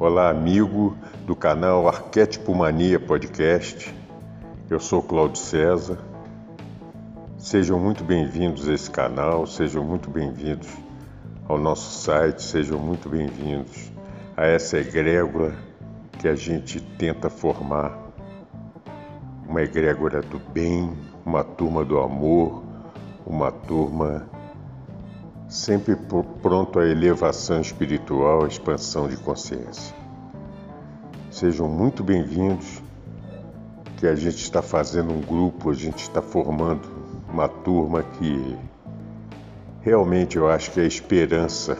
Olá, 0.00 0.30
amigo 0.30 0.96
do 1.26 1.36
canal 1.36 1.86
Arquétipo 1.86 2.54
Mania 2.54 2.98
Podcast. 2.98 3.94
Eu 4.70 4.80
sou 4.80 5.02
Cláudio 5.02 5.36
César. 5.36 5.98
Sejam 7.36 7.78
muito 7.78 8.02
bem-vindos 8.02 8.66
a 8.66 8.72
esse 8.72 8.90
canal, 8.90 9.46
sejam 9.46 9.84
muito 9.84 10.08
bem-vindos 10.08 10.70
ao 11.46 11.58
nosso 11.58 12.00
site, 12.00 12.42
sejam 12.42 12.78
muito 12.78 13.10
bem-vindos 13.10 13.92
a 14.38 14.46
essa 14.46 14.78
egrégora 14.78 15.54
que 16.18 16.26
a 16.26 16.34
gente 16.34 16.80
tenta 16.80 17.28
formar 17.28 17.94
uma 19.46 19.60
egrégora 19.60 20.22
do 20.22 20.38
bem, 20.38 20.96
uma 21.26 21.44
turma 21.44 21.84
do 21.84 22.00
amor, 22.00 22.62
uma 23.26 23.52
turma 23.52 24.26
sempre 25.50 25.96
pronto 26.40 26.78
à 26.78 26.86
elevação 26.86 27.60
espiritual, 27.60 28.44
à 28.44 28.46
expansão 28.46 29.08
de 29.08 29.16
consciência. 29.16 29.99
Sejam 31.30 31.68
muito 31.68 32.02
bem-vindos, 32.02 32.82
que 33.96 34.06
a 34.06 34.14
gente 34.14 34.42
está 34.42 34.60
fazendo 34.60 35.12
um 35.12 35.20
grupo, 35.20 35.70
a 35.70 35.74
gente 35.74 36.02
está 36.02 36.20
formando 36.20 36.88
uma 37.32 37.48
turma 37.48 38.02
que 38.02 38.58
realmente 39.80 40.36
eu 40.36 40.50
acho 40.50 40.70
que 40.72 40.80
é 40.80 40.82
a 40.82 40.86
esperança 40.86 41.78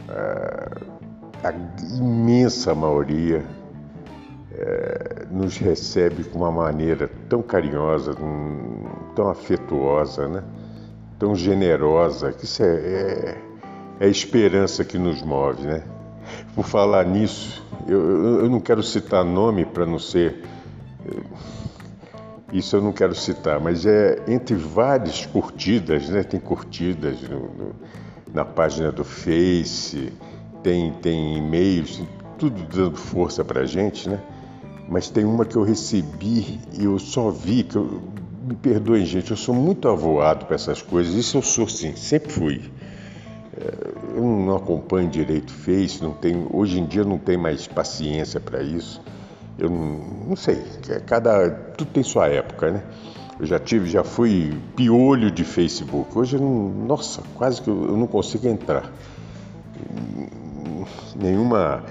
Uh, 0.09 1.03
a 1.43 1.53
imensa 1.97 2.75
maioria 2.75 3.45
é, 4.53 5.12
nos 5.33 5.57
recebe 5.57 6.25
com 6.25 6.41
uma 6.41 6.53
maneira 6.53 7.11
tão 7.29 7.43
carinhosa, 7.43 8.15
tão 9.17 9.31
afetuosa, 9.31 10.29
né? 10.29 10.45
tão 11.19 11.35
generosa, 11.35 12.33
que 12.33 12.45
isso 12.45 12.63
é, 12.63 12.67
é, 12.67 13.39
é, 14.01 14.05
a 14.05 14.09
esperança 14.09 14.85
que 14.85 14.99
nos 14.99 15.23
move. 15.23 15.63
Né? 15.63 15.83
Por 16.55 16.67
falar 16.67 17.07
nisso, 17.07 17.65
eu, 17.89 18.41
eu 18.41 18.51
não 18.51 18.61
quero 18.61 18.83
citar 18.83 19.25
nome 19.25 19.65
para 19.65 19.87
não 19.87 19.99
ser. 19.99 20.43
Isso 22.53 22.77
eu 22.77 22.83
não 22.83 22.93
quero 22.93 23.15
citar, 23.15 23.59
mas 23.59 23.87
é 23.87 24.23
entre 24.29 24.55
várias 24.55 25.25
curtidas, 25.25 26.11
né? 26.11 26.23
Tem 26.23 26.39
curtidas 26.39 27.23
no, 27.23 27.41
no, 27.41 27.75
na 28.33 28.45
página 28.45 28.93
do 28.93 29.03
Face, 29.03 30.13
tem, 30.63 30.93
tem 30.93 31.39
e-mails, 31.39 32.03
tudo 32.39 32.63
dando 32.65 32.97
força 32.97 33.43
para 33.43 33.63
a 33.63 33.65
gente, 33.65 34.07
né? 34.07 34.21
Mas 34.93 35.09
tem 35.09 35.25
uma 35.25 35.47
que 35.47 35.57
eu 35.57 35.63
recebi 35.63 36.61
e 36.79 36.85
eu 36.85 36.99
só 36.99 37.31
vi, 37.31 37.63
que 37.63 37.77
eu, 37.77 38.03
me 38.47 38.55
perdoem, 38.55 39.07
gente, 39.07 39.31
eu 39.31 39.37
sou 39.39 39.55
muito 39.55 39.89
avoado 39.89 40.45
para 40.45 40.55
essas 40.55 40.83
coisas, 40.83 41.15
isso 41.15 41.39
eu 41.39 41.43
sou 41.43 41.67
sim, 41.67 41.97
sempre 41.97 42.31
fui. 42.31 42.61
É, 43.57 44.19
eu 44.19 44.23
não 44.23 44.55
acompanho 44.55 45.09
direito 45.09 45.51
Face, 45.51 46.03
não 46.03 46.13
tenho, 46.13 46.47
hoje 46.53 46.79
em 46.79 46.85
dia 46.85 47.05
não 47.05 47.17
tenho 47.17 47.41
mais 47.41 47.67
paciência 47.67 48.39
para 48.39 48.63
isso. 48.63 49.01
Eu 49.59 49.71
não, 49.71 50.29
não 50.29 50.37
sei, 50.37 50.63
é 50.91 51.01
cada 51.01 51.49
tudo 51.51 51.91
tem 51.91 52.03
sua 52.03 52.29
época, 52.29 52.71
né? 52.71 52.83
Eu 53.41 53.47
já 53.47 53.59
tive, 53.59 53.89
já 53.89 54.05
fui 54.05 54.53
piolho 54.77 55.31
de 55.31 55.43
Facebook. 55.43 56.19
Hoje 56.19 56.37
eu 56.37 56.41
não, 56.41 56.69
nossa, 56.87 57.23
quase 57.35 57.63
que 57.63 57.69
eu, 57.69 57.83
eu 57.87 57.97
não 57.97 58.07
consigo 58.07 58.47
entrar 58.47 58.93
nenhuma 61.17 61.83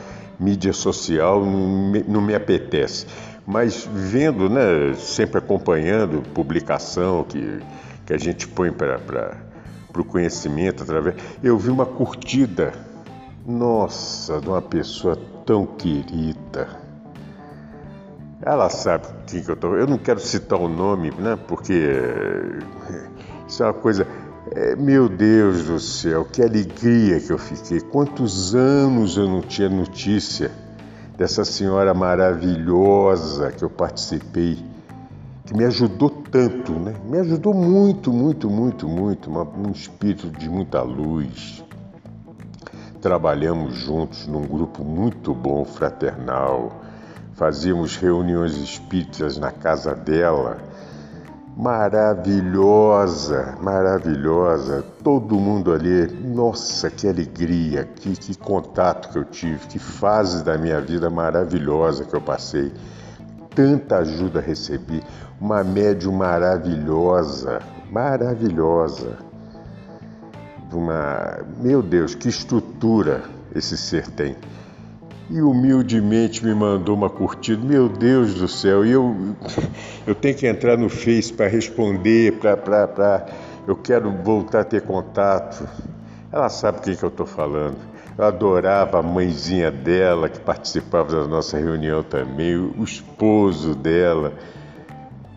mídia 0.42 0.74
social 0.74 1.46
não 1.46 2.22
me, 2.22 2.34
apetece. 2.34 3.06
Mas 3.46 3.88
vendo, 3.94 4.50
né, 4.50 4.94
sempre 4.96 5.38
acompanhando 5.38 6.24
publicação 6.34 7.24
que, 7.24 7.60
que 8.06 8.14
a 8.14 8.18
gente 8.18 8.48
põe 8.48 8.72
para 8.72 9.00
o 9.96 10.04
conhecimento 10.04 10.82
através. 10.82 11.16
Eu 11.44 11.58
vi 11.58 11.70
uma 11.70 11.86
curtida, 11.86 12.74
nossa, 13.46 14.42
de 14.42 14.50
uma 14.50 14.62
pessoa 14.62 15.16
tão 15.46 15.66
querida. 15.66 16.82
Ela 18.42 18.70
sabe 18.70 19.08
quem 19.28 19.44
que 19.44 19.52
eu 19.52 19.56
estou. 19.56 19.78
Eu 19.78 19.86
não 19.86 20.00
quero 20.00 20.20
citar 20.20 20.60
o 20.60 20.68
nome, 20.68 21.12
né? 21.12 21.38
Porque 21.48 21.94
isso 23.48 23.62
é 23.62 23.68
uma 23.68 23.74
coisa. 23.74 24.08
É, 24.50 24.76
meu 24.76 25.08
Deus 25.08 25.66
do 25.66 25.80
céu, 25.80 26.26
que 26.26 26.42
alegria 26.42 27.20
que 27.20 27.32
eu 27.32 27.38
fiquei. 27.38 27.80
Quantos 27.80 28.56
anos 28.56 29.16
eu 29.16 29.28
não 29.28 29.42
tinha 29.42 29.70
notícia 29.70 30.52
dessa 31.16 31.46
senhora 31.46 31.94
maravilhosa 31.94 33.52
que 33.52 33.64
eu 33.64 33.70
participei, 33.70 34.58
que 35.46 35.56
me 35.56 35.64
ajudou 35.66 36.10
tanto, 36.10 36.72
né? 36.72 36.96
Me 37.06 37.20
ajudou 37.20 37.54
muito, 37.54 38.12
muito, 38.12 38.50
muito, 38.50 38.90
muito. 38.90 39.30
Um 39.30 39.72
espírito 39.72 40.28
de 40.32 40.50
muita 40.50 40.82
luz. 40.82 41.64
Trabalhamos 43.00 43.76
juntos 43.76 44.26
num 44.26 44.42
grupo 44.42 44.84
muito 44.84 45.36
bom, 45.36 45.64
fraternal. 45.64 46.82
Fazíamos 47.34 47.96
reuniões 47.96 48.58
espíritas 48.58 49.38
na 49.38 49.52
casa 49.52 49.94
dela 49.94 50.71
maravilhosa, 51.56 53.58
maravilhosa. 53.62 54.84
Todo 55.04 55.36
mundo 55.36 55.74
ali, 55.74 56.08
nossa, 56.24 56.90
que 56.90 57.08
alegria, 57.08 57.84
que, 57.84 58.16
que 58.16 58.38
contato 58.38 59.12
que 59.12 59.18
eu 59.18 59.26
tive, 59.26 59.68
que 59.68 59.80
fase 59.80 60.44
da 60.44 60.58
minha 60.58 60.80
vida 60.82 61.10
maravilhosa 61.10 62.06
que 62.06 62.16
eu 62.16 62.22
passei. 62.22 62.72
Tanta 63.54 63.98
ajuda 63.98 64.40
recebi, 64.40 65.04
uma 65.40 65.64
médium 65.64 66.14
maravilhosa, 66.14 67.60
maravilhosa. 67.92 69.18
Uma, 70.72 71.40
meu 71.60 71.82
Deus, 71.82 72.16
que 72.16 72.30
estrutura 72.30 73.24
esse 73.54 73.76
ser 73.76 74.08
tem 74.08 74.38
e 75.32 75.42
humildemente 75.42 76.46
me 76.46 76.54
mandou 76.54 76.94
uma 76.94 77.10
curtida. 77.10 77.66
Meu 77.66 77.88
Deus 77.88 78.36
do 78.36 78.50
céu, 78.50 78.86
e 78.86 78.92
eu, 78.92 79.16
eu 80.06 80.14
tenho 80.14 80.36
que 80.36 80.46
entrar 80.46 80.78
no 80.78 80.90
Face 80.90 81.32
para 81.32 81.48
responder, 81.48 82.34
para. 82.34 83.26
Eu 83.66 83.76
quero 83.76 84.12
voltar 84.12 84.62
a 84.62 84.64
ter 84.66 84.82
contato. 84.82 85.66
Ela 86.32 86.50
sabe 86.50 86.82
quem 86.82 86.96
que 86.96 87.04
eu 87.04 87.10
estou 87.10 87.26
falando. 87.26 87.78
Eu 88.18 88.26
adorava 88.26 89.00
a 89.00 89.02
mãezinha 89.02 89.72
dela, 89.72 90.28
que 90.28 90.40
participava 90.40 91.22
da 91.22 91.28
nossa 91.28 91.58
reunião 91.58 92.04
também, 92.04 92.58
o 92.58 92.84
esposo 92.84 93.74
dela, 93.74 94.34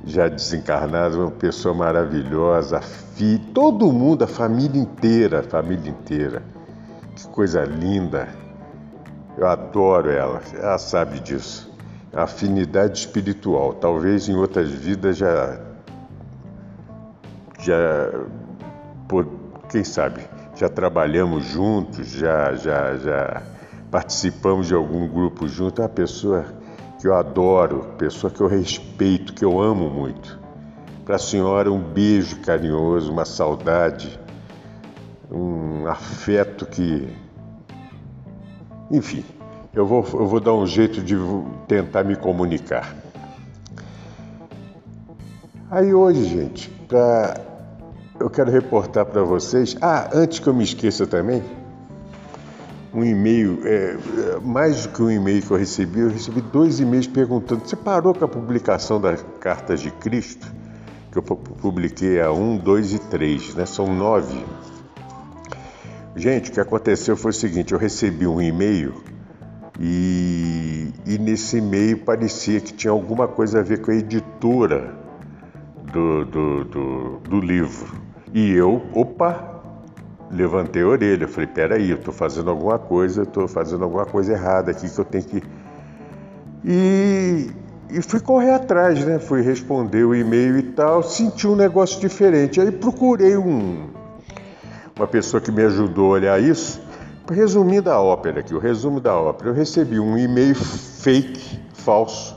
já 0.05 0.29
desencarnado, 0.29 1.21
uma 1.21 1.31
pessoa 1.31 1.73
maravilhosa, 1.73 2.79
a 2.79 2.83
filha, 2.83 3.41
todo 3.55 3.93
mundo, 3.93 4.25
a 4.25 4.27
família 4.27 4.81
inteira, 4.81 5.41
a 5.41 5.43
família 5.45 5.89
inteira. 5.89 6.43
Que 7.15 7.29
coisa 7.29 7.65
linda. 7.65 8.44
Eu 9.37 9.47
adoro 9.49 10.11
ela, 10.11 10.41
ela 10.55 10.79
sabe 10.79 11.21
disso. 11.21 11.73
Afinidade 12.13 12.99
espiritual. 12.99 13.75
Talvez 13.75 14.29
em 14.29 14.37
outras 14.37 14.71
vidas 14.71 15.17
já. 15.17 15.59
Já. 17.59 18.11
Por, 19.09 19.27
quem 19.69 19.83
sabe? 19.83 20.23
Já 20.55 20.69
trabalhamos 20.69 21.45
juntos, 21.47 22.07
já, 22.09 22.55
já, 22.55 22.97
já 22.97 23.43
participamos 23.91 24.69
de 24.69 24.75
algum 24.75 25.09
grupo 25.09 25.49
junto. 25.49 25.81
É 25.81 25.85
uma 25.85 25.89
pessoa 25.89 26.45
que 27.01 27.09
eu 27.09 27.15
adoro, 27.15 27.95
pessoa 27.99 28.31
que 28.31 28.41
eu 28.41 28.47
respeito, 28.47 29.35
que 29.35 29.45
eu 29.45 29.61
amo 29.61 29.91
muito. 29.91 30.39
Para 31.05 31.17
a 31.17 31.19
senhora, 31.19 31.71
um 31.71 31.79
beijo 31.79 32.41
carinhoso, 32.41 33.13
uma 33.13 33.25
saudade, 33.25 34.19
um 35.31 35.87
afeto 35.87 36.65
que. 36.67 37.24
Enfim, 38.95 39.25
eu 39.75 39.85
vou, 39.85 40.07
eu 40.13 40.25
vou 40.25 40.39
dar 40.39 40.55
um 40.55 40.65
jeito 40.65 41.03
de 41.03 41.17
tentar 41.67 42.05
me 42.05 42.15
comunicar. 42.15 42.95
Aí 45.69 45.93
hoje, 45.93 46.25
gente, 46.25 46.71
pra... 46.87 47.41
eu 48.21 48.31
quero 48.31 48.53
reportar 48.53 49.05
para 49.05 49.25
vocês. 49.25 49.77
Ah, 49.83 50.11
antes 50.15 50.39
que 50.39 50.47
eu 50.47 50.55
me 50.55 50.63
esqueça 50.63 51.09
também, 51.09 51.43
um 52.95 53.03
e-mail, 53.03 53.59
é, 53.65 53.97
mais 54.45 54.87
do 54.87 54.91
que 54.91 55.03
um 55.03 55.11
e-mail 55.11 55.43
que 55.43 55.51
eu 55.51 55.57
recebi, 55.57 55.99
eu 55.99 56.11
recebi 56.11 56.41
dois 56.41 56.79
e-mails 56.79 57.09
perguntando: 57.09 57.67
você 57.67 57.75
parou 57.75 58.15
com 58.15 58.25
a 58.25 58.29
publicação 58.29 59.01
das 59.01 59.25
Cartas 59.41 59.81
de 59.81 59.91
Cristo? 59.91 60.47
Que 61.11 61.19
eu 61.19 61.23
publiquei 61.23 62.21
a 62.21 62.31
1, 62.31 62.59
2 62.59 62.93
e 62.93 62.99
3, 63.01 63.57
né? 63.57 63.67
São 63.67 63.93
nove. 63.93 64.45
Gente, 66.17 66.51
o 66.51 66.53
que 66.53 66.61
aconteceu 66.61 67.17
foi 67.17 67.31
o 67.31 67.35
seguinte: 67.35 67.73
eu 67.73 67.79
recebi 67.79 68.27
um 68.27 68.41
e-mail 68.41 68.95
e, 69.81 70.93
e 71.05 71.19
nesse 71.19 71.59
e-mail 71.59 71.99
parecia 71.99 72.61
que 72.61 72.73
tinha 72.73 72.93
alguma 72.93 73.27
coisa 73.27 73.61
a 73.61 73.63
ver 73.63 73.81
com 73.81 73.91
a 73.91 73.95
editora 73.95 74.95
do, 75.93 76.25
do, 76.25 76.65
do, 76.65 77.19
do 77.19 77.41
livro. 77.41 77.95
E 78.33 78.53
eu, 78.53 78.83
opa, 78.95 79.63
levantei 80.31 80.83
a 80.83 80.87
orelha. 80.87 81.27
Falei: 81.27 81.49
peraí, 81.49 81.91
eu 81.91 81.97
estou 81.97 82.15
fazendo 82.15 82.51
alguma 82.51 82.79
coisa, 82.79 83.23
estou 83.23 83.49
fazendo 83.49 83.83
alguma 83.83 84.07
coisa 84.07 84.33
errada 84.33 84.71
aqui 84.71 84.89
que 84.89 84.99
eu 84.99 85.05
tenho 85.05 85.25
que. 85.25 85.43
E, 86.65 87.51
e 87.91 88.03
fui 88.03 88.21
correr 88.21 88.53
atrás, 88.53 89.05
né? 89.05 89.19
Fui 89.19 89.43
responder 89.43 90.05
o 90.05 90.15
e-mail 90.15 90.59
e 90.59 90.63
tal, 90.63 91.03
senti 91.03 91.47
um 91.49 91.57
negócio 91.57 92.01
diferente. 92.01 92.61
Aí 92.61 92.71
procurei 92.71 93.37
um, 93.37 93.89
uma 94.97 95.07
pessoa 95.07 95.41
que 95.41 95.51
me 95.51 95.63
ajudou 95.63 96.07
a 96.07 96.15
olhar 96.15 96.43
isso. 96.43 96.81
Resumindo 97.31 97.91
a 97.91 98.01
ópera 98.01 98.41
aqui, 98.41 98.55
o 98.55 98.59
resumo 98.59 99.01
da 99.01 99.17
ópera, 99.17 99.51
eu 99.51 99.55
recebi 99.55 99.99
um 99.99 100.17
e-mail 100.17 100.55
fake, 100.55 101.59
falso, 101.73 102.37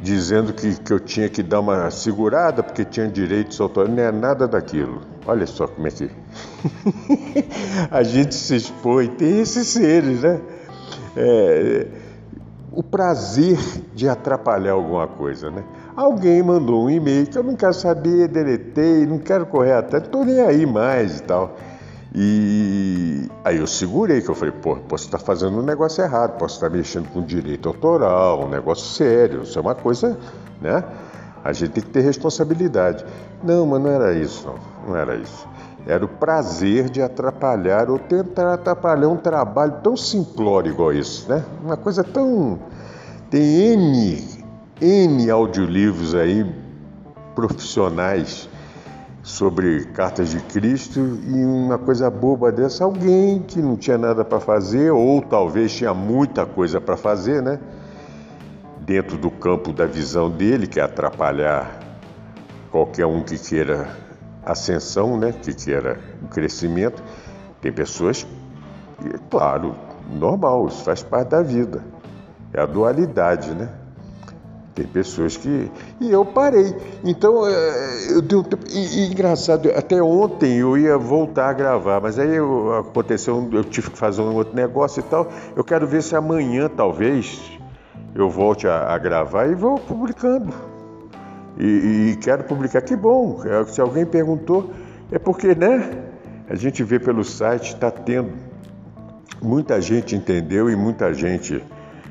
dizendo 0.00 0.52
que, 0.52 0.74
que 0.80 0.92
eu 0.92 0.98
tinha 0.98 1.28
que 1.28 1.42
dar 1.42 1.60
uma 1.60 1.90
segurada 1.90 2.62
porque 2.62 2.84
tinha 2.84 3.06
direitos 3.06 3.60
autorais. 3.60 3.90
Não 3.90 4.02
é 4.02 4.10
nada 4.10 4.48
daquilo. 4.48 5.02
Olha 5.24 5.46
só 5.46 5.68
como 5.68 5.86
é 5.86 5.90
que 5.90 6.10
a 7.90 8.02
gente 8.02 8.34
se 8.34 8.56
expõe. 8.56 9.08
Tem 9.08 9.40
esses 9.40 9.68
seres, 9.68 10.22
né? 10.22 10.40
É, 11.16 11.86
o 12.76 12.82
prazer 12.82 13.58
de 13.94 14.06
atrapalhar 14.06 14.72
alguma 14.72 15.08
coisa, 15.08 15.50
né? 15.50 15.64
Alguém 15.96 16.42
mandou 16.42 16.84
um 16.84 16.90
e-mail 16.90 17.26
que 17.26 17.38
eu 17.38 17.42
não 17.42 17.56
quero 17.56 17.72
saber, 17.72 18.28
deletei, 18.28 19.06
não 19.06 19.18
quero 19.18 19.46
correr 19.46 19.72
atrás, 19.72 20.02
não 20.02 20.08
estou 20.08 20.24
nem 20.26 20.42
aí 20.42 20.66
mais 20.66 21.20
e 21.20 21.22
tal. 21.22 21.56
E 22.14 23.30
aí 23.42 23.56
eu 23.56 23.66
segurei, 23.66 24.20
que 24.20 24.28
eu 24.28 24.34
falei, 24.34 24.52
pô, 24.52 24.76
posso 24.76 25.06
estar 25.06 25.18
fazendo 25.18 25.58
um 25.58 25.62
negócio 25.62 26.04
errado, 26.04 26.36
posso 26.36 26.56
estar 26.56 26.68
mexendo 26.68 27.08
com 27.08 27.22
direito 27.22 27.66
autoral, 27.66 28.44
um 28.44 28.48
negócio 28.50 28.84
sério, 28.94 29.42
isso 29.42 29.58
é 29.58 29.62
uma 29.62 29.74
coisa, 29.74 30.18
né? 30.60 30.84
A 31.42 31.54
gente 31.54 31.70
tem 31.72 31.82
que 31.82 31.90
ter 31.90 32.02
responsabilidade. 32.02 33.06
Não, 33.42 33.66
mas 33.66 33.80
não 33.80 33.90
era 33.90 34.12
isso, 34.12 34.46
não, 34.46 34.88
não 34.88 34.96
era 34.96 35.16
isso. 35.16 35.48
Era 35.86 36.04
o 36.04 36.08
prazer 36.08 36.90
de 36.90 37.00
atrapalhar 37.00 37.88
ou 37.88 37.96
tentar 37.96 38.54
atrapalhar 38.54 39.08
um 39.08 39.16
trabalho 39.16 39.74
tão 39.84 39.96
simplório 39.96 40.72
igual 40.72 40.92
isso, 40.92 41.28
né? 41.28 41.44
Uma 41.62 41.76
coisa 41.76 42.02
tão. 42.02 42.58
Tem 43.30 43.40
N, 43.40 44.24
N 44.80 45.30
audiolivros 45.30 46.12
aí 46.16 46.44
profissionais 47.36 48.48
sobre 49.22 49.84
cartas 49.86 50.30
de 50.30 50.40
Cristo 50.40 50.98
e 50.98 51.44
uma 51.44 51.78
coisa 51.78 52.10
boba 52.10 52.50
dessa, 52.50 52.82
alguém 52.82 53.40
que 53.40 53.60
não 53.60 53.76
tinha 53.76 53.98
nada 53.98 54.24
para 54.24 54.40
fazer, 54.40 54.90
ou 54.90 55.22
talvez 55.22 55.72
tinha 55.72 55.94
muita 55.94 56.44
coisa 56.44 56.80
para 56.80 56.96
fazer, 56.96 57.40
né? 57.40 57.60
Dentro 58.80 59.16
do 59.16 59.30
campo 59.30 59.72
da 59.72 59.86
visão 59.86 60.28
dele, 60.30 60.66
que 60.66 60.80
é 60.80 60.82
atrapalhar 60.82 61.78
qualquer 62.72 63.06
um 63.06 63.22
que 63.22 63.38
queira 63.38 64.05
ascensão, 64.46 65.18
né? 65.18 65.32
Que 65.32 65.52
queira 65.52 65.98
o 66.22 66.28
crescimento. 66.28 67.02
Tem 67.60 67.72
pessoas, 67.72 68.26
claro, 69.28 69.74
normal, 70.10 70.68
isso 70.68 70.84
faz 70.84 71.02
parte 71.02 71.30
da 71.30 71.42
vida. 71.42 71.82
É 72.52 72.60
a 72.60 72.66
dualidade, 72.66 73.52
né? 73.52 73.68
Tem 74.74 74.86
pessoas 74.86 75.38
que. 75.38 75.70
E 76.00 76.10
eu 76.10 76.24
parei. 76.24 76.76
Então, 77.02 77.46
é, 77.46 78.12
eu 78.12 78.20
dei 78.20 78.38
um 78.38 78.42
tempo. 78.42 78.64
E, 78.68 78.78
e, 78.78 79.10
engraçado, 79.10 79.70
até 79.74 80.02
ontem 80.02 80.58
eu 80.58 80.76
ia 80.76 80.98
voltar 80.98 81.48
a 81.48 81.52
gravar, 81.54 81.98
mas 82.00 82.18
aí 82.18 82.36
eu, 82.36 82.74
aconteceu, 82.74 83.48
eu 83.52 83.64
tive 83.64 83.90
que 83.90 83.98
fazer 83.98 84.20
um 84.20 84.34
outro 84.34 84.54
negócio 84.54 85.00
e 85.00 85.02
tal. 85.04 85.28
Eu 85.56 85.64
quero 85.64 85.86
ver 85.86 86.02
se 86.02 86.14
amanhã, 86.14 86.68
talvez, 86.68 87.40
eu 88.14 88.28
volte 88.28 88.68
a, 88.68 88.92
a 88.94 88.98
gravar 88.98 89.46
e 89.46 89.54
vou 89.54 89.78
publicando. 89.78 90.75
E, 91.58 92.12
e, 92.12 92.16
quero 92.16 92.44
publicar. 92.44 92.82
Que 92.82 92.94
bom! 92.94 93.42
É, 93.44 93.64
se 93.66 93.80
alguém 93.80 94.04
perguntou, 94.04 94.72
é 95.10 95.18
porque, 95.18 95.54
né? 95.54 96.04
A 96.48 96.54
gente 96.54 96.82
vê 96.84 96.98
pelo 96.98 97.24
site, 97.24 97.74
está 97.74 97.90
tendo. 97.90 98.32
Muita 99.42 99.80
gente 99.80 100.14
entendeu 100.14 100.70
e 100.70 100.76
muita 100.76 101.12
gente 101.12 101.62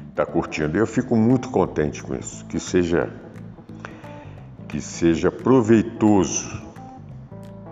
está 0.09 0.25
curtindo. 0.25 0.77
Eu 0.77 0.88
fico 0.88 1.15
muito 1.15 1.50
contente 1.50 2.03
com 2.03 2.15
isso, 2.15 2.45
que 2.45 2.59
seja 2.59 3.09
que 4.68 4.81
seja 4.81 5.31
proveitoso. 5.31 6.63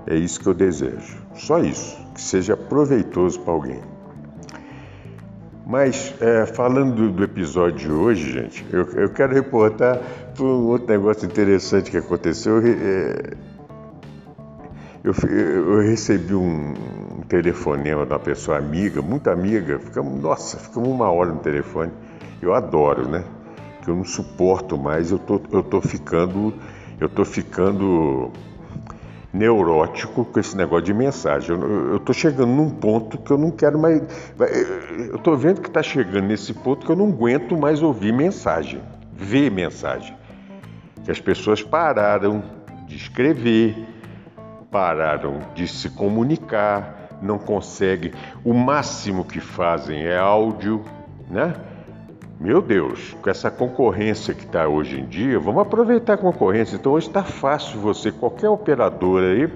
É 0.07 0.15
isso 0.15 0.39
que 0.39 0.47
eu 0.47 0.53
desejo. 0.53 1.17
Só 1.35 1.59
isso, 1.59 1.97
que 2.13 2.21
seja 2.21 2.55
proveitoso 2.55 3.39
para 3.41 3.53
alguém. 3.53 3.92
Mas 5.73 6.13
é, 6.21 6.45
falando 6.45 7.09
do, 7.09 7.23
episódio 7.23 7.79
de 7.79 7.91
hoje, 7.91 8.31
gente, 8.31 8.63
eu, 8.71 8.83
eu 8.91 9.09
quero 9.09 9.33
reportar 9.33 9.99
um 10.39 10.67
outro 10.67 10.87
negócio 10.87 11.25
interessante 11.25 11.89
que 11.89 11.97
aconteceu. 11.97 12.59
É, 12.59 13.33
eu, 15.03 15.15
eu, 15.27 15.79
recebi 15.79 16.35
um, 16.35 16.75
um 17.17 17.21
telefonema 17.27 18.05
de 18.05 18.13
uma 18.13 18.19
pessoa 18.19 18.59
amiga, 18.59 19.01
muito 19.01 19.31
amiga, 19.31 19.79
ficamos, 19.79 20.21
nossa, 20.21 20.59
ficamos 20.59 20.89
uma 20.89 21.09
hora 21.09 21.31
no 21.31 21.39
telefone 21.39 21.91
eu 22.39 22.53
adoro, 22.53 23.09
né? 23.09 23.23
Que 23.81 23.89
eu 23.89 23.95
não 23.95 24.05
suporto 24.05 24.77
mais, 24.77 25.09
eu 25.09 25.17
tô, 25.17 25.41
eu 25.51 25.63
tô 25.63 25.81
ficando, 25.81 26.53
eu 26.99 27.09
tô 27.09 27.25
ficando 27.25 28.31
neurótico 29.33 30.23
com 30.23 30.39
esse 30.39 30.55
negócio 30.55 30.85
de 30.85 30.93
mensagem. 30.93 31.57
Eu, 31.57 31.99
tô 31.99 32.13
chegando 32.13 32.51
num 32.51 32.69
ponto 32.69 33.17
que 33.17 33.31
eu 33.31 33.37
não 33.37 33.49
quero 33.49 33.79
mais. 33.79 34.01
Eu 35.09 35.17
tô 35.17 35.35
vendo 35.35 35.59
que 35.59 35.67
está 35.67 35.81
chegando 35.81 36.27
nesse 36.27 36.53
ponto 36.53 36.85
que 36.85 36.91
eu 36.91 36.95
não 36.95 37.07
aguento 37.07 37.57
mais 37.57 37.81
ouvir 37.81 38.13
mensagem, 38.13 38.79
ver 39.11 39.49
mensagem. 39.49 40.15
Que 41.03 41.11
as 41.11 41.19
pessoas 41.19 41.63
pararam 41.63 42.43
de 42.87 42.95
escrever, 42.95 43.75
pararam 44.69 45.39
de 45.55 45.67
se 45.67 45.89
comunicar, 45.89 47.09
não 47.21 47.39
conseguem. 47.39 48.13
O 48.45 48.53
máximo 48.53 49.25
que 49.25 49.39
fazem 49.39 50.05
é 50.05 50.17
áudio, 50.17 50.85
né? 51.29 51.55
Meu 52.39 52.61
Deus, 52.61 53.15
com 53.21 53.29
essa 53.29 53.49
concorrência 53.49 54.33
que 54.33 54.43
está 54.43 54.67
hoje 54.67 54.99
em 54.99 55.05
dia, 55.05 55.39
vamos 55.39 55.61
aproveitar 55.61 56.13
a 56.13 56.17
concorrência. 56.17 56.75
Então 56.75 56.91
hoje 56.93 57.07
está 57.07 57.23
fácil 57.23 57.79
você, 57.79 58.11
qualquer 58.11 58.49
operador 58.49 59.21
aí, 59.23 59.49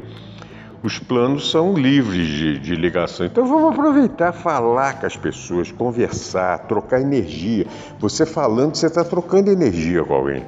os 0.84 1.00
planos 1.00 1.50
são 1.50 1.74
livres 1.74 2.28
de, 2.28 2.60
de, 2.60 2.76
ligação. 2.76 3.26
Então 3.26 3.46
vamos 3.46 3.74
aproveitar, 3.74 4.32
falar 4.32 5.00
com 5.00 5.06
as 5.06 5.18
pessoas, 5.18 5.72
conversar, 5.72 6.60
trocar 6.60 7.02
energia. 7.02 7.66
Você 8.00 8.26
falando, 8.26 8.76
você 8.76 8.86
está 8.86 9.04
trocando 9.04 9.52
energia 9.52 10.04
com 10.04 10.14
alguém. 10.14 10.46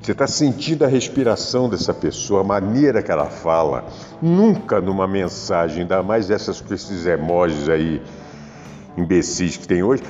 Você 0.00 0.12
está 0.12 0.26
sentindo 0.26 0.84
a 0.84 0.88
respiração 0.88 1.68
dessa 1.68 1.92
pessoa, 1.92 2.40
a 2.40 2.44
maneira 2.44 3.02
que 3.02 3.10
ela 3.10 3.26
fala. 3.26 3.84
Nunca 4.22 4.80
numa 4.80 5.06
mensagem, 5.06 5.82
ainda 5.82 6.02
mais 6.02 6.30
essas 6.30 6.64
esses 6.70 7.04
emojis 7.04 7.68
aí 7.68 8.00
imbecis 8.96 9.56
que 9.56 9.68
tem 9.68 9.82
hoje 9.82 10.02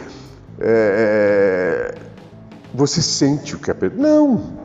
é, 0.60 1.94
é, 1.96 1.98
você 2.74 3.00
sente 3.00 3.54
o 3.54 3.58
que 3.58 3.70
a 3.70 3.74
pessoa. 3.74 4.00
Não! 4.00 4.60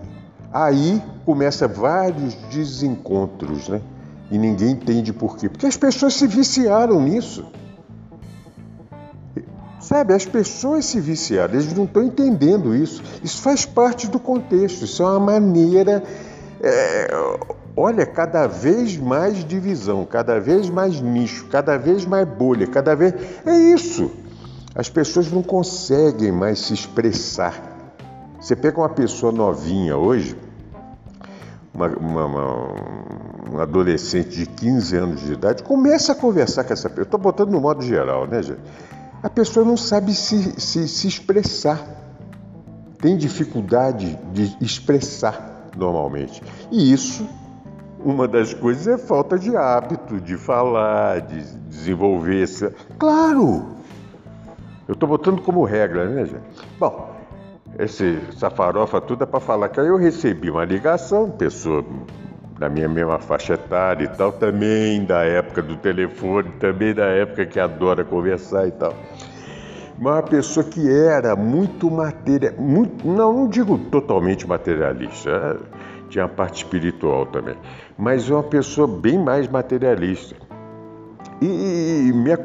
Aí 0.51 1.01
começa 1.25 1.67
vários 1.67 2.33
desencontros, 2.49 3.69
né? 3.69 3.81
E 4.29 4.37
ninguém 4.37 4.71
entende 4.71 5.13
por 5.13 5.37
quê. 5.37 5.49
Porque 5.49 5.65
as 5.65 5.77
pessoas 5.77 6.13
se 6.15 6.27
viciaram 6.27 7.01
nisso. 7.01 7.45
Sabe, 9.79 10.13
as 10.13 10.25
pessoas 10.25 10.85
se 10.85 10.99
viciaram, 10.99 11.53
eles 11.53 11.71
não 11.73 11.83
estão 11.83 12.01
entendendo 12.01 12.73
isso. 12.73 13.03
Isso 13.23 13.41
faz 13.41 13.65
parte 13.65 14.07
do 14.07 14.19
contexto, 14.19 14.85
isso 14.85 15.03
é 15.03 15.05
uma 15.05 15.19
maneira. 15.19 16.03
É, 16.59 17.07
olha, 17.77 18.03
cada 18.03 18.47
vez 18.47 18.97
mais 18.97 19.45
divisão, 19.45 20.03
cada 20.03 20.39
vez 20.39 20.71
mais 20.71 20.99
nicho, 20.99 21.45
cada 21.51 21.77
vez 21.77 22.03
mais 22.03 22.27
bolha, 22.27 22.65
cada 22.65 22.95
vez. 22.95 23.13
É 23.45 23.55
isso. 23.55 24.09
As 24.75 24.89
pessoas 24.89 25.31
não 25.31 25.41
conseguem 25.41 26.33
mais 26.33 26.59
se 26.59 26.73
expressar. 26.73 27.53
Você 28.39 28.57
pega 28.57 28.77
uma 28.77 28.89
pessoa 28.89 29.31
novinha 29.31 29.95
hoje, 29.95 30.35
uma, 31.73 31.87
uma, 31.87 32.25
uma, 32.25 32.75
um 33.53 33.59
adolescente 33.59 34.37
de 34.37 34.45
15 34.45 34.97
anos 34.97 35.21
de 35.21 35.31
idade, 35.31 35.63
começa 35.63 36.11
a 36.11 36.15
conversar 36.15 36.65
com 36.65 36.73
essa 36.73 36.89
pessoa. 36.89 37.03
Estou 37.03 37.19
botando 37.19 37.51
no 37.51 37.61
modo 37.61 37.81
geral, 37.81 38.27
né, 38.27 38.43
gente? 38.43 38.59
A 39.23 39.29
pessoa 39.29 39.65
não 39.65 39.77
sabe 39.77 40.13
se, 40.13 40.59
se, 40.59 40.87
se 40.89 41.07
expressar, 41.07 41.81
tem 42.99 43.15
dificuldade 43.15 44.19
de 44.33 44.57
expressar 44.59 45.69
normalmente. 45.75 46.43
E 46.69 46.91
isso, 46.91 47.27
uma 48.03 48.27
das 48.27 48.53
coisas 48.53 48.87
é 48.87 48.97
falta 48.97 49.39
de 49.39 49.55
hábito, 49.55 50.19
de 50.19 50.37
falar, 50.37 51.21
de 51.21 51.41
desenvolver. 51.69 52.45
Claro! 52.99 53.74
Eu 54.87 54.93
estou 54.93 55.09
botando 55.09 55.41
como 55.41 55.63
regra, 55.63 56.05
né, 56.05 56.25
gente? 56.25 56.43
Bom, 56.79 57.15
esse, 57.79 58.19
essa 58.29 58.49
farofa 58.49 59.01
toda 59.01 59.23
é 59.23 59.27
para 59.27 59.39
falar 59.39 59.69
que 59.69 59.79
eu 59.79 59.97
recebi 59.97 60.49
uma 60.49 60.63
ligação, 60.63 61.29
pessoa 61.29 61.83
da 62.59 62.69
minha 62.69 62.87
mesma 62.87 63.19
faixa 63.19 63.55
etária 63.55 64.05
e 64.05 64.07
tal, 64.07 64.31
também 64.31 65.03
da 65.03 65.23
época 65.23 65.61
do 65.61 65.75
telefone, 65.75 66.49
também 66.59 66.93
da 66.93 67.05
época 67.05 67.45
que 67.45 67.59
adora 67.59 68.03
conversar 68.03 68.67
e 68.67 68.71
tal. 68.71 68.93
Mas 69.97 70.13
uma 70.13 70.23
pessoa 70.23 70.63
que 70.63 70.89
era 70.89 71.35
muito 71.35 71.89
material, 71.89 72.53
muito, 72.57 73.07
não, 73.07 73.33
não 73.33 73.47
digo 73.47 73.77
totalmente 73.77 74.47
materialista, 74.47 75.29
é, 75.29 75.57
tinha 76.09 76.25
a 76.25 76.29
parte 76.29 76.63
espiritual 76.63 77.25
também, 77.25 77.55
mas 77.97 78.29
uma 78.29 78.43
pessoa 78.43 78.87
bem 78.87 79.17
mais 79.17 79.47
materialista. 79.47 80.35
E, 81.41 82.07
e 82.07 82.13
me, 82.13 82.31
é, 82.31 82.37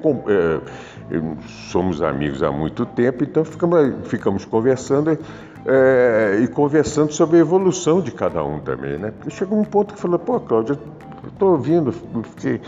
somos 1.70 2.02
amigos 2.02 2.42
há 2.42 2.50
muito 2.50 2.86
tempo, 2.86 3.24
então 3.24 3.44
ficamos, 3.44 4.08
ficamos 4.08 4.44
conversando 4.44 5.18
é, 5.66 6.40
e 6.42 6.48
conversando 6.48 7.12
sobre 7.12 7.36
a 7.36 7.40
evolução 7.40 8.00
de 8.00 8.12
cada 8.12 8.44
um 8.44 8.60
também, 8.60 8.98
né? 8.98 9.10
Porque 9.10 9.30
chegou 9.30 9.58
um 9.58 9.64
ponto 9.64 9.94
que 9.94 10.00
falou, 10.00 10.18
pô, 10.18 10.40
Cláudio, 10.40 10.78
estou 11.26 11.52
ouvindo, 11.52 11.92
fiquei, 11.92 12.60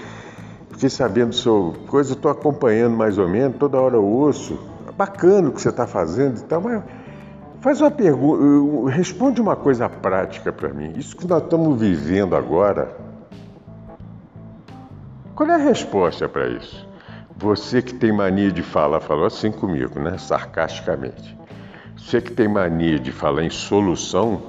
fiquei 0.70 0.88
sabendo 0.88 1.34
sua 1.34 1.72
coisa, 1.86 2.12
estou 2.12 2.30
acompanhando 2.30 2.96
mais 2.96 3.18
ou 3.18 3.28
menos, 3.28 3.56
toda 3.56 3.80
hora 3.80 3.96
eu 3.96 4.04
ouço, 4.04 4.58
bacana 4.96 5.48
o 5.48 5.52
que 5.52 5.60
você 5.60 5.70
está 5.70 5.86
fazendo 5.86 6.38
e 6.38 6.42
tal, 6.42 6.60
mas 6.60 6.82
faz 7.60 7.80
uma 7.80 7.90
pergunta, 7.90 8.90
responde 8.90 9.40
uma 9.40 9.56
coisa 9.56 9.88
prática 9.88 10.52
para 10.52 10.68
mim. 10.70 10.92
Isso 10.96 11.16
que 11.16 11.26
nós 11.26 11.42
estamos 11.42 11.80
vivendo 11.80 12.36
agora, 12.36 12.94
qual 15.34 15.48
é 15.48 15.54
a 15.54 15.58
resposta 15.58 16.28
para 16.28 16.48
isso? 16.48 16.91
Você 17.42 17.82
que 17.82 17.92
tem 17.92 18.12
mania 18.12 18.52
de 18.52 18.62
falar, 18.62 19.00
falou 19.00 19.26
assim 19.26 19.50
comigo, 19.50 19.98
né? 19.98 20.16
Sarcasticamente. 20.16 21.36
Você 21.96 22.20
que 22.20 22.30
tem 22.30 22.46
mania 22.46 23.00
de 23.00 23.10
falar 23.10 23.42
em 23.42 23.50
solução, 23.50 24.40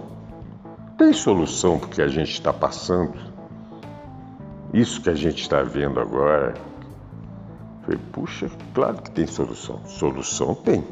tem 0.96 1.12
solução 1.12 1.80
porque 1.80 2.04
a 2.04 2.08
gente 2.08 2.34
está 2.34 2.54
passando. 2.54 3.16
Isso 4.72 5.02
que 5.02 5.10
a 5.10 5.16
gente 5.16 5.42
está 5.42 5.64
vendo 5.64 6.00
agora. 6.00 6.54
Falei, 7.82 8.00
puxa, 8.12 8.48
claro 8.76 9.02
que 9.02 9.10
tem 9.10 9.26
solução. 9.26 9.84
Solução 9.88 10.54
tem. 10.54 10.84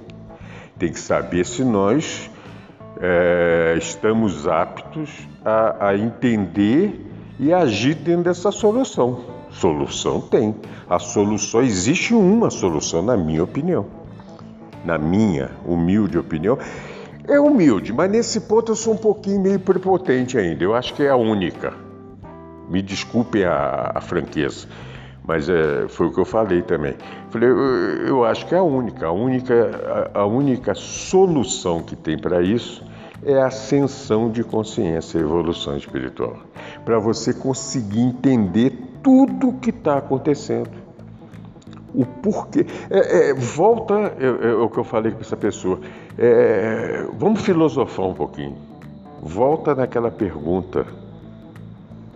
Tem 0.80 0.92
que 0.92 1.00
saber 1.00 1.46
se 1.46 1.64
nós 1.64 2.32
é, 3.00 3.76
estamos 3.78 4.48
aptos 4.48 5.28
a, 5.46 5.90
a 5.90 5.96
entender 5.96 7.06
e 7.40 7.54
agir 7.54 7.94
dentro 7.94 8.24
dessa 8.24 8.52
solução. 8.52 9.41
Solução 9.52 10.22
tem. 10.22 10.56
A 10.90 10.98
solução 10.98 11.62
existe 11.62 12.14
uma 12.14 12.50
solução, 12.50 13.02
na 13.02 13.18
minha 13.18 13.44
opinião. 13.44 13.86
Na 14.86 14.98
minha 14.98 15.52
humilde 15.66 16.18
opinião. 16.18 16.58
É 17.28 17.40
humilde, 17.40 17.94
mas 17.94 18.10
nesse 18.10 18.42
ponto 18.42 18.72
eu 18.72 18.76
sou 18.76 18.94
um 18.94 18.98
pouquinho 18.98 19.42
meio 19.42 19.60
prepotente 19.60 20.38
ainda. 20.38 20.64
Eu 20.64 20.74
acho 20.74 20.94
que 20.94 21.04
é 21.04 21.10
a 21.10 21.16
única. 21.16 21.74
Me 22.68 22.82
desculpem 22.82 23.44
a, 23.44 23.92
a 23.96 24.02
franqueza, 24.02 24.68
mas 25.24 25.48
é, 25.48 25.88
foi 25.88 26.08
o 26.08 26.14
que 26.14 26.20
eu 26.20 26.26
falei 26.26 26.62
também. 26.62 26.96
Falei, 27.30 27.50
eu, 27.50 27.58
eu 28.08 28.26
acho 28.26 28.48
que 28.48 28.56
é 28.56 28.58
a 28.58 28.64
única, 28.64 29.06
a 29.08 29.12
única, 29.12 30.10
a, 30.14 30.22
a 30.22 30.26
única 30.26 30.74
solução 30.74 31.84
que 31.84 31.96
tem 31.96 32.18
para 32.18 32.42
isso 32.42 32.84
é 33.24 33.40
a 33.40 33.48
ascensão 33.48 34.32
de 34.32 34.44
consciência 34.44 35.20
e 35.20 35.22
evolução 35.22 35.78
espiritual. 35.78 36.38
Para 36.84 36.98
você 36.98 37.34
conseguir 37.34 38.00
entender 38.00 38.91
tudo 39.04 39.50
o 39.50 39.54
que 39.54 39.70
está 39.70 39.98
acontecendo. 39.98 40.70
O 41.94 42.06
porquê. 42.06 42.66
É, 42.90 43.30
é, 43.30 43.34
volta, 43.34 43.94
é, 43.94 44.50
é, 44.50 44.54
o 44.54 44.70
que 44.70 44.78
eu 44.78 44.84
falei 44.84 45.12
com 45.12 45.20
essa 45.20 45.36
pessoa. 45.36 45.80
É, 46.18 47.06
vamos 47.18 47.42
filosofar 47.42 48.06
um 48.06 48.14
pouquinho. 48.14 48.58
Volta 49.22 49.76
naquela 49.76 50.10
pergunta 50.10 50.86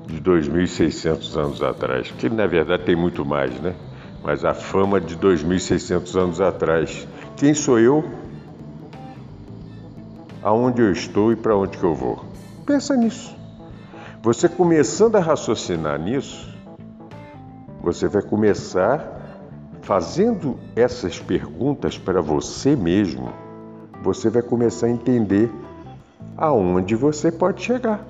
de 0.07 0.21
2.600 0.21 1.37
anos 1.37 1.63
atrás, 1.63 2.11
que 2.11 2.29
na 2.29 2.47
verdade 2.47 2.83
tem 2.83 2.95
muito 2.95 3.25
mais, 3.25 3.59
né? 3.59 3.75
Mas 4.23 4.45
a 4.45 4.53
fama 4.53 4.99
de 4.99 5.17
2.600 5.17 6.19
anos 6.19 6.41
atrás. 6.41 7.07
Quem 7.35 7.53
sou 7.53 7.77
eu? 7.77 8.03
Aonde 10.41 10.81
eu 10.81 10.91
estou 10.91 11.31
e 11.31 11.35
para 11.35 11.55
onde 11.55 11.77
que 11.77 11.83
eu 11.83 11.93
vou? 11.93 12.23
Pensa 12.65 12.95
nisso. 12.95 13.35
Você 14.21 14.47
começando 14.47 15.17
a 15.17 15.19
raciocinar 15.19 15.99
nisso, 15.99 16.54
você 17.85 18.07
vai 18.07 18.23
começar 18.23 19.21
fazendo 19.83 20.57
essas 20.75 21.19
perguntas 21.19 21.99
para 21.99 22.19
você 22.19 22.75
mesmo. 22.75 23.31
Você 24.01 24.27
vai 24.27 24.41
começar 24.41 24.87
a 24.87 24.89
entender 24.89 25.51
aonde 26.35 26.95
você 26.95 27.31
pode 27.31 27.61
chegar. 27.61 28.03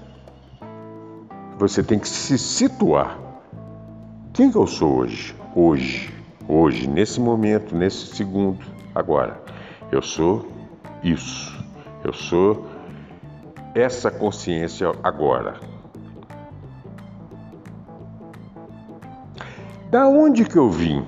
Você 1.59 1.83
tem 1.83 1.99
que 1.99 2.07
se 2.07 2.37
situar. 2.37 3.19
Quem 4.31 4.49
eu 4.55 4.65
sou 4.65 4.99
hoje? 4.99 5.35
Hoje, 5.53 6.13
hoje, 6.47 6.87
nesse 6.87 7.19
momento, 7.19 7.75
nesse 7.75 8.15
segundo, 8.15 8.65
agora. 8.93 9.41
Eu 9.91 10.01
sou 10.01 10.47
isso. 11.03 11.53
Eu 12.01 12.13
sou 12.13 12.65
essa 13.73 14.09
consciência 14.09 14.89
agora. 15.03 15.74
Da 19.89 20.07
onde 20.07 20.45
que 20.45 20.57
eu 20.57 20.69
vim? 20.69 21.05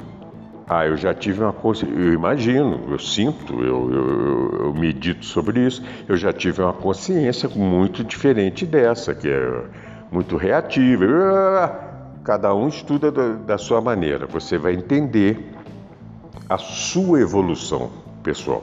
Ah, 0.70 0.86
eu 0.86 0.98
já 0.98 1.14
tive 1.14 1.42
uma 1.42 1.54
consciência, 1.54 1.96
eu 1.96 2.14
imagino, 2.14 2.92
eu 2.92 3.00
sinto, 3.00 3.54
eu, 3.64 3.90
eu, 3.90 4.60
eu, 4.66 4.74
medito 4.74 5.26
sobre 5.26 5.66
isso, 5.66 5.82
eu 6.10 6.18
já 6.18 6.34
tive 6.34 6.62
uma 6.62 6.74
consciência 6.74 7.48
muito 7.48 8.04
diferente 8.04 8.66
dessa, 8.66 9.16
que 9.16 9.30
é 9.30 9.64
muito 10.12 10.36
reativa. 10.36 11.06
Cada 12.22 12.54
um 12.54 12.68
estuda 12.68 13.10
da, 13.10 13.58
sua 13.58 13.80
maneira, 13.80 14.28
você 14.28 14.58
vai 14.58 14.74
entender 14.74 15.54
a 16.50 16.58
sua 16.58 17.22
evolução 17.22 17.90
pessoal. 18.22 18.62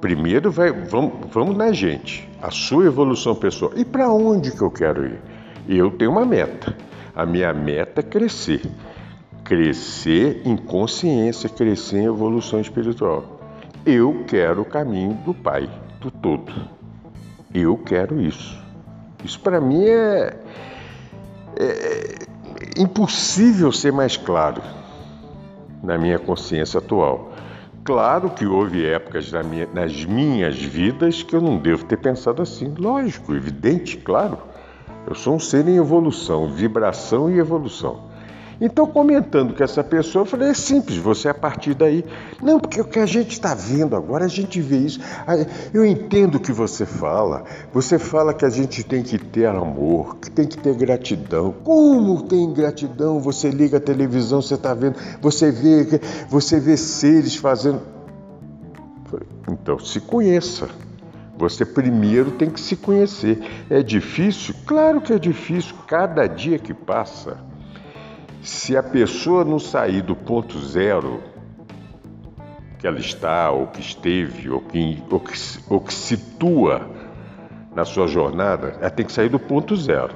Primeiro 0.00 0.52
vai, 0.52 0.70
vamos, 0.70 1.12
vamos 1.32 1.56
na 1.56 1.72
gente, 1.72 2.28
a 2.40 2.52
sua 2.52 2.84
evolução 2.86 3.34
pessoal. 3.34 3.72
E 3.74 3.84
para 3.84 4.08
onde 4.08 4.52
que 4.52 4.62
eu 4.62 4.70
quero 4.70 5.06
ir? 5.06 5.20
Eu 5.68 5.90
tenho 5.90 6.12
uma 6.12 6.24
meta. 6.24 6.86
A 7.16 7.24
minha 7.24 7.54
meta 7.54 8.00
é 8.00 8.02
crescer. 8.02 8.60
Crescer 9.42 10.42
em 10.44 10.54
consciência, 10.54 11.48
crescer 11.48 12.00
em 12.00 12.04
evolução 12.04 12.60
espiritual. 12.60 13.40
Eu 13.86 14.24
quero 14.26 14.60
o 14.60 14.64
caminho 14.66 15.14
do 15.24 15.32
Pai, 15.32 15.70
do 15.98 16.10
todo. 16.10 16.52
Eu 17.54 17.78
quero 17.78 18.20
isso. 18.20 18.62
Isso 19.24 19.40
para 19.40 19.60
mim 19.60 19.84
é, 19.86 20.36
é 21.58 22.26
impossível 22.76 23.72
ser 23.72 23.92
mais 23.92 24.16
claro 24.16 24.60
na 25.82 25.96
minha 25.96 26.18
consciência 26.18 26.78
atual. 26.78 27.32
Claro 27.82 28.30
que 28.30 28.44
houve 28.44 28.84
épocas 28.84 29.32
na 29.32 29.42
minha, 29.42 29.66
nas 29.72 30.04
minhas 30.04 30.60
vidas 30.60 31.22
que 31.22 31.34
eu 31.34 31.40
não 31.40 31.56
devo 31.56 31.84
ter 31.84 31.96
pensado 31.96 32.42
assim. 32.42 32.74
Lógico, 32.76 33.32
evidente, 33.32 33.96
claro. 33.96 34.38
Eu 35.06 35.14
sou 35.14 35.36
um 35.36 35.38
ser 35.38 35.68
em 35.68 35.76
evolução, 35.76 36.48
vibração 36.48 37.30
e 37.30 37.38
evolução. 37.38 38.16
Então, 38.60 38.86
comentando 38.86 39.54
com 39.54 39.62
essa 39.62 39.84
pessoa, 39.84 40.22
eu 40.22 40.26
falei: 40.26 40.48
é 40.48 40.54
simples, 40.54 40.96
você 40.96 41.28
a 41.28 41.34
partir 41.34 41.74
daí. 41.74 42.04
Não, 42.42 42.58
porque 42.58 42.80
o 42.80 42.84
que 42.84 42.98
a 42.98 43.06
gente 43.06 43.32
está 43.32 43.54
vendo 43.54 43.94
agora, 43.94 44.24
a 44.24 44.28
gente 44.28 44.60
vê 44.60 44.78
isso. 44.78 44.98
Eu 45.74 45.84
entendo 45.84 46.36
o 46.36 46.40
que 46.40 46.52
você 46.52 46.86
fala. 46.86 47.44
Você 47.72 47.98
fala 47.98 48.32
que 48.32 48.44
a 48.44 48.50
gente 48.50 48.82
tem 48.82 49.02
que 49.02 49.18
ter 49.18 49.46
amor, 49.46 50.16
que 50.16 50.30
tem 50.30 50.46
que 50.46 50.56
ter 50.56 50.74
gratidão. 50.74 51.54
Como 51.62 52.22
tem 52.22 52.52
gratidão? 52.52 53.20
Você 53.20 53.50
liga 53.50 53.76
a 53.76 53.80
televisão, 53.80 54.40
você 54.40 54.54
está 54.54 54.72
vendo, 54.72 54.96
você 55.20 55.52
vê, 55.52 56.00
você 56.28 56.58
vê 56.58 56.76
seres 56.76 57.36
fazendo. 57.36 57.82
Então, 59.48 59.78
se 59.78 60.00
conheça. 60.00 60.68
Você 61.38 61.64
primeiro 61.64 62.30
tem 62.32 62.48
que 62.48 62.60
se 62.60 62.76
conhecer. 62.76 63.38
É 63.68 63.82
difícil? 63.82 64.54
Claro 64.66 65.00
que 65.00 65.12
é 65.12 65.18
difícil. 65.18 65.74
Cada 65.86 66.26
dia 66.26 66.58
que 66.58 66.72
passa, 66.72 67.38
se 68.42 68.76
a 68.76 68.82
pessoa 68.82 69.44
não 69.44 69.58
sair 69.58 70.02
do 70.02 70.16
ponto 70.16 70.58
zero, 70.58 71.22
que 72.78 72.86
ela 72.86 72.98
está, 72.98 73.50
ou 73.50 73.66
que 73.66 73.80
esteve, 73.80 74.48
ou 74.48 74.60
que, 74.60 75.02
ou 75.10 75.20
que, 75.20 75.32
ou 75.68 75.80
que 75.80 75.92
situa 75.92 76.88
na 77.74 77.84
sua 77.84 78.06
jornada, 78.06 78.76
ela 78.80 78.90
tem 78.90 79.04
que 79.04 79.12
sair 79.12 79.28
do 79.28 79.38
ponto 79.38 79.76
zero. 79.76 80.14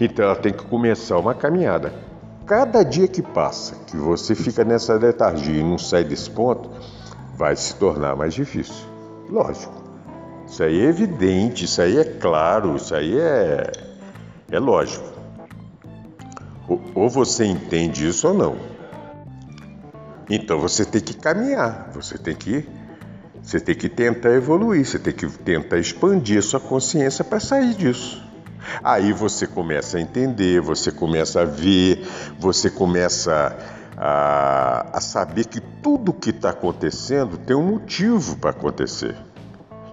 Então 0.00 0.24
ela 0.24 0.36
tem 0.36 0.52
que 0.52 0.64
começar 0.64 1.18
uma 1.18 1.34
caminhada. 1.34 1.92
Cada 2.46 2.84
dia 2.84 3.08
que 3.08 3.22
passa, 3.22 3.76
que 3.86 3.96
você 3.96 4.34
fica 4.34 4.64
nessa 4.64 4.94
letargia 4.94 5.60
e 5.60 5.62
não 5.62 5.78
sai 5.78 6.04
desse 6.04 6.30
ponto, 6.30 6.70
vai 7.36 7.56
se 7.56 7.74
tornar 7.76 8.14
mais 8.14 8.34
difícil. 8.34 8.84
Lógico. 9.28 9.81
Isso 10.52 10.62
aí 10.62 10.82
é 10.82 10.84
evidente, 10.84 11.64
isso 11.64 11.80
aí 11.80 11.96
é 11.96 12.04
claro, 12.04 12.76
isso 12.76 12.94
aí 12.94 13.18
é, 13.18 13.72
é 14.50 14.58
lógico. 14.58 15.10
Ou 16.94 17.08
você 17.08 17.46
entende 17.46 18.06
isso 18.06 18.28
ou 18.28 18.34
não. 18.34 18.56
Então 20.28 20.60
você 20.60 20.84
tem 20.84 21.00
que 21.00 21.14
caminhar, 21.14 21.90
você 21.94 22.18
tem 22.18 22.34
que 22.34 22.68
você 23.42 23.58
tem 23.58 23.74
que 23.74 23.88
tentar 23.88 24.32
evoluir, 24.32 24.84
você 24.84 24.98
tem 24.98 25.14
que 25.14 25.26
tentar 25.26 25.78
expandir 25.78 26.38
a 26.38 26.42
sua 26.42 26.60
consciência 26.60 27.24
para 27.24 27.40
sair 27.40 27.72
disso. 27.72 28.22
Aí 28.84 29.10
você 29.10 29.46
começa 29.46 29.96
a 29.96 30.02
entender, 30.02 30.60
você 30.60 30.92
começa 30.92 31.40
a 31.40 31.44
ver, 31.46 32.06
você 32.38 32.68
começa 32.68 33.56
a, 33.96 34.98
a 34.98 35.00
saber 35.00 35.46
que 35.46 35.62
tudo 35.82 36.12
que 36.12 36.28
está 36.28 36.50
acontecendo 36.50 37.38
tem 37.38 37.56
um 37.56 37.66
motivo 37.66 38.36
para 38.36 38.50
acontecer. 38.50 39.16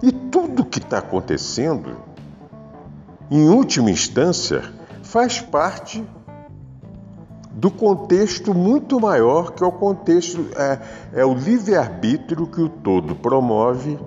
E 0.02 0.10
tudo 0.10 0.64
que 0.64 0.78
está 0.78 0.98
acontecendo, 0.98 1.96
em 3.30 3.48
última 3.48 3.90
instância, 3.90 4.62
faz 5.02 5.40
parte 5.40 6.04
do 7.52 7.70
contexto 7.70 8.54
muito 8.54 8.98
maior 8.98 9.52
que 9.52 9.62
é 9.62 9.66
o 9.66 9.72
contexto 9.72 10.46
é, 10.56 11.20
é 11.20 11.24
o 11.24 11.34
livre-arbítrio 11.34 12.46
que 12.46 12.60
o 12.60 12.68
todo 12.68 13.14
promove 13.14 13.98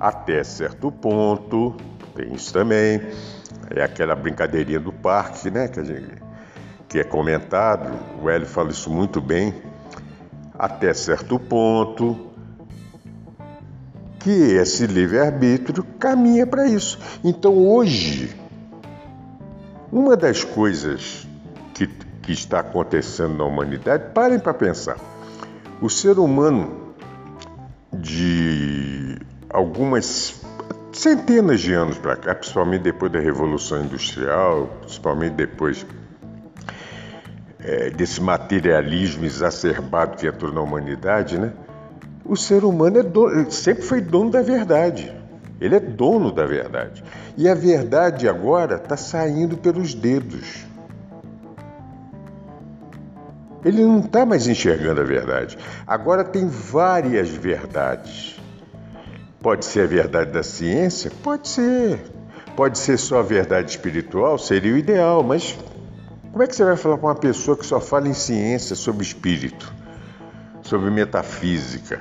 até 0.00 0.42
certo 0.42 0.90
ponto. 0.90 1.76
Tem 2.14 2.32
isso 2.32 2.52
também. 2.52 3.02
É 3.68 3.82
aquela 3.82 4.16
brincadeirinha 4.16 4.80
do 4.80 4.92
parque, 4.92 5.50
né? 5.50 5.68
Que, 5.68 5.84
gente, 5.84 6.22
que 6.88 6.98
é 6.98 7.04
comentado. 7.04 7.92
O 8.20 8.28
Hélio 8.28 8.46
fala 8.46 8.70
isso 8.70 8.90
muito 8.90 9.20
bem. 9.20 9.54
Até 10.58 10.92
certo 10.94 11.38
ponto, 11.38 12.29
que 14.20 14.30
esse 14.30 14.86
livre-arbítrio 14.86 15.82
caminha 15.98 16.46
para 16.46 16.66
isso. 16.66 16.98
Então, 17.24 17.56
hoje, 17.56 18.36
uma 19.90 20.16
das 20.16 20.44
coisas 20.44 21.26
que 21.74 21.86
que 22.30 22.32
está 22.32 22.60
acontecendo 22.60 23.36
na 23.36 23.44
humanidade, 23.44 24.12
parem 24.14 24.38
para 24.38 24.54
pensar. 24.54 24.96
O 25.80 25.88
ser 25.88 26.18
humano, 26.18 26.94
de 27.92 29.18
algumas 29.48 30.40
centenas 30.92 31.60
de 31.60 31.72
anos 31.72 31.98
para 31.98 32.14
cá, 32.16 32.34
principalmente 32.34 32.82
depois 32.82 33.10
da 33.10 33.18
Revolução 33.18 33.82
Industrial, 33.82 34.68
principalmente 34.80 35.34
depois 35.34 35.86
é, 37.58 37.90
desse 37.90 38.22
materialismo 38.22 39.24
exacerbado 39.24 40.16
que 40.16 40.26
entrou 40.26 40.52
na 40.52 40.60
humanidade, 40.60 41.36
né? 41.36 41.52
O 42.30 42.36
ser 42.36 42.64
humano 42.64 42.96
é 42.96 43.02
dono, 43.02 43.50
sempre 43.50 43.82
foi 43.82 44.00
dono 44.00 44.30
da 44.30 44.40
verdade. 44.40 45.12
Ele 45.60 45.74
é 45.74 45.80
dono 45.80 46.30
da 46.30 46.46
verdade. 46.46 47.02
E 47.36 47.48
a 47.48 47.54
verdade 47.56 48.28
agora 48.28 48.76
está 48.76 48.96
saindo 48.96 49.56
pelos 49.56 49.94
dedos. 49.94 50.64
Ele 53.64 53.82
não 53.82 53.98
está 53.98 54.24
mais 54.24 54.46
enxergando 54.46 55.00
a 55.00 55.04
verdade. 55.04 55.58
Agora 55.84 56.22
tem 56.22 56.46
várias 56.46 57.28
verdades. 57.30 58.40
Pode 59.42 59.64
ser 59.64 59.80
a 59.80 59.86
verdade 59.88 60.30
da 60.30 60.44
ciência? 60.44 61.10
Pode 61.24 61.48
ser. 61.48 62.00
Pode 62.54 62.78
ser 62.78 62.96
só 62.96 63.18
a 63.18 63.22
verdade 63.22 63.70
espiritual? 63.70 64.38
Seria 64.38 64.72
o 64.72 64.78
ideal, 64.78 65.24
mas 65.24 65.58
como 66.30 66.44
é 66.44 66.46
que 66.46 66.54
você 66.54 66.62
vai 66.62 66.76
falar 66.76 66.96
com 66.96 67.08
uma 67.08 67.16
pessoa 67.16 67.56
que 67.56 67.66
só 67.66 67.80
fala 67.80 68.06
em 68.06 68.14
ciência 68.14 68.76
sobre 68.76 69.02
espírito, 69.02 69.74
sobre 70.62 70.92
metafísica? 70.92 71.98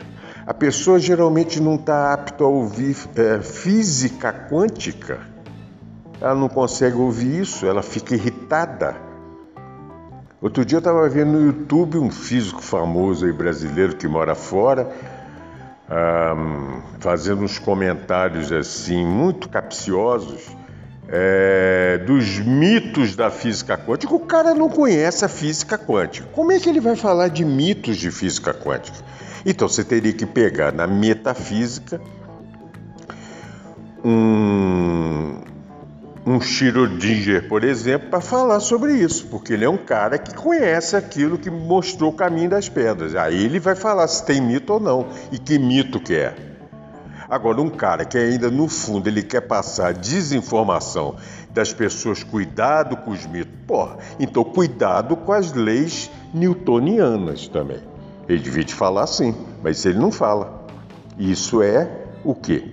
A 0.49 0.53
pessoa 0.53 0.97
geralmente 0.99 1.62
não 1.62 1.75
está 1.75 2.12
apta 2.12 2.43
a 2.43 2.47
ouvir 2.47 2.97
é, 3.15 3.39
física 3.39 4.33
quântica. 4.33 5.19
Ela 6.19 6.35
não 6.35 6.49
consegue 6.49 6.97
ouvir 6.97 7.39
isso, 7.39 7.65
ela 7.65 7.81
fica 7.81 8.15
irritada 8.15 9.09
Outro 10.41 10.63
dia 10.63 10.77
eu 10.77 10.79
estava 10.79 11.09
vendo 11.09 11.33
no 11.33 11.47
YouTube 11.47 11.97
um 11.97 12.09
físico 12.09 12.62
famoso 12.62 13.25
aí 13.25 13.33
brasileiro 13.33 13.97
que 13.97 14.07
mora 14.07 14.33
fora, 14.35 14.89
um, 15.91 16.81
fazendo 16.97 17.43
uns 17.43 17.59
comentários 17.59 18.49
assim 18.49 19.05
muito 19.05 19.49
capciosos 19.49 20.47
é, 21.09 21.97
dos 22.07 22.39
mitos 22.39 23.17
da 23.17 23.29
física 23.29 23.77
quântica. 23.77 24.15
O 24.15 24.21
cara 24.21 24.53
não 24.53 24.69
conhece 24.69 25.25
a 25.25 25.27
física 25.27 25.77
quântica. 25.77 26.25
Como 26.31 26.53
é 26.53 26.59
que 26.59 26.69
ele 26.69 26.79
vai 26.79 26.95
falar 26.95 27.27
de 27.27 27.43
mitos 27.43 27.97
de 27.97 28.09
física 28.09 28.53
quântica? 28.53 28.97
Então 29.45 29.67
você 29.67 29.84
teria 29.84 30.13
que 30.13 30.25
pegar 30.25 30.71
na 30.71 30.86
metafísica 30.86 32.02
um, 34.04 35.41
um 36.25 36.39
Schrödinger, 36.39 37.47
por 37.47 37.63
exemplo, 37.63 38.10
para 38.10 38.21
falar 38.21 38.60
sobre 38.60 38.93
isso, 38.93 39.28
porque 39.28 39.54
ele 39.54 39.65
é 39.65 39.69
um 39.69 39.78
cara 39.78 40.17
que 40.17 40.34
conhece 40.34 40.95
aquilo 40.95 41.38
que 41.38 41.49
mostrou 41.49 42.12
o 42.12 42.15
caminho 42.15 42.49
das 42.49 42.69
pedras. 42.69 43.15
Aí 43.15 43.43
ele 43.45 43.60
vai 43.60 43.75
falar 43.75 44.08
se 44.08 44.25
tem 44.25 44.41
mito 44.41 44.73
ou 44.73 44.80
não 44.80 45.08
e 45.32 45.38
que 45.38 45.58
mito 45.58 45.99
que 45.99 46.15
é. 46.15 46.36
Agora, 47.30 47.62
um 47.62 47.69
cara 47.69 48.06
que 48.06 48.17
ainda 48.17 48.49
no 48.49 48.67
fundo 48.67 49.08
ele 49.08 49.21
quer 49.21 49.41
passar 49.41 49.93
desinformação 49.93 51.15
das 51.52 51.71
pessoas, 51.71 52.23
cuidado 52.23 52.97
com 52.97 53.12
os 53.12 53.25
mitos, 53.28 53.54
porra, 53.67 53.97
então 54.19 54.43
cuidado 54.43 55.15
com 55.15 55.32
as 55.32 55.54
leis 55.54 56.10
newtonianas 56.34 57.47
também. 57.47 57.88
Ele 58.30 58.44
devia 58.44 58.63
te 58.63 58.76
falar 58.76 59.08
sim, 59.08 59.34
mas 59.63 59.84
ele 59.88 59.98
não 59.98 60.12
fala. 60.12 60.63
Isso 61.18 61.63
é 61.63 62.06
o 62.24 62.36
quê? 62.36 62.72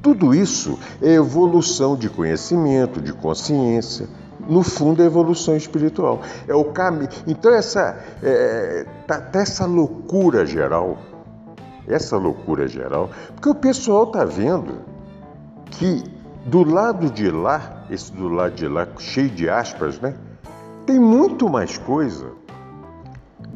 Tudo 0.00 0.32
isso 0.32 0.78
é 1.02 1.14
evolução 1.14 1.96
de 1.96 2.08
conhecimento, 2.08 3.00
de 3.00 3.12
consciência. 3.12 4.08
No 4.48 4.62
fundo, 4.62 5.02
é 5.02 5.06
evolução 5.06 5.56
espiritual. 5.56 6.22
É 6.46 6.54
o 6.54 6.66
caminho. 6.66 7.08
Então, 7.26 7.52
essa, 7.52 7.98
é, 8.22 8.86
tá, 9.08 9.20
tá 9.20 9.40
essa 9.40 9.66
loucura 9.66 10.46
geral, 10.46 10.98
essa 11.88 12.16
loucura 12.16 12.68
geral, 12.68 13.10
porque 13.34 13.48
o 13.48 13.54
pessoal 13.56 14.04
está 14.04 14.24
vendo 14.24 14.82
que 15.72 16.04
do 16.44 16.62
lado 16.62 17.10
de 17.10 17.28
lá, 17.28 17.84
esse 17.90 18.12
do 18.12 18.28
lado 18.28 18.54
de 18.54 18.68
lá, 18.68 18.86
cheio 19.00 19.30
de 19.30 19.48
aspas, 19.48 19.98
né? 19.98 20.14
Tem 20.86 21.00
muito 21.00 21.48
mais 21.48 21.76
coisa 21.76 22.30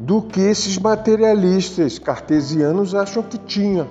do 0.01 0.19
que 0.19 0.39
esses 0.39 0.79
materialistas 0.79 1.99
cartesianos 1.99 2.95
acham 2.95 3.21
que 3.21 3.37
tinha. 3.37 3.87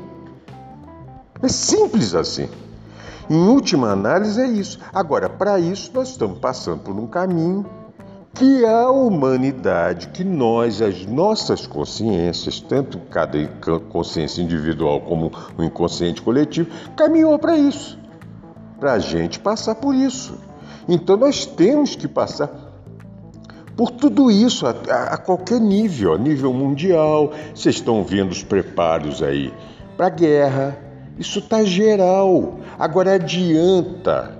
É 1.41 1.49
simples 1.49 2.15
assim. 2.15 2.49
Em 3.29 3.47
última 3.47 3.93
análise, 3.93 4.41
é 4.41 4.47
isso. 4.47 4.81
Agora, 4.93 5.29
para 5.29 5.61
isso, 5.61 5.93
nós 5.95 6.09
estamos 6.09 6.41
passando 6.41 6.81
por 6.81 6.97
um 6.97 7.07
caminho 7.07 7.65
que 8.35 8.65
a 8.65 8.91
humanidade, 8.91 10.09
que 10.09 10.25
nós, 10.25 10.83
as 10.83 11.07
nossas 11.07 11.65
consciências, 11.65 12.61
tanto 12.61 12.99
cada 13.11 13.39
consciência 13.89 14.43
individual 14.43 15.01
como 15.03 15.31
o 15.57 15.63
inconsciente 15.63 16.23
coletivo, 16.23 16.71
caminhou 16.97 17.39
para 17.39 17.57
isso, 17.57 17.97
para 18.81 18.95
a 18.95 18.99
gente 18.99 19.39
passar 19.39 19.77
por 19.77 19.95
isso. 19.95 20.37
Então 20.89 21.17
nós 21.17 21.47
temos 21.47 21.95
que 21.95 22.09
passar 22.09 22.70
por 23.81 23.93
tudo 23.93 24.31
isso 24.31 24.67
a, 24.67 24.73
a, 24.73 25.17
qualquer 25.17 25.59
nível, 25.59 26.13
a 26.13 26.19
nível 26.19 26.53
mundial. 26.53 27.33
Vocês 27.55 27.77
estão 27.77 28.05
vendo 28.05 28.31
os 28.31 28.43
preparos 28.43 29.23
aí 29.23 29.51
para 29.97 30.09
a 30.09 30.11
guerra, 30.11 30.79
isso 31.19 31.39
está 31.39 31.65
geral. 31.65 32.61
Agora 32.79 33.15
adianta, 33.15 34.39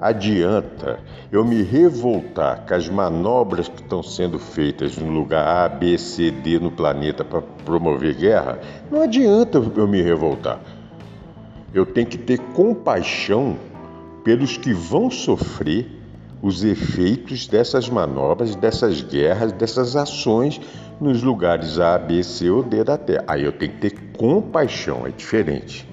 adianta 0.00 0.98
eu 1.30 1.44
me 1.44 1.62
revoltar 1.62 2.64
com 2.66 2.72
as 2.72 2.88
manobras 2.88 3.68
que 3.68 3.82
estão 3.82 4.02
sendo 4.02 4.38
feitas 4.38 4.96
no 4.96 5.10
lugar 5.10 5.46
A, 5.46 5.68
B, 5.68 5.98
C, 5.98 6.30
D 6.30 6.58
no 6.58 6.70
planeta 6.70 7.22
para 7.22 7.42
promover 7.42 8.14
guerra? 8.14 8.58
Não 8.90 9.02
adianta 9.02 9.62
eu 9.76 9.86
me 9.86 10.00
revoltar. 10.00 10.58
Eu 11.74 11.84
tenho 11.84 12.06
que 12.06 12.16
ter 12.16 12.38
compaixão 12.54 13.58
pelos 14.24 14.56
que 14.56 14.72
vão 14.72 15.10
sofrer 15.10 16.03
os 16.44 16.62
efeitos 16.62 17.46
dessas 17.46 17.88
manobras, 17.88 18.54
dessas 18.54 19.00
guerras, 19.00 19.50
dessas 19.50 19.96
ações 19.96 20.60
nos 21.00 21.22
lugares 21.22 21.80
A, 21.80 21.96
B, 21.96 22.22
C 22.22 22.50
ou 22.50 22.62
D 22.62 22.84
da 22.84 22.98
Terra. 22.98 23.24
Aí 23.26 23.44
eu 23.44 23.52
tenho 23.52 23.72
que 23.72 23.78
ter 23.78 24.12
compaixão, 24.18 25.06
é 25.06 25.10
diferente. 25.10 25.88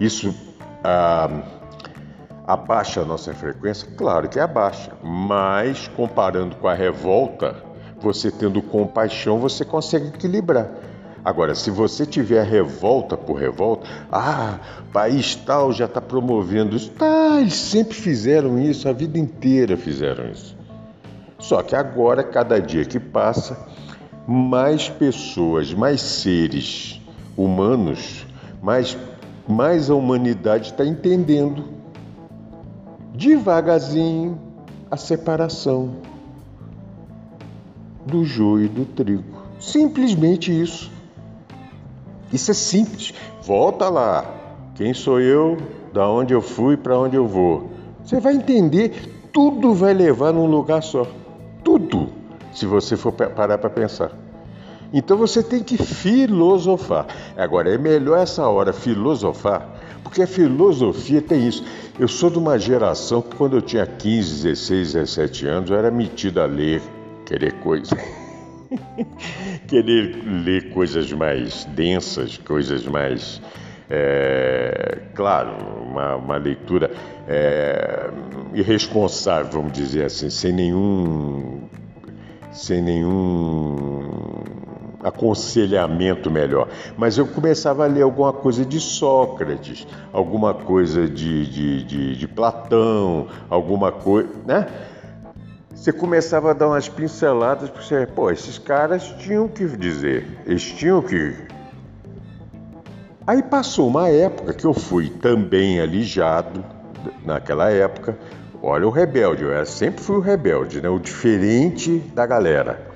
Isso 0.00 0.34
ah, 0.82 1.30
abaixa 2.44 3.02
a 3.02 3.04
nossa 3.04 3.32
frequência? 3.32 3.88
Claro 3.96 4.28
que 4.28 4.40
abaixa, 4.40 4.90
mas 5.00 5.86
comparando 5.86 6.56
com 6.56 6.66
a 6.66 6.74
revolta, 6.74 7.54
você 8.00 8.32
tendo 8.32 8.60
compaixão, 8.60 9.38
você 9.38 9.64
consegue 9.64 10.08
equilibrar. 10.08 10.72
Agora, 11.24 11.54
se 11.54 11.70
você 11.70 12.06
tiver 12.06 12.44
revolta 12.44 13.16
por 13.16 13.34
revolta, 13.34 13.86
ah, 14.10 14.58
país 14.92 15.34
tal 15.34 15.72
já 15.72 15.84
está 15.84 16.00
promovendo 16.00 16.76
isso. 16.76 16.90
Tá, 16.90 17.40
eles 17.40 17.54
sempre 17.54 17.94
fizeram 17.94 18.58
isso, 18.58 18.88
a 18.88 18.92
vida 18.92 19.18
inteira 19.18 19.76
fizeram 19.76 20.30
isso. 20.30 20.56
Só 21.38 21.62
que 21.62 21.76
agora, 21.76 22.22
cada 22.22 22.60
dia 22.60 22.84
que 22.84 22.98
passa, 22.98 23.58
mais 24.26 24.88
pessoas, 24.88 25.72
mais 25.72 26.00
seres 26.00 27.00
humanos, 27.36 28.26
mais, 28.62 28.96
mais 29.46 29.90
a 29.90 29.94
humanidade 29.94 30.70
está 30.70 30.84
entendendo 30.84 31.64
devagarzinho 33.14 34.38
a 34.90 34.96
separação 34.96 35.96
do 38.06 38.24
joio 38.24 38.66
e 38.66 38.68
do 38.68 38.84
trigo. 38.84 39.24
Simplesmente 39.60 40.52
isso. 40.52 40.97
Isso 42.32 42.50
é 42.50 42.54
simples. 42.54 43.14
Volta 43.42 43.88
lá. 43.88 44.24
Quem 44.74 44.94
sou 44.94 45.20
eu? 45.20 45.56
Da 45.92 46.08
onde 46.08 46.34
eu 46.34 46.42
fui? 46.42 46.76
Para 46.76 46.98
onde 46.98 47.16
eu 47.16 47.26
vou? 47.26 47.70
Você 48.04 48.20
vai 48.20 48.34
entender. 48.34 49.28
Tudo 49.32 49.74
vai 49.74 49.94
levar 49.94 50.32
num 50.32 50.46
lugar 50.46 50.82
só. 50.82 51.06
Tudo. 51.64 52.08
Se 52.52 52.66
você 52.66 52.96
for 52.96 53.12
parar 53.12 53.58
para 53.58 53.70
pensar. 53.70 54.12
Então 54.92 55.16
você 55.16 55.42
tem 55.42 55.62
que 55.62 55.76
filosofar. 55.76 57.06
Agora, 57.36 57.72
é 57.72 57.76
melhor 57.76 58.18
essa 58.18 58.46
hora 58.48 58.72
filosofar, 58.72 59.68
porque 60.02 60.22
a 60.22 60.26
filosofia 60.26 61.20
tem 61.20 61.46
isso. 61.46 61.62
Eu 61.98 62.08
sou 62.08 62.30
de 62.30 62.38
uma 62.38 62.58
geração 62.58 63.20
que, 63.20 63.36
quando 63.36 63.56
eu 63.56 63.62
tinha 63.62 63.86
15, 63.86 64.44
16, 64.44 64.92
17 64.94 65.46
anos, 65.46 65.70
eu 65.70 65.76
era 65.76 65.90
metido 65.90 66.40
a 66.40 66.46
ler, 66.46 66.80
querer 67.26 67.52
coisa. 67.60 67.94
Querer 69.66 70.22
ler 70.24 70.70
coisas 70.70 71.12
mais 71.12 71.64
densas, 71.66 72.36
coisas 72.38 72.86
mais. 72.86 73.40
É, 73.90 74.98
claro, 75.14 75.52
uma, 75.82 76.16
uma 76.16 76.36
leitura 76.36 76.90
é, 77.26 78.10
irresponsável, 78.52 79.50
vamos 79.50 79.72
dizer 79.72 80.04
assim, 80.04 80.28
sem 80.28 80.52
nenhum, 80.52 81.62
sem 82.52 82.82
nenhum 82.82 84.44
aconselhamento 85.02 86.30
melhor. 86.30 86.68
Mas 86.96 87.16
eu 87.16 87.26
começava 87.26 87.84
a 87.84 87.86
ler 87.86 88.02
alguma 88.02 88.32
coisa 88.32 88.64
de 88.64 88.78
Sócrates, 88.78 89.86
alguma 90.12 90.52
coisa 90.52 91.08
de, 91.08 91.46
de, 91.46 91.84
de, 91.84 92.16
de 92.16 92.28
Platão, 92.28 93.28
alguma 93.48 93.90
coisa, 93.92 94.28
né? 94.46 94.66
Você 95.78 95.92
começava 95.92 96.50
a 96.50 96.54
dar 96.54 96.66
umas 96.66 96.88
pinceladas, 96.88 97.70
porque 97.70 97.86
você, 97.86 98.04
pô, 98.04 98.32
esses 98.32 98.58
caras 98.58 99.04
tinham 99.20 99.46
que 99.46 99.64
dizer, 99.64 100.26
eles 100.44 100.64
tinham 100.64 101.00
que. 101.00 101.36
Aí 103.24 103.42
passou 103.44 103.86
uma 103.86 104.08
época 104.08 104.52
que 104.54 104.64
eu 104.64 104.74
fui 104.74 105.08
também 105.08 105.80
alijado, 105.80 106.64
naquela 107.24 107.70
época. 107.70 108.18
Olha 108.60 108.88
o 108.88 108.90
rebelde, 108.90 109.44
eu 109.44 109.66
sempre 109.66 110.02
fui 110.02 110.16
o 110.16 110.20
rebelde, 110.20 110.80
né? 110.80 110.88
o 110.88 110.98
diferente 110.98 111.98
da 112.12 112.26
galera. 112.26 112.88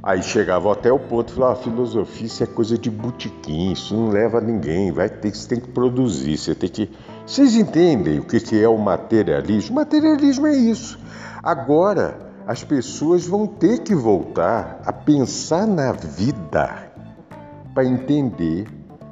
Aí 0.00 0.22
chegava 0.22 0.72
até 0.72 0.92
o 0.92 0.98
ponto 0.98 1.32
e 1.32 1.34
falava, 1.34 1.54
ah, 1.54 1.56
filosofia 1.56 2.26
isso 2.26 2.44
é 2.44 2.46
coisa 2.46 2.78
de 2.78 2.88
botequim, 2.88 3.72
isso 3.72 3.96
não 3.96 4.10
leva 4.10 4.38
a 4.38 4.40
ninguém, 4.40 4.92
vai 4.92 5.08
ter, 5.08 5.34
você 5.34 5.48
tem 5.48 5.60
que 5.60 5.68
produzir, 5.68 6.38
você 6.38 6.54
tem 6.54 6.68
que. 6.68 6.88
Vocês 7.26 7.56
entendem 7.56 8.20
o 8.20 8.24
que 8.24 8.62
é 8.62 8.68
o 8.68 8.78
materialismo? 8.78 9.72
O 9.72 9.74
materialismo 9.74 10.46
é 10.46 10.56
isso 10.56 11.08
Agora, 11.42 12.18
as 12.46 12.64
pessoas 12.64 13.26
vão 13.26 13.46
ter 13.46 13.80
que 13.80 13.94
voltar 13.94 14.80
a 14.84 14.92
pensar 14.92 15.66
na 15.66 15.92
vida 15.92 16.90
para 17.74 17.84
entender 17.84 18.66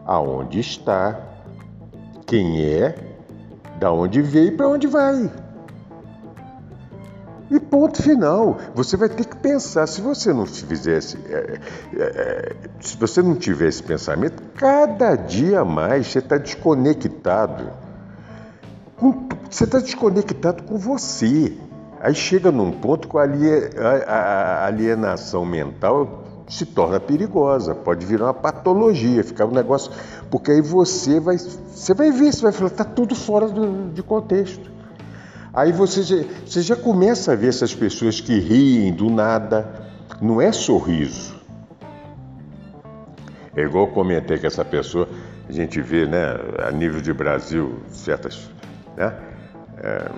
aonde 0.04 0.60
está, 0.60 1.20
quem 2.26 2.64
é, 2.64 2.94
da 3.78 3.92
onde 3.92 4.22
veio 4.22 4.48
e 4.48 4.56
para 4.56 4.68
onde 4.68 4.86
vai. 4.86 5.30
E 7.50 7.60
ponto 7.60 8.02
final. 8.02 8.58
Você 8.74 8.96
vai 8.96 9.08
ter 9.08 9.24
que 9.24 9.36
pensar. 9.36 9.86
Se 9.86 10.00
você 10.00 10.32
não 10.32 10.46
fizesse, 10.46 11.16
é, 11.28 11.60
é, 11.94 12.02
é, 12.02 12.56
se 12.80 12.96
você 12.96 13.22
não 13.22 13.36
tiver 13.36 13.68
esse 13.68 13.82
pensamento, 13.82 14.42
cada 14.56 15.14
dia 15.14 15.64
mais 15.64 16.08
você 16.08 16.18
está 16.18 16.38
desconectado. 16.38 17.70
Com, 18.96 19.28
você 19.48 19.64
está 19.64 19.78
desconectado 19.78 20.64
com 20.64 20.76
você. 20.76 21.56
Aí 22.00 22.14
chega 22.14 22.50
num 22.52 22.70
ponto 22.72 23.08
que 23.08 23.16
a 23.16 24.66
alienação 24.66 25.44
mental 25.44 26.24
se 26.48 26.64
torna 26.64 27.00
perigosa, 27.00 27.74
pode 27.74 28.06
virar 28.06 28.26
uma 28.26 28.34
patologia, 28.34 29.24
ficar 29.24 29.46
um 29.46 29.52
negócio. 29.52 29.90
Porque 30.30 30.52
aí 30.52 30.60
você 30.60 31.18
vai, 31.18 31.38
você 31.38 31.94
vai 31.94 32.10
ver, 32.10 32.32
você 32.32 32.42
vai 32.42 32.52
falar, 32.52 32.68
está 32.68 32.84
tudo 32.84 33.14
fora 33.14 33.48
do, 33.48 33.90
de 33.92 34.02
contexto. 34.02 34.70
Aí 35.52 35.72
você 35.72 36.02
já, 36.02 36.16
você 36.44 36.62
já 36.62 36.76
começa 36.76 37.32
a 37.32 37.34
ver 37.34 37.48
essas 37.48 37.74
pessoas 37.74 38.20
que 38.20 38.38
riem 38.38 38.92
do 38.92 39.10
nada, 39.10 39.88
não 40.20 40.40
é 40.40 40.52
sorriso. 40.52 41.34
É 43.56 43.62
igual 43.62 43.86
eu 43.86 43.92
comentei 43.92 44.38
que 44.38 44.46
essa 44.46 44.64
pessoa, 44.64 45.08
a 45.48 45.52
gente 45.52 45.80
vê, 45.80 46.06
né, 46.06 46.36
a 46.62 46.70
nível 46.70 47.00
de 47.00 47.12
Brasil, 47.12 47.76
certas. 47.88 48.50
Né, 48.94 49.14
é, 49.78 50.10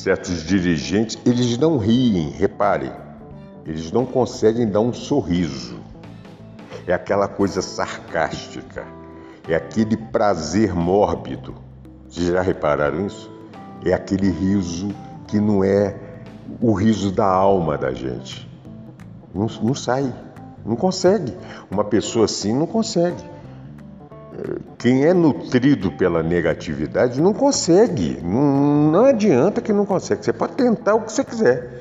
certos 0.00 0.42
dirigentes, 0.44 1.18
eles 1.26 1.58
não 1.58 1.76
riem, 1.76 2.30
reparem, 2.30 2.92
eles 3.66 3.92
não 3.92 4.06
conseguem 4.06 4.66
dar 4.66 4.80
um 4.80 4.92
sorriso. 4.92 5.78
É 6.86 6.92
aquela 6.92 7.28
coisa 7.28 7.60
sarcástica, 7.60 8.84
é 9.48 9.54
aquele 9.54 9.96
prazer 9.96 10.74
mórbido. 10.74 11.54
Vocês 12.08 12.28
já 12.28 12.40
repararam 12.40 13.06
isso? 13.06 13.30
É 13.84 13.92
aquele 13.92 14.30
riso 14.30 14.88
que 15.26 15.38
não 15.38 15.62
é 15.62 15.94
o 16.60 16.72
riso 16.72 17.12
da 17.12 17.26
alma 17.26 17.76
da 17.76 17.92
gente. 17.92 18.48
Não, 19.34 19.46
não 19.62 19.74
sai, 19.74 20.12
não 20.64 20.76
consegue. 20.76 21.36
Uma 21.70 21.84
pessoa 21.84 22.24
assim 22.24 22.52
não 22.52 22.66
consegue 22.66 23.22
quem 24.78 25.04
é 25.04 25.14
nutrido 25.14 25.92
pela 25.92 26.22
negatividade 26.22 27.20
não 27.20 27.32
consegue. 27.32 28.18
Não, 28.22 28.90
não 28.90 29.04
adianta 29.04 29.60
que 29.60 29.72
não 29.72 29.86
consegue. 29.86 30.24
Você 30.24 30.32
pode 30.32 30.54
tentar 30.54 30.94
o 30.94 31.02
que 31.02 31.12
você 31.12 31.24
quiser. 31.24 31.80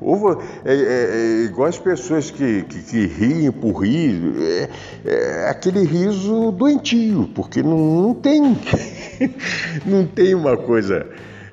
Ou, 0.00 0.42
é, 0.64 0.74
é, 0.74 0.74
é 0.74 1.44
igual 1.44 1.68
as 1.68 1.78
pessoas 1.78 2.30
que, 2.30 2.62
que, 2.64 2.82
que 2.82 3.06
riem 3.06 3.50
por 3.50 3.84
rir, 3.84 4.34
é, 4.38 4.68
é, 5.04 5.48
aquele 5.48 5.82
riso 5.84 6.52
doentio, 6.52 7.30
porque 7.34 7.62
não, 7.62 8.02
não 8.02 8.14
tem 8.14 8.42
não 9.86 10.06
tem 10.06 10.34
uma 10.34 10.56
coisa. 10.56 11.06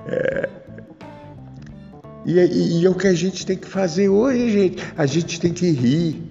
É, 0.05 0.49
e, 2.25 2.39
e, 2.39 2.81
e 2.81 2.85
é 2.85 2.89
o 2.89 2.95
que 2.95 3.07
a 3.07 3.13
gente 3.13 3.45
tem 3.45 3.57
que 3.57 3.67
fazer 3.67 4.09
hoje, 4.09 4.49
gente. 4.49 4.83
A 4.97 5.05
gente 5.05 5.39
tem 5.39 5.53
que 5.53 5.69
rir. 5.71 6.30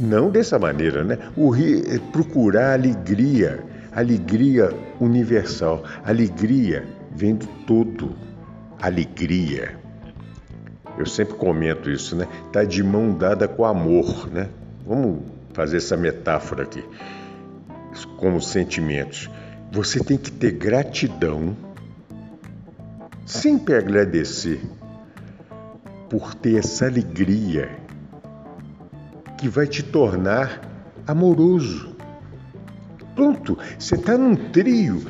Não 0.00 0.30
dessa 0.30 0.58
maneira, 0.58 1.04
né? 1.04 1.18
O 1.36 1.50
rir 1.50 1.84
é 1.86 1.98
procurar 1.98 2.72
alegria, 2.72 3.62
alegria 3.92 4.74
universal. 4.98 5.84
Alegria 6.02 6.88
vem 7.14 7.34
do 7.34 7.46
todo. 7.66 8.16
Alegria. 8.80 9.78
Eu 10.96 11.04
sempre 11.04 11.34
comento 11.34 11.90
isso, 11.90 12.16
né? 12.16 12.26
Tá 12.50 12.64
de 12.64 12.82
mão 12.82 13.12
dada 13.12 13.46
com 13.46 13.62
amor, 13.62 14.26
né? 14.32 14.48
Vamos 14.86 15.20
fazer 15.52 15.76
essa 15.76 15.98
metáfora 15.98 16.62
aqui. 16.62 16.82
Como 18.16 18.40
sentimentos. 18.40 19.28
Você 19.70 20.02
tem 20.02 20.16
que 20.16 20.32
ter 20.32 20.52
gratidão, 20.52 21.54
sempre 23.26 23.74
agradecer 23.74 24.62
por 26.08 26.34
ter 26.34 26.56
essa 26.56 26.86
alegria 26.86 27.79
que 29.40 29.48
vai 29.48 29.66
te 29.66 29.82
tornar 29.82 30.60
amoroso. 31.06 31.96
Pronto, 33.14 33.58
você 33.78 33.94
está 33.94 34.18
num 34.18 34.36
trio. 34.36 35.02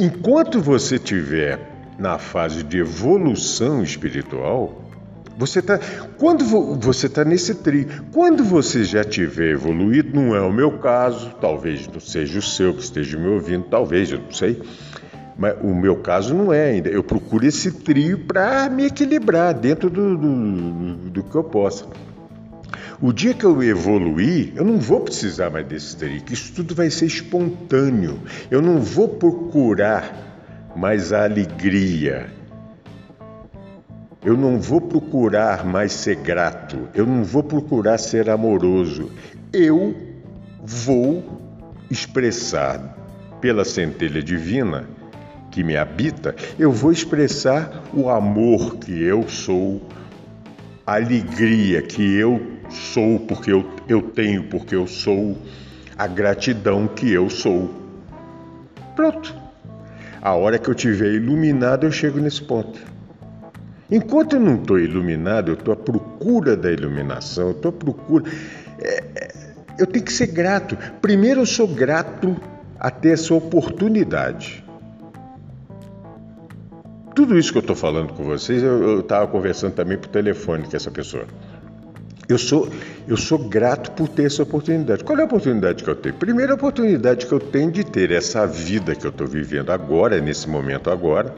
Enquanto 0.00 0.60
você 0.60 0.96
estiver 0.96 1.94
na 1.96 2.18
fase 2.18 2.64
de 2.64 2.78
evolução 2.78 3.84
espiritual, 3.84 4.82
você 5.38 5.60
está. 5.60 5.78
Quando 6.18 6.44
você 6.80 7.06
está 7.06 7.24
nesse 7.24 7.54
trio, 7.54 7.86
quando 8.12 8.42
você 8.42 8.82
já 8.84 9.04
tiver 9.04 9.52
evoluído, 9.52 10.18
não 10.18 10.34
é 10.34 10.40
o 10.40 10.52
meu 10.52 10.78
caso, 10.78 11.30
talvez 11.40 11.86
não 11.86 12.00
seja 12.00 12.40
o 12.40 12.42
seu 12.42 12.74
que 12.74 12.82
esteja 12.82 13.16
me 13.16 13.28
ouvindo, 13.28 13.64
talvez, 13.70 14.10
eu 14.10 14.18
não 14.18 14.32
sei. 14.32 14.60
Mas 15.38 15.54
o 15.62 15.72
meu 15.72 15.96
caso 15.96 16.34
não 16.34 16.52
é 16.52 16.70
ainda. 16.70 16.88
Eu 16.88 17.04
procuro 17.04 17.46
esse 17.46 17.70
trio 17.70 18.26
para 18.26 18.68
me 18.68 18.86
equilibrar 18.86 19.54
dentro 19.54 19.88
do, 19.88 20.16
do, 20.16 20.96
do 21.10 21.22
que 21.22 21.34
eu 21.36 21.44
possa. 21.44 21.86
O 23.00 23.12
dia 23.12 23.34
que 23.34 23.44
eu 23.44 23.62
evoluir, 23.62 24.52
eu 24.56 24.64
não 24.64 24.78
vou 24.78 25.00
precisar 25.00 25.50
mais 25.50 25.66
desse 25.66 25.96
trick, 25.96 26.32
isso 26.32 26.52
tudo 26.52 26.74
vai 26.74 26.90
ser 26.90 27.06
espontâneo. 27.06 28.20
Eu 28.50 28.62
não 28.62 28.80
vou 28.80 29.08
procurar 29.08 30.72
mais 30.76 31.12
a 31.12 31.24
alegria. 31.24 32.26
Eu 34.24 34.36
não 34.36 34.60
vou 34.60 34.80
procurar 34.80 35.64
mais 35.64 35.92
ser 35.92 36.16
grato, 36.16 36.88
eu 36.94 37.06
não 37.06 37.22
vou 37.22 37.42
procurar 37.42 37.96
ser 37.98 38.28
amoroso. 38.28 39.10
Eu 39.52 39.94
vou 40.62 41.24
expressar 41.88 42.96
pela 43.40 43.64
centelha 43.64 44.22
divina 44.22 44.88
que 45.50 45.62
me 45.62 45.76
habita, 45.76 46.34
eu 46.58 46.72
vou 46.72 46.92
expressar 46.92 47.84
o 47.94 48.10
amor 48.10 48.76
que 48.76 49.02
eu 49.02 49.28
sou, 49.28 49.80
a 50.86 50.96
alegria 50.96 51.80
que 51.80 52.02
eu 52.16 52.55
sou 52.70 53.20
porque 53.20 53.52
eu, 53.52 53.68
eu 53.88 54.02
tenho, 54.02 54.44
porque 54.44 54.74
eu 54.74 54.86
sou, 54.86 55.36
a 55.96 56.06
gratidão 56.06 56.86
que 56.86 57.12
eu 57.12 57.30
sou. 57.30 57.70
Pronto. 58.94 59.34
A 60.20 60.34
hora 60.34 60.58
que 60.58 60.68
eu 60.68 60.74
tiver 60.74 61.12
iluminado, 61.14 61.84
eu 61.84 61.92
chego 61.92 62.18
nesse 62.18 62.42
ponto. 62.42 62.78
Enquanto 63.90 64.34
eu 64.34 64.40
não 64.40 64.56
estou 64.56 64.78
iluminado, 64.78 65.50
eu 65.50 65.54
estou 65.54 65.72
à 65.72 65.76
procura 65.76 66.56
da 66.56 66.72
iluminação, 66.72 67.48
eu 67.48 67.52
estou 67.52 67.68
à 67.68 67.72
procura. 67.72 68.24
É, 68.80 69.04
é, 69.14 69.34
eu 69.78 69.86
tenho 69.86 70.04
que 70.04 70.12
ser 70.12 70.26
grato. 70.26 70.76
Primeiro, 71.00 71.42
eu 71.42 71.46
sou 71.46 71.68
grato 71.68 72.36
a 72.78 72.90
ter 72.90 73.10
essa 73.10 73.32
oportunidade. 73.34 74.64
Tudo 77.14 77.38
isso 77.38 77.50
que 77.50 77.58
eu 77.58 77.60
estou 77.60 77.76
falando 77.76 78.12
com 78.12 78.24
vocês, 78.24 78.62
eu 78.62 79.00
estava 79.00 79.26
conversando 79.26 79.72
também 79.72 79.96
por 79.96 80.08
telefone 80.08 80.64
com 80.64 80.76
essa 80.76 80.90
pessoa. 80.90 81.24
Eu 82.28 82.38
sou, 82.38 82.68
eu 83.06 83.16
sou 83.16 83.38
grato 83.38 83.92
por 83.92 84.08
ter 84.08 84.24
essa 84.24 84.42
oportunidade. 84.42 85.04
Qual 85.04 85.16
é 85.16 85.22
a 85.22 85.26
oportunidade 85.26 85.84
que 85.84 85.88
eu 85.88 85.94
tenho? 85.94 86.14
Primeira 86.16 86.54
oportunidade 86.54 87.24
que 87.24 87.32
eu 87.32 87.38
tenho 87.38 87.70
de 87.70 87.84
ter 87.84 88.10
essa 88.10 88.44
vida 88.46 88.96
que 88.96 89.06
eu 89.06 89.10
estou 89.10 89.28
vivendo 89.28 89.70
agora, 89.70 90.20
nesse 90.20 90.48
momento 90.48 90.90
agora, 90.90 91.32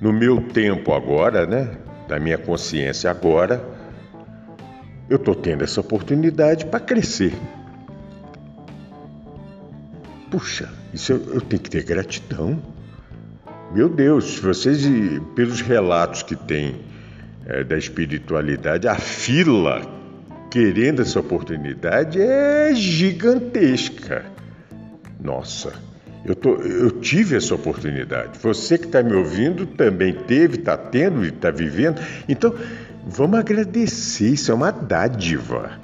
no 0.00 0.12
meu 0.12 0.40
tempo 0.40 0.92
agora, 0.92 1.44
né? 1.44 1.76
Da 2.06 2.20
minha 2.20 2.38
consciência 2.38 3.10
agora, 3.10 3.62
eu 5.08 5.16
estou 5.16 5.34
tendo 5.34 5.64
essa 5.64 5.80
oportunidade 5.80 6.66
para 6.66 6.78
crescer. 6.78 7.34
Puxa, 10.30 10.68
isso 10.94 11.12
eu, 11.12 11.34
eu 11.34 11.40
tenho 11.40 11.60
que 11.60 11.68
ter 11.68 11.82
gratidão. 11.82 12.62
Meu 13.72 13.88
Deus, 13.88 14.38
vocês, 14.38 14.82
pelos 15.34 15.60
relatos 15.60 16.22
que 16.22 16.36
tem 16.36 16.76
é, 17.46 17.64
da 17.64 17.76
espiritualidade, 17.76 18.86
a 18.86 18.96
fila 18.96 19.80
querendo 20.50 21.02
essa 21.02 21.20
oportunidade 21.20 22.20
é 22.20 22.74
gigantesca. 22.74 24.24
Nossa, 25.22 25.72
eu, 26.24 26.34
tô, 26.34 26.56
eu 26.56 26.90
tive 26.90 27.36
essa 27.36 27.54
oportunidade. 27.54 28.38
Você 28.40 28.76
que 28.76 28.86
está 28.86 29.02
me 29.02 29.14
ouvindo 29.14 29.64
também 29.66 30.12
teve, 30.12 30.56
está 30.56 30.76
tendo 30.76 31.24
e 31.24 31.28
está 31.28 31.50
vivendo. 31.50 32.00
Então, 32.28 32.54
vamos 33.06 33.38
agradecer, 33.38 34.30
isso 34.30 34.50
é 34.50 34.54
uma 34.54 34.70
dádiva. 34.70 35.78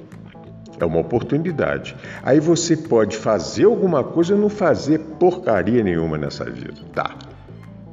É 0.78 0.84
uma 0.84 0.98
oportunidade. 0.98 1.96
Aí 2.22 2.38
você 2.38 2.76
pode 2.76 3.16
fazer 3.16 3.64
alguma 3.64 4.04
coisa 4.04 4.34
ou 4.34 4.40
não 4.40 4.50
fazer 4.50 4.98
porcaria 5.18 5.82
nenhuma 5.82 6.18
nessa 6.18 6.44
vida. 6.44 6.82
Tá. 6.92 7.16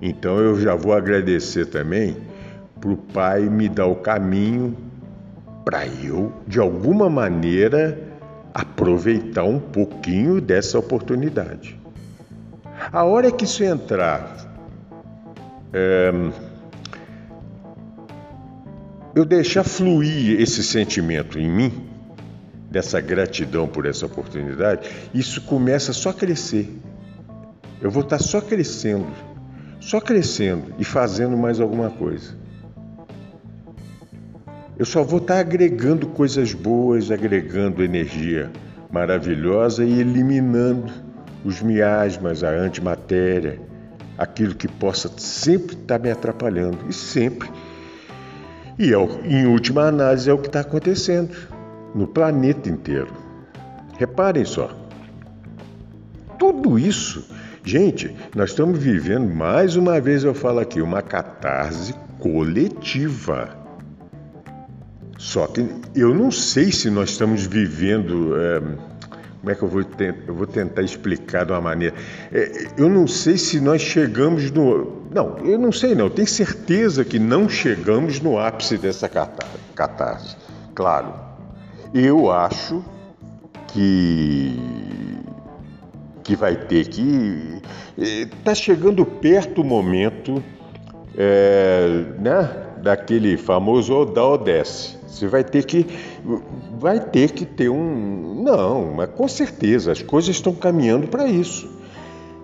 Então 0.01 0.37
eu 0.37 0.59
já 0.59 0.75
vou 0.75 0.91
agradecer 0.91 1.67
também 1.67 2.17
para 2.83 2.91
o 2.91 2.97
Pai 2.97 3.43
me 3.43 3.69
dar 3.69 3.85
o 3.85 3.95
caminho 3.95 4.75
para 5.63 5.87
eu, 5.87 6.33
de 6.45 6.59
alguma 6.59 7.09
maneira, 7.09 7.97
aproveitar 8.53 9.45
um 9.45 9.57
pouquinho 9.57 10.41
dessa 10.41 10.77
oportunidade. 10.77 11.79
A 12.91 13.05
hora 13.05 13.31
que 13.31 13.45
isso 13.45 13.63
entrar, 13.63 14.35
é, 15.71 16.11
eu 19.15 19.23
deixar 19.23 19.63
fluir 19.63 20.41
esse 20.41 20.61
sentimento 20.61 21.39
em 21.39 21.49
mim, 21.49 21.87
dessa 22.69 22.99
gratidão 22.99 23.65
por 23.65 23.85
essa 23.85 24.05
oportunidade, 24.05 24.89
isso 25.13 25.39
começa 25.43 25.93
só 25.93 26.09
a 26.09 26.13
crescer. 26.13 26.69
Eu 27.81 27.89
vou 27.89 28.03
estar 28.03 28.19
só 28.19 28.41
crescendo, 28.41 29.07
só 29.79 30.01
crescendo 30.01 30.73
e 30.77 30.83
fazendo 30.83 31.37
mais 31.37 31.61
alguma 31.61 31.89
coisa. 31.89 32.42
Eu 34.77 34.85
só 34.85 35.03
vou 35.03 35.19
estar 35.19 35.39
agregando 35.39 36.07
coisas 36.07 36.53
boas, 36.53 37.11
agregando 37.11 37.83
energia 37.83 38.51
maravilhosa 38.91 39.83
e 39.83 39.99
eliminando 39.99 40.91
os 41.43 41.61
miasmas, 41.61 42.43
a 42.43 42.49
antimatéria, 42.49 43.59
aquilo 44.17 44.55
que 44.55 44.67
possa 44.67 45.11
sempre 45.17 45.75
estar 45.75 45.99
me 45.99 46.09
atrapalhando. 46.09 46.77
E 46.89 46.93
sempre. 46.93 47.49
E 48.77 48.93
é 48.93 48.97
em 49.25 49.45
última 49.45 49.83
análise 49.83 50.29
é 50.29 50.33
o 50.33 50.37
que 50.37 50.47
está 50.47 50.61
acontecendo 50.61 51.35
no 51.93 52.07
planeta 52.07 52.69
inteiro. 52.69 53.13
Reparem 53.97 54.45
só. 54.45 54.71
Tudo 56.39 56.79
isso, 56.79 57.27
gente, 57.63 58.15
nós 58.35 58.49
estamos 58.49 58.79
vivendo, 58.79 59.31
mais 59.33 59.75
uma 59.75 60.01
vez 60.01 60.23
eu 60.23 60.33
falo 60.33 60.59
aqui, 60.59 60.81
uma 60.81 61.01
catarse 61.01 61.93
coletiva. 62.19 63.62
Só 65.23 65.47
que 65.47 65.65
eu 65.95 66.13
não 66.13 66.29
sei 66.29 66.69
se 66.69 66.89
nós 66.89 67.11
estamos 67.11 67.45
vivendo. 67.45 68.35
É, 68.37 68.59
como 69.39 69.51
é 69.51 69.55
que 69.55 69.63
eu 69.63 69.69
vou, 69.69 69.81
eu 70.27 70.35
vou 70.35 70.45
tentar 70.45 70.81
explicar 70.81 71.45
de 71.45 71.53
uma 71.53 71.61
maneira? 71.61 71.95
É, 72.29 72.67
eu 72.77 72.89
não 72.89 73.07
sei 73.07 73.37
se 73.37 73.61
nós 73.61 73.81
chegamos 73.81 74.51
no. 74.51 75.07
Não, 75.09 75.37
eu 75.37 75.57
não 75.57 75.71
sei 75.71 75.95
não. 75.95 76.07
Eu 76.07 76.09
tenho 76.09 76.27
certeza 76.27 77.05
que 77.05 77.19
não 77.19 77.47
chegamos 77.47 78.19
no 78.19 78.37
ápice 78.37 78.77
dessa 78.77 79.09
catarse. 79.73 80.35
Claro, 80.75 81.13
eu 81.93 82.29
acho 82.29 82.83
que 83.69 84.59
que 86.21 86.35
vai 86.35 86.55
ter 86.55 86.87
que 86.87 87.61
está 87.97 88.53
chegando 88.53 89.05
perto 89.05 89.61
o 89.61 89.63
momento 89.63 90.43
é, 91.17 92.05
né, 92.19 92.62
daquele 92.83 93.37
famoso 93.37 94.03
da 94.05 94.27
Odesse. 94.27 94.97
Você 95.07 95.25
vai 95.25 95.43
ter 95.43 95.63
que 95.65 95.87
vai 96.77 96.99
ter 96.99 97.31
que 97.31 97.45
ter 97.45 97.69
um 97.69 98.43
não, 98.43 98.93
mas 98.93 99.09
com 99.11 99.27
certeza 99.27 99.93
as 99.93 100.01
coisas 100.01 100.35
estão 100.35 100.53
caminhando 100.53 101.07
para 101.07 101.25
isso. 101.25 101.71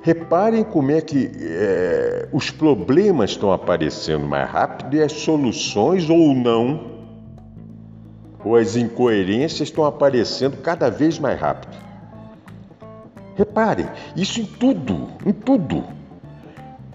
Reparem 0.02 0.64
como 0.64 0.92
é 0.92 1.02
que 1.02 1.30
é, 1.42 2.30
os 2.32 2.50
problemas 2.50 3.32
estão 3.32 3.52
aparecendo 3.52 4.26
mais 4.26 4.50
rápido 4.50 4.96
e 4.96 5.04
as 5.04 5.12
soluções 5.12 6.10
ou 6.10 6.34
não 6.34 6.98
ou 8.46 8.56
as 8.56 8.78
incoerências 8.78 9.68
estão 9.68 9.84
aparecendo 9.84 10.56
cada 10.62 10.90
vez 10.90 11.20
mais 11.20 11.38
rápido. 11.38 11.76
Reparem, 13.36 13.88
isso 14.16 14.40
em 14.40 14.46
tudo, 14.46 15.10
em 15.26 15.34
tudo. 15.34 15.84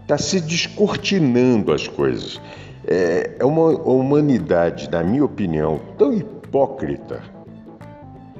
Está 0.00 0.16
se 0.16 0.40
descortinando 0.40 1.72
as 1.72 1.86
coisas. 1.86 2.40
É, 2.86 3.36
é 3.38 3.44
uma 3.44 3.70
humanidade, 3.70 4.90
na 4.90 5.02
minha 5.02 5.24
opinião, 5.24 5.80
tão 5.96 6.12
hipócrita. 6.12 7.22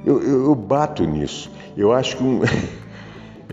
Eu, 0.04 0.22
eu, 0.22 0.44
eu 0.44 0.54
bato 0.54 1.04
nisso. 1.04 1.50
Eu 1.76 1.92
acho 1.92 2.16
que 2.16 2.22
um. 2.22 2.40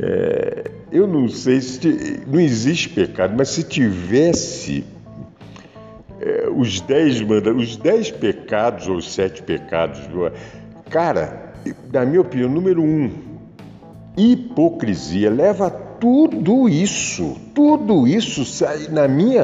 É, 0.03 0.71
eu 0.89 1.05
não 1.05 1.27
sei 1.27 1.59
se. 1.59 2.23
Não 2.25 2.39
existe 2.39 2.87
pecado, 2.89 3.35
mas 3.37 3.49
se 3.49 3.61
tivesse 3.61 4.85
é, 6.21 6.49
os 6.49 6.79
dez 6.79 7.19
os 7.21 7.75
dez 7.75 8.09
pecados 8.09 8.87
ou 8.87 8.95
os 8.95 9.13
sete 9.13 9.43
pecados, 9.43 9.99
cara, 10.89 11.53
na 11.91 12.05
minha 12.05 12.21
opinião, 12.21 12.49
número 12.49 12.81
um, 12.81 13.11
hipocrisia 14.15 15.29
leva 15.29 15.69
tudo 15.69 16.69
isso, 16.69 17.37
tudo 17.53 18.07
isso 18.07 18.45
sai 18.45 18.87
na 18.89 19.07
minha 19.07 19.43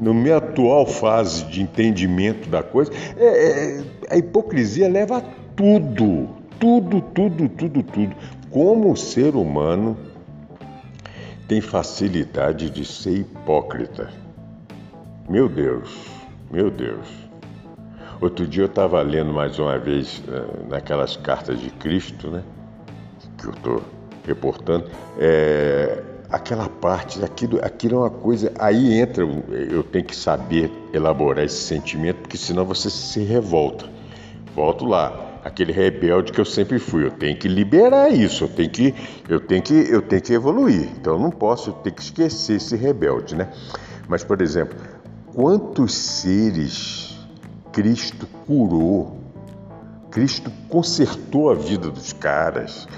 na 0.00 0.14
minha 0.14 0.38
atual 0.38 0.86
fase 0.86 1.44
de 1.44 1.60
entendimento 1.60 2.48
da 2.48 2.62
coisa, 2.62 2.90
é, 3.18 3.24
é, 3.26 3.84
a 4.08 4.16
hipocrisia 4.16 4.88
leva 4.88 5.22
tudo, 5.54 6.28
tudo, 6.58 7.02
tudo, 7.02 7.48
tudo, 7.50 7.82
tudo. 7.82 8.16
Como 8.50 8.90
o 8.90 8.96
ser 8.96 9.36
humano 9.36 9.96
tem 11.46 11.60
facilidade 11.60 12.70
de 12.70 12.84
ser 12.84 13.18
hipócrita. 13.18 14.10
Meu 15.28 15.48
Deus, 15.48 15.90
meu 16.50 16.70
Deus. 16.70 17.06
Outro 18.20 18.46
dia 18.46 18.64
eu 18.64 18.66
estava 18.66 19.00
lendo 19.02 19.32
mais 19.32 19.58
uma 19.58 19.78
vez 19.78 20.22
eh, 20.28 20.68
naquelas 20.68 21.16
cartas 21.16 21.60
de 21.60 21.70
Cristo, 21.70 22.28
né? 22.28 22.42
Que 23.38 23.46
eu 23.46 23.50
estou 23.50 23.82
reportando. 24.26 24.90
É, 25.18 26.02
aquela 26.30 26.68
parte, 26.68 27.22
aquilo, 27.24 27.58
aquilo 27.64 27.96
é 27.96 27.98
uma 27.98 28.10
coisa. 28.10 28.52
Aí 28.58 28.98
entra, 28.98 29.24
eu 29.24 29.82
tenho 29.82 30.04
que 30.04 30.14
saber 30.14 30.70
elaborar 30.92 31.44
esse 31.44 31.62
sentimento, 31.62 32.18
porque 32.18 32.36
senão 32.36 32.64
você 32.64 32.88
se 32.88 33.20
revolta. 33.20 33.86
Volto 34.54 34.84
lá, 34.84 35.40
aquele 35.44 35.72
rebelde 35.72 36.32
que 36.32 36.40
eu 36.40 36.44
sempre 36.44 36.78
fui. 36.78 37.04
Eu 37.06 37.10
tenho 37.10 37.36
que 37.36 37.48
liberar 37.48 38.10
isso, 38.10 38.44
eu 38.44 38.48
tenho 38.48 38.70
que, 38.70 38.94
eu 39.28 39.40
tenho 39.40 39.62
que, 39.62 39.74
eu 39.74 40.02
tenho 40.02 40.22
que 40.22 40.32
evoluir. 40.32 40.88
Então 40.98 41.14
eu 41.14 41.20
não 41.20 41.30
posso 41.30 41.72
ter 41.72 41.92
que 41.92 42.02
esquecer 42.02 42.56
esse 42.56 42.76
rebelde, 42.76 43.34
né? 43.34 43.50
Mas, 44.08 44.24
por 44.24 44.40
exemplo, 44.40 44.76
quantos 45.34 45.94
seres 45.94 47.18
Cristo 47.72 48.26
curou, 48.46 49.18
Cristo 50.10 50.50
consertou 50.68 51.50
a 51.50 51.54
vida 51.54 51.88
dos 51.88 52.12
caras, 52.12 52.88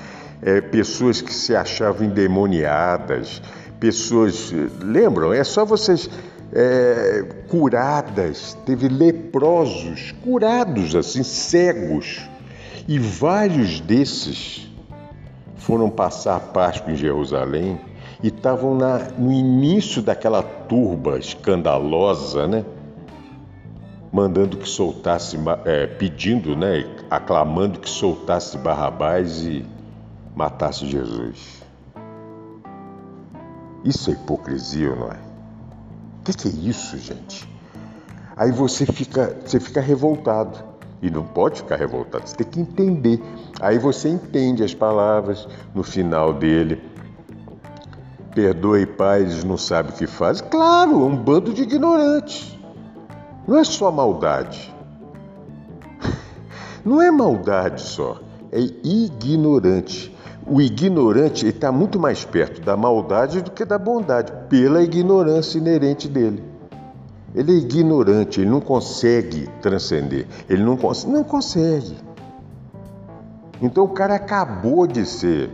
é, 0.42 0.61
pessoas 0.61 1.22
que 1.22 1.33
se 1.33 1.55
achavam 1.55 2.07
endemoniadas, 2.07 3.40
pessoas. 3.78 4.52
Lembram? 4.83 5.33
É 5.33 5.44
só 5.44 5.64
vocês. 5.64 6.11
É, 6.55 7.24
curadas, 7.48 8.59
teve 8.66 8.87
leprosos, 8.87 10.12
curados 10.22 10.94
assim, 10.94 11.22
cegos. 11.22 12.20
E 12.87 12.98
vários 12.98 13.81
desses 13.81 14.68
foram 15.57 15.88
passar 15.88 16.37
a 16.37 16.40
Páscoa 16.40 16.92
em 16.92 16.96
Jerusalém 16.96 17.81
e 18.22 18.28
estavam 18.28 18.76
no 19.16 19.33
início 19.33 20.02
daquela 20.02 20.42
turba 20.42 21.18
escandalosa, 21.18 22.46
né? 22.46 22.64
Mandando 24.12 24.59
que 24.59 24.68
soltasse, 24.68 25.38
é, 25.64 25.87
pedindo, 25.87 26.55
né? 26.55 26.85
Aclamando 27.09 27.78
que 27.78 27.88
soltasse 27.88 28.59
Barrabás 28.59 29.42
e 29.42 29.64
matasse 30.35 30.87
Jesus. 30.87 31.62
Isso 33.85 34.11
é 34.11 34.14
hipocrisia, 34.14 34.95
não 34.95 35.09
é? 35.09 35.18
O 36.21 36.25
que, 36.25 36.33
que, 36.33 36.49
é 36.49 36.53
isso, 36.53 36.97
gente? 36.99 37.49
Aí 38.37 38.53
você 38.53 38.87
fica, 38.87 39.37
você 39.45 39.59
fica 39.59 39.81
revoltado. 39.81 40.73
E 41.03 41.11
não 41.11 41.25
pode 41.25 41.62
ficar 41.62 41.75
revoltado, 41.77 42.29
você 42.29 42.37
tem 42.37 42.47
que 42.47 42.61
entender. 42.61 43.21
Aí 43.61 43.77
você 43.77 44.09
entende 44.09 44.62
as 44.62 44.73
palavras 44.73 45.49
no 45.75 45.83
final 45.83 46.33
dele. 46.33 46.81
Perdoe, 48.33 48.87
pai, 48.87 49.23
eles 49.23 49.42
não 49.42 49.59
sabem 49.59 49.92
o 49.92 49.97
que 49.97 50.07
fazem. 50.07 50.47
Claro, 50.49 50.92
é 50.92 51.05
um 51.05 51.16
bando 51.16 51.53
de 51.53 51.62
ignorantes. 51.62 52.57
Não 53.49 53.59
é 53.59 53.64
só 53.64 53.90
maldade. 53.90 54.73
Não 56.85 57.03
é 57.03 57.11
maldade 57.11 57.81
só, 57.81 58.21
é 58.53 58.61
ignorante. 58.61 60.12
O 60.52 60.60
ignorante 60.60 61.46
está 61.46 61.72
muito 61.72 61.98
mais 61.98 62.26
perto 62.26 62.60
da 62.60 62.76
maldade 62.76 63.40
do 63.40 63.50
que 63.50 63.64
da 63.64 63.78
bondade, 63.78 64.30
pela 64.50 64.82
ignorância 64.82 65.56
inerente 65.56 66.06
dele. 66.06 66.44
Ele 67.34 67.52
é 67.52 67.54
ignorante, 67.54 68.42
ele 68.42 68.50
não 68.50 68.60
consegue 68.60 69.48
transcender, 69.62 70.26
ele 70.50 70.62
não, 70.62 70.76
cons 70.76 71.06
não 71.06 71.24
consegue. 71.24 71.96
Então 73.62 73.84
o 73.84 73.88
cara 73.88 74.16
acabou 74.16 74.86
de 74.86 75.06
ser, 75.06 75.48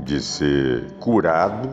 de 0.00 0.18
ser 0.22 0.92
curado 0.92 1.68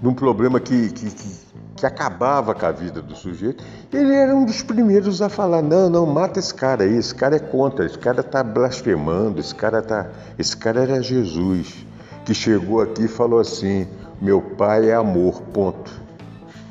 de 0.00 0.08
um 0.08 0.14
problema 0.14 0.58
que, 0.58 0.88
que, 0.88 1.10
que, 1.10 1.45
que 1.76 1.84
acabava 1.84 2.54
com 2.54 2.64
a 2.66 2.72
vida 2.72 3.02
do 3.02 3.14
sujeito. 3.14 3.62
Ele 3.92 4.14
era 4.14 4.34
um 4.34 4.44
dos 4.44 4.62
primeiros 4.62 5.20
a 5.20 5.28
falar: 5.28 5.62
não, 5.62 5.90
não, 5.90 6.06
mata 6.06 6.40
esse 6.40 6.54
cara 6.54 6.84
aí, 6.84 6.96
esse 6.96 7.14
cara 7.14 7.36
é 7.36 7.38
contra, 7.38 7.84
esse 7.84 7.98
cara 7.98 8.20
está 8.20 8.42
blasfemando, 8.42 9.38
esse 9.38 9.54
cara 9.54 9.82
tá. 9.82 10.08
Esse 10.38 10.56
cara 10.56 10.82
era 10.82 11.02
Jesus, 11.02 11.86
que 12.24 12.34
chegou 12.34 12.80
aqui 12.80 13.04
e 13.04 13.08
falou 13.08 13.38
assim: 13.38 13.86
meu 14.20 14.40
pai 14.40 14.88
é 14.88 14.94
amor, 14.94 15.42
ponto. 15.52 15.90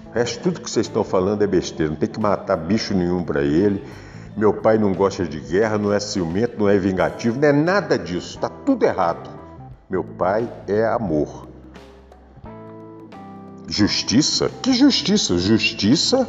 O 0.10 0.14
resto, 0.14 0.42
tudo 0.42 0.62
que 0.62 0.70
vocês 0.70 0.88
estão 0.88 1.04
falando 1.04 1.44
é 1.44 1.48
besteira, 1.48 1.92
não 1.92 1.98
tem 1.98 2.10
que 2.10 2.20
matar 2.20 2.58
bicho 2.58 2.94
nenhum 2.94 3.24
para 3.24 3.44
ele. 3.44 3.84
Meu 4.36 4.54
pai 4.54 4.78
não 4.78 4.94
gosta 4.94 5.24
de 5.24 5.40
guerra, 5.40 5.78
não 5.78 5.94
é 5.94 6.00
ciumento, 6.00 6.60
não 6.60 6.68
é 6.68 6.78
vingativo, 6.78 7.40
não 7.40 7.48
é 7.48 7.54
nada 7.54 7.98
disso, 7.98 8.36
está 8.36 8.50
tudo 8.50 8.84
errado. 8.84 9.30
Meu 9.90 10.04
pai 10.04 10.52
é 10.68 10.86
amor. 10.86 11.48
Justiça? 13.68 14.50
Que 14.62 14.74
justiça? 14.74 15.38
Justiça? 15.38 16.28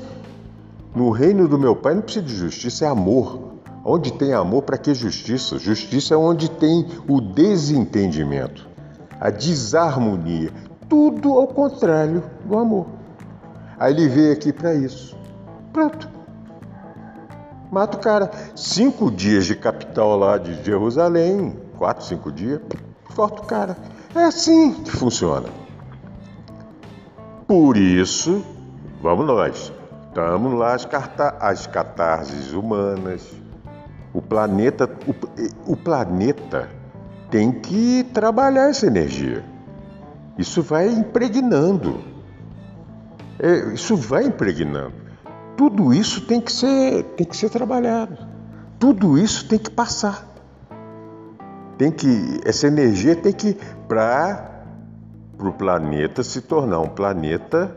No 0.95 1.11
reino 1.11 1.47
do 1.47 1.59
meu 1.59 1.77
pai 1.77 1.95
não 1.95 2.03
precisa 2.03 2.25
de 2.25 2.35
justiça, 2.35 2.87
é 2.87 2.89
amor. 2.89 3.57
Onde 3.85 4.13
tem 4.13 4.33
amor, 4.33 4.63
para 4.63 4.79
que 4.79 4.95
justiça? 4.95 5.59
Justiça 5.59 6.15
é 6.15 6.17
onde 6.17 6.51
tem 6.51 6.87
o 7.07 7.21
desentendimento, 7.21 8.67
a 9.21 9.31
desarmonia. 9.31 10.51
Tudo 10.89 11.35
ao 11.35 11.47
contrário 11.47 12.23
do 12.45 12.57
amor. 12.59 12.87
Aí 13.79 13.93
ele 13.93 14.09
veio 14.09 14.33
aqui 14.33 14.53
para 14.53 14.75
isso. 14.75 15.17
Pronto. 15.73 16.09
Mata 17.71 17.97
o 17.97 18.01
cara. 18.01 18.31
Cinco 18.55 19.11
dias 19.11 19.45
de 19.45 19.55
capital 19.55 20.17
lá 20.17 20.39
de 20.39 20.65
Jerusalém, 20.65 21.57
quatro, 21.77 22.05
cinco 22.05 22.33
dias, 22.33 22.61
corta 23.15 23.43
o 23.43 23.47
cara. 23.47 23.77
É 24.15 24.25
assim 24.25 24.73
que 24.73 24.91
funciona. 24.91 25.66
Por 27.47 27.77
isso, 27.77 28.45
vamos 29.01 29.25
nós. 29.25 29.73
Estamos 30.09 30.53
lá 30.55 30.75
as, 30.75 30.89
as 31.41 31.67
catarses 31.69 32.53
humanas. 32.53 33.33
O 34.13 34.21
planeta, 34.21 34.91
o, 35.07 35.73
o 35.73 35.77
planeta 35.77 36.69
tem 37.31 37.53
que 37.53 38.03
trabalhar 38.13 38.71
essa 38.71 38.87
energia. 38.87 39.45
Isso 40.37 40.61
vai 40.61 40.89
impregnando. 40.89 42.03
É, 43.39 43.75
isso 43.75 43.95
vai 43.95 44.25
impregnando. 44.25 44.95
Tudo 45.57 45.95
isso 45.95 46.23
tem 46.27 46.41
que 46.41 46.51
ser, 46.51 47.05
tem 47.17 47.27
que 47.27 47.37
ser 47.37 47.51
trabalhado. 47.51 48.19
Tudo 48.79 49.17
isso 49.17 49.49
tem 49.49 49.59
que 49.59 49.71
passar. 49.71 50.27
Tem 51.79 51.93
que 51.93 52.41
essa 52.45 52.67
energia 52.67 53.15
tem 53.15 53.33
que 53.33 53.57
para 53.87 54.56
o 55.39 55.53
planeta 55.53 56.23
se 56.23 56.41
tornar 56.41 56.81
um 56.81 56.89
planeta 56.89 57.75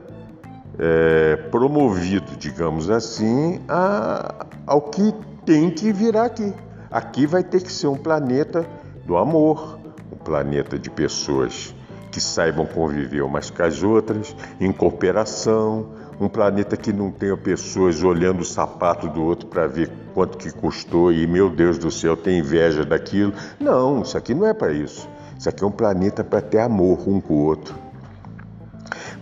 é, 0.78 1.36
promovido, 1.52 2.38
digamos 2.38 2.90
assim, 2.90 3.60
a, 3.68 4.46
ao 4.66 4.82
que 4.82 5.14
tem 5.46 5.70
que 5.70 5.92
virar 5.92 6.26
aqui. 6.26 6.54
Aqui 6.90 7.26
vai 7.26 7.44
ter 7.44 7.62
que 7.62 7.72
ser 7.72 7.88
um 7.88 7.98
planeta 7.98 8.66
do 9.06 9.18
amor, 9.18 9.80
um 10.12 10.18
planeta 10.18 10.80
de 10.80 10.90
pessoas 10.90 11.76
que 12.12 12.20
saibam 12.20 12.66
conviver 12.66 13.22
umas 13.22 13.50
com 13.50 13.62
as 13.62 13.84
outras, 13.84 14.36
em 14.60 14.72
cooperação, 14.72 15.90
um 16.20 16.28
planeta 16.28 16.76
que 16.76 16.92
não 16.92 17.12
tenha 17.12 17.38
pessoas 17.38 18.04
olhando 18.04 18.42
o 18.42 18.46
sapato 18.46 19.08
do 19.08 19.24
outro 19.24 19.48
para 19.48 19.68
ver 19.68 19.90
quanto 20.14 20.38
que 20.38 20.52
custou 20.52 21.12
e, 21.14 21.26
meu 21.28 21.50
Deus 21.50 21.78
do 21.78 21.90
céu, 21.92 22.18
tem 22.18 22.40
inveja 22.40 22.84
daquilo. 22.84 23.34
Não, 23.60 24.02
isso 24.02 24.18
aqui 24.18 24.34
não 24.34 24.46
é 24.46 24.54
para 24.54 24.72
isso. 24.74 25.08
Isso 25.40 25.48
aqui 25.48 25.64
é 25.64 25.68
um 25.68 25.72
planeta 25.72 26.22
para 26.22 26.42
ter 26.42 26.60
amor 26.60 27.00
um 27.08 27.22
com 27.22 27.34
o 27.34 27.46
outro. 27.46 27.74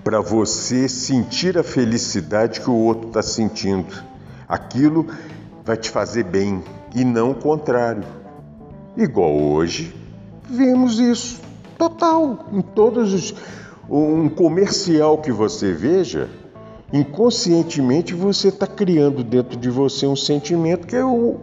Para 0.03 0.19
você 0.19 0.89
sentir 0.89 1.59
a 1.59 1.63
felicidade 1.63 2.59
que 2.59 2.71
o 2.71 2.73
outro 2.73 3.09
está 3.09 3.21
sentindo. 3.21 3.93
Aquilo 4.49 5.05
vai 5.63 5.77
te 5.77 5.91
fazer 5.91 6.23
bem 6.23 6.63
e 6.95 7.05
não 7.05 7.29
o 7.29 7.35
contrário. 7.35 8.03
Igual 8.97 9.31
hoje, 9.31 9.95
vemos 10.49 10.97
isso. 10.97 11.39
Total, 11.77 12.47
em 12.51 12.61
todos 12.61 13.13
os. 13.13 13.35
Um 13.87 14.27
comercial 14.27 15.19
que 15.19 15.31
você 15.31 15.71
veja, 15.71 16.27
inconscientemente 16.91 18.15
você 18.15 18.47
está 18.47 18.65
criando 18.65 19.23
dentro 19.23 19.55
de 19.55 19.69
você 19.69 20.07
um 20.07 20.15
sentimento 20.15 20.87
que 20.87 20.95
é 20.95 21.05
o 21.05 21.39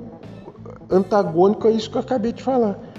antagônico 0.91 1.69
a 1.69 1.71
isso 1.71 1.89
que 1.89 1.97
eu 1.97 2.01
acabei 2.01 2.33
de 2.33 2.43
falar. 2.43 2.94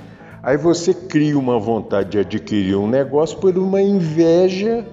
Aí 0.46 0.58
você 0.58 0.94
cria 0.94 1.40
uma 1.40 1.58
vontade 1.58 2.12
de 2.12 2.20
adquirir 2.20 2.76
um 2.76 2.88
negócio 2.88 3.36
por 3.40 3.58
uma 3.58 3.82
inveja 3.82 4.86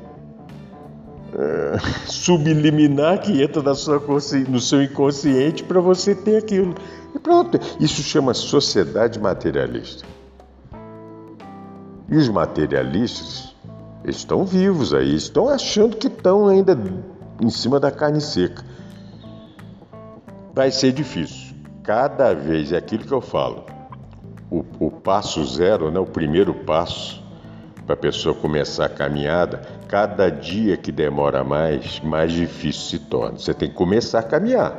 é, 1.35 1.79
subliminar 2.07 3.21
que 3.21 3.43
entra 3.43 3.63
na 3.63 3.75
sua 3.75 4.03
no 4.49 4.59
seu 4.59 4.83
inconsciente 4.83 5.63
para 5.63 5.79
você 5.79 6.15
ter 6.15 6.39
aquilo. 6.39 6.75
E 7.15 7.19
pronto, 7.19 7.61
isso 7.79 8.03
chama 8.03 8.33
sociedade 8.33 9.21
materialista. 9.21 10.07
E 12.09 12.17
os 12.17 12.31
materialistas 12.31 13.55
estão 14.07 14.47
vivos 14.47 14.95
aí, 14.95 15.15
estão 15.15 15.51
achando 15.51 15.99
que 15.99 16.07
estão 16.07 16.49
ainda 16.49 16.79
em 17.43 17.51
cima 17.51 17.79
da 17.79 17.91
carne 17.91 18.23
seca. 18.23 18.65
Vai 20.55 20.71
ser 20.71 20.93
difícil. 20.93 21.55
Cada 21.83 22.33
vez 22.33 22.73
é 22.73 22.79
aquilo 22.79 23.05
que 23.05 23.13
eu 23.13 23.21
falo. 23.21 23.72
O, 24.53 24.67
o 24.79 24.91
passo 24.91 25.43
zero, 25.47 25.91
né, 25.91 25.99
o 25.99 26.05
primeiro 26.05 26.53
passo 26.53 27.25
para 27.87 27.95
a 27.95 27.97
pessoa 27.97 28.35
começar 28.35 28.85
a 28.85 28.89
caminhada, 28.91 29.63
cada 29.89 30.29
dia 30.29 30.77
que 30.77 30.93
demora 30.93 31.43
mais, 31.43 32.01
mais 32.01 32.33
difícil 32.33 32.83
se 32.83 32.99
torna. 32.99 33.39
Você 33.39 33.55
tem 33.55 33.71
que 33.71 33.75
começar 33.75 34.19
a 34.19 34.23
caminhar. 34.23 34.77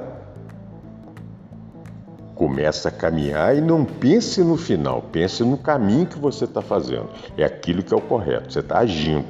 Começa 2.35 2.89
a 2.89 2.91
caminhar 2.91 3.57
e 3.57 3.61
não 3.61 3.83
pense 3.83 4.43
no 4.43 4.57
final, 4.57 5.01
pense 5.11 5.43
no 5.43 5.57
caminho 5.57 6.05
que 6.05 6.19
você 6.19 6.45
está 6.45 6.61
fazendo. 6.61 7.09
É 7.35 7.43
aquilo 7.43 7.81
que 7.81 7.95
é 7.95 7.97
o 7.97 8.01
correto, 8.01 8.53
você 8.53 8.59
está 8.59 8.77
agindo, 8.77 9.25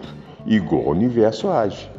igual 0.46 0.82
o 0.82 0.90
universo 0.90 1.50
age. 1.50 1.90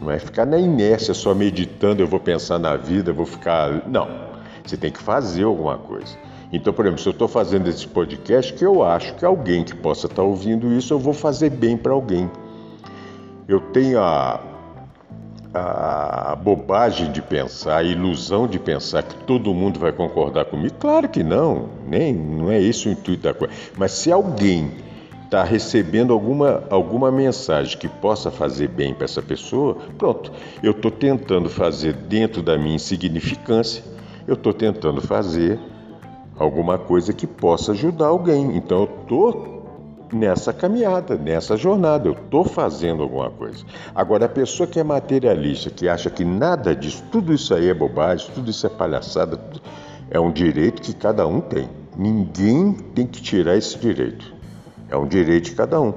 Não 0.00 0.08
é 0.08 0.20
ficar 0.20 0.46
na 0.46 0.58
inércia 0.58 1.14
só 1.14 1.34
meditando, 1.34 2.00
eu 2.00 2.06
vou 2.06 2.20
pensar 2.20 2.60
na 2.60 2.76
vida, 2.76 3.10
eu 3.10 3.14
vou 3.14 3.26
ficar. 3.26 3.88
Não, 3.88 4.08
você 4.64 4.76
tem 4.76 4.92
que 4.92 5.02
fazer 5.02 5.42
alguma 5.42 5.78
coisa. 5.78 6.25
Então, 6.52 6.72
por 6.72 6.84
exemplo, 6.84 7.02
se 7.02 7.08
eu 7.08 7.12
estou 7.12 7.28
fazendo 7.28 7.68
esse 7.68 7.86
podcast, 7.86 8.52
que 8.54 8.64
eu 8.64 8.82
acho 8.82 9.14
que 9.14 9.24
alguém 9.24 9.64
que 9.64 9.74
possa 9.74 10.06
estar 10.06 10.16
tá 10.16 10.22
ouvindo 10.22 10.72
isso, 10.72 10.94
eu 10.94 10.98
vou 10.98 11.12
fazer 11.12 11.50
bem 11.50 11.76
para 11.76 11.92
alguém. 11.92 12.30
Eu 13.48 13.60
tenho 13.60 14.00
a, 14.00 14.40
a 15.54 16.36
bobagem 16.36 17.10
de 17.10 17.22
pensar, 17.22 17.78
a 17.78 17.82
ilusão 17.82 18.46
de 18.46 18.58
pensar 18.58 19.02
que 19.02 19.14
todo 19.24 19.52
mundo 19.54 19.80
vai 19.80 19.92
concordar 19.92 20.44
comigo? 20.44 20.74
Claro 20.78 21.08
que 21.08 21.22
não, 21.22 21.68
nem 21.86 22.12
não 22.14 22.50
é 22.50 22.60
esse 22.60 22.88
o 22.88 22.92
intuito 22.92 23.22
da 23.22 23.34
coisa. 23.34 23.52
Mas 23.76 23.92
se 23.92 24.12
alguém 24.12 24.70
está 25.24 25.42
recebendo 25.42 26.12
alguma, 26.12 26.62
alguma 26.70 27.10
mensagem 27.10 27.76
que 27.76 27.88
possa 27.88 28.30
fazer 28.30 28.68
bem 28.68 28.94
para 28.94 29.04
essa 29.04 29.20
pessoa, 29.20 29.76
pronto, 29.98 30.30
eu 30.62 30.70
estou 30.70 30.90
tentando 30.90 31.48
fazer 31.48 31.92
dentro 31.92 32.42
da 32.42 32.56
minha 32.56 32.76
insignificância, 32.76 33.82
eu 34.26 34.34
estou 34.34 34.52
tentando 34.52 35.00
fazer 35.00 35.58
alguma 36.38 36.78
coisa 36.78 37.12
que 37.12 37.26
possa 37.26 37.72
ajudar 37.72 38.06
alguém. 38.06 38.56
Então 38.56 38.80
eu 38.80 39.00
estou 39.02 39.56
nessa 40.12 40.52
caminhada, 40.52 41.16
nessa 41.16 41.56
jornada. 41.56 42.08
Eu 42.08 42.12
estou 42.12 42.44
fazendo 42.44 43.02
alguma 43.02 43.30
coisa. 43.30 43.64
Agora, 43.94 44.26
a 44.26 44.28
pessoa 44.28 44.66
que 44.66 44.78
é 44.78 44.84
materialista, 44.84 45.70
que 45.70 45.88
acha 45.88 46.10
que 46.10 46.24
nada 46.24 46.74
disso, 46.74 47.02
tudo 47.10 47.32
isso 47.32 47.54
aí 47.54 47.68
é 47.68 47.74
bobagem, 47.74 48.30
tudo 48.34 48.50
isso 48.50 48.66
é 48.66 48.70
palhaçada, 48.70 49.38
é 50.10 50.20
um 50.20 50.30
direito 50.30 50.82
que 50.82 50.94
cada 50.94 51.26
um 51.26 51.40
tem. 51.40 51.68
Ninguém 51.96 52.72
tem 52.72 53.06
que 53.06 53.20
tirar 53.20 53.56
esse 53.56 53.78
direito. 53.78 54.34
É 54.88 54.96
um 54.96 55.06
direito 55.06 55.46
de 55.46 55.52
cada 55.52 55.80
um. 55.80 55.94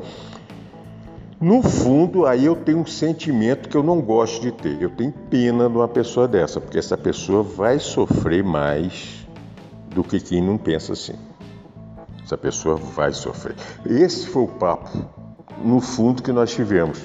No 1.39 1.61
fundo, 1.61 2.25
aí 2.25 2.45
eu 2.45 2.55
tenho 2.55 2.79
um 2.79 2.85
sentimento 2.85 3.69
que 3.69 3.77
eu 3.77 3.83
não 3.83 4.01
gosto 4.01 4.41
de 4.41 4.51
ter. 4.51 4.81
Eu 4.81 4.89
tenho 4.89 5.13
pena 5.29 5.69
de 5.69 5.75
uma 5.75 5.87
pessoa 5.87 6.27
dessa, 6.27 6.59
porque 6.59 6.77
essa 6.77 6.97
pessoa 6.97 7.43
vai 7.43 7.79
sofrer 7.79 8.43
mais 8.43 9.18
do 9.89 10.03
que 10.03 10.19
quem 10.19 10.41
não 10.41 10.57
pensa 10.57 10.93
assim. 10.93 11.15
Essa 12.23 12.37
pessoa 12.37 12.75
vai 12.75 13.11
sofrer. 13.11 13.55
Esse 13.85 14.27
foi 14.27 14.43
o 14.43 14.47
papo, 14.47 14.89
no 15.63 15.81
fundo, 15.81 16.21
que 16.21 16.31
nós 16.31 16.51
tivemos 16.51 16.99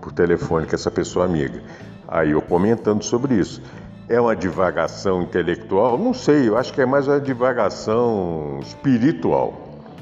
por 0.00 0.12
telefone 0.12 0.66
com 0.66 0.74
essa 0.74 0.90
pessoa 0.90 1.24
amiga. 1.24 1.62
Aí 2.08 2.32
eu 2.32 2.42
comentando 2.42 3.02
sobre 3.02 3.34
isso. 3.36 3.62
É 4.08 4.20
uma 4.20 4.34
divagação 4.34 5.22
intelectual? 5.22 5.96
Não 5.96 6.12
sei, 6.12 6.48
eu 6.48 6.56
acho 6.56 6.72
que 6.72 6.80
é 6.80 6.86
mais 6.86 7.06
uma 7.06 7.20
divagação 7.20 8.58
espiritual, 8.60 9.54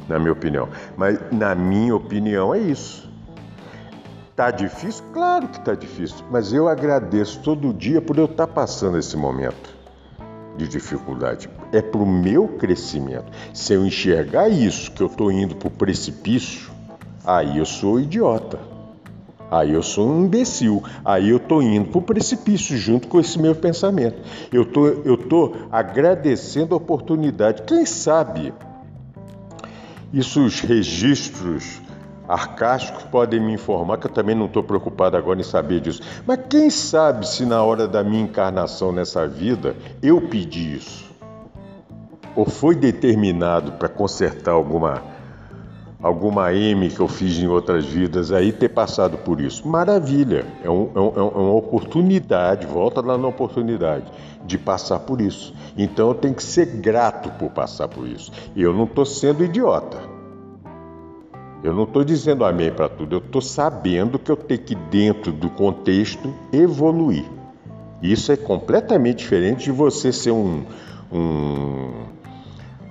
na 0.09 0.19
minha 0.19 0.33
opinião. 0.33 0.69
Mas 0.97 1.21
na 1.31 1.55
minha 1.55 1.95
opinião 1.95 2.55
é 2.55 2.59
isso. 2.59 3.07
Tá 4.35 4.51
difícil? 4.51 5.05
Claro 5.13 5.49
que 5.49 5.61
tá 5.61 5.75
difícil, 5.75 6.25
mas 6.31 6.53
eu 6.53 6.69
agradeço 6.69 7.41
todo 7.43 7.75
dia 7.75 8.01
por 8.01 8.17
eu 8.17 8.25
estar 8.25 8.47
tá 8.47 8.53
passando 8.53 8.97
esse 8.97 9.17
momento 9.17 9.78
de 10.59 10.67
dificuldade, 10.67 11.49
é 11.73 11.81
para 11.81 12.03
o 12.03 12.07
meu 12.07 12.49
crescimento. 12.49 13.33
Se 13.55 13.73
eu 13.73 13.87
enxergar 13.87 14.49
isso, 14.49 14.91
que 14.91 15.01
eu 15.01 15.07
estou 15.07 15.31
indo 15.31 15.55
para 15.55 15.69
o 15.69 15.71
precipício, 15.71 16.71
aí 17.25 17.59
eu 17.59 17.65
sou 17.65 18.01
idiota. 18.01 18.59
Aí 19.51 19.73
eu 19.73 19.83
sou 19.83 20.07
um 20.07 20.25
imbecil. 20.25 20.83
Aí 21.05 21.31
eu 21.31 21.39
estou 21.39 21.63
indo 21.63 21.89
para 21.89 21.99
o 21.99 22.03
precipício 22.03 22.77
junto 22.77 23.09
com 23.09 23.19
esse 23.19 23.39
meu 23.39 23.55
pensamento. 23.55 24.21
Eu 24.53 24.67
tô, 24.67 24.89
estou 24.89 25.17
tô 25.17 25.57
agradecendo 25.73 26.75
a 26.75 26.77
oportunidade. 26.77 27.63
Quem 27.63 27.87
sabe 27.87 28.53
isso 30.13 30.45
os 30.45 30.61
registros 30.61 31.81
arcásticos 32.29 33.05
podem 33.05 33.41
me 33.41 33.55
informar, 33.55 33.97
que 33.97 34.07
eu 34.07 34.13
também 34.13 34.35
não 34.35 34.47
estou 34.47 34.63
preocupado 34.63 35.17
agora 35.17 35.41
em 35.41 35.45
saber 35.45 35.81
disso. 35.81 36.03
Mas 36.27 36.41
quem 36.49 36.69
sabe 36.69 37.27
se 37.27 37.47
na 37.47 37.63
hora 37.63 37.89
da 37.89 38.05
minha 38.05 38.23
encarnação 38.23 38.93
nessa 38.93 39.27
vida 39.27 39.75
eu 40.03 40.21
pedi 40.21 40.77
isso? 40.77 41.09
Ou 42.37 42.45
foi 42.45 42.75
determinado 42.75 43.73
para 43.73 43.89
consertar 43.89 44.53
alguma 44.53 45.03
alguma 46.01 46.53
M 46.55 46.89
que 46.91 47.01
eu 47.01 47.09
fiz 47.09 47.39
em 47.39 47.49
outras 47.49 47.85
vidas 47.85 48.31
aí 48.31 48.53
ter 48.53 48.69
passado 48.69 49.19
por 49.19 49.41
isso? 49.41 49.67
Maravilha! 49.67 50.47
É, 50.63 50.71
um, 50.71 50.91
é, 50.95 51.01
um, 51.01 51.13
é 51.17 51.21
uma 51.21 51.55
oportunidade, 51.55 52.67
volta 52.67 53.01
lá 53.01 53.19
na 53.19 53.27
oportunidade 53.27 54.05
de 54.45 54.57
passar 54.57 55.01
por 55.01 55.21
isso. 55.21 55.53
Então 55.77 56.09
eu 56.09 56.15
tenho 56.15 56.35
que 56.35 56.43
ser 56.43 56.67
grato 56.67 57.31
por 57.33 57.51
passar 57.51 57.89
por 57.89 58.07
isso. 58.07 58.31
Eu 58.57 58.73
não 58.73 58.85
estou 58.85 59.05
sendo 59.05 59.45
idiota. 59.45 59.99
Eu 61.63 61.73
não 61.75 61.85
estou 61.85 62.05
dizendo 62.05 62.45
amém 62.45 62.71
para 62.71 62.89
tudo, 62.89 63.17
eu 63.17 63.19
estou 63.19 63.43
sabendo 63.43 64.19
que 64.19 64.31
eu 64.31 64.37
tenho 64.37 64.61
que, 64.61 64.75
dentro 64.75 65.33
do 65.33 65.51
contexto, 65.51 66.33
evoluir. 66.53 67.25
Isso 68.01 68.31
é 68.31 68.37
completamente 68.37 69.19
diferente 69.19 69.65
de 69.65 69.73
você 69.73 70.13
ser 70.13 70.31
um, 70.31 70.65
um, 71.13 71.91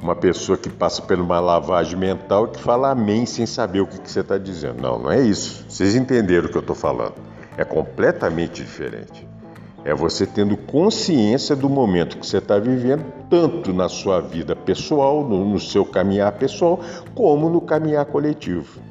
uma 0.01 0.15
pessoa 0.15 0.57
que 0.57 0.70
passa 0.70 1.01
por 1.01 1.18
uma 1.18 1.39
lavagem 1.39 1.97
mental 1.97 2.47
e 2.47 2.49
que 2.49 2.59
fala 2.59 2.91
amém 2.91 3.26
sem 3.26 3.45
saber 3.45 3.80
o 3.80 3.88
que, 3.88 3.99
que 3.99 4.11
você 4.11 4.20
está 4.20 4.38
dizendo. 4.38 4.82
Não, 4.82 4.99
não 4.99 5.11
é 5.11 5.22
isso. 5.22 5.65
Vocês 5.70 5.95
entenderam 5.95 6.47
o 6.47 6.51
que 6.51 6.57
eu 6.57 6.61
estou 6.61 6.76
falando. 6.76 7.15
É 7.57 7.63
completamente 7.63 8.61
diferente. 8.61 9.26
É 9.88 9.94
você 9.94 10.26
tendo 10.28 10.58
consciência 10.58 11.56
do 11.56 11.70
momento 11.70 12.18
que 12.18 12.28
você 12.28 12.40
está 12.40 12.60
vivendo, 12.60 13.06
tanto 13.30 13.72
na 13.72 13.88
sua 13.88 14.20
vida 14.20 14.54
pessoal, 14.54 15.24
no, 15.24 15.46
no 15.46 15.62
seu 15.62 15.86
caminhar 15.86 16.34
pessoal, 16.34 16.82
como 17.16 17.50
no 17.50 17.62
caminhar 17.62 18.06
coletivo. 18.06 18.82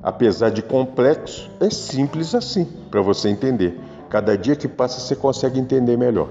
Apesar 0.00 0.50
de 0.50 0.62
complexo, 0.62 1.50
é 1.58 1.68
simples 1.68 2.32
assim 2.32 2.68
para 2.92 3.02
você 3.02 3.28
entender. 3.28 3.76
Cada 4.08 4.38
dia 4.38 4.54
que 4.54 4.68
passa 4.68 5.00
você 5.00 5.16
consegue 5.16 5.58
entender 5.58 5.96
melhor. 5.96 6.28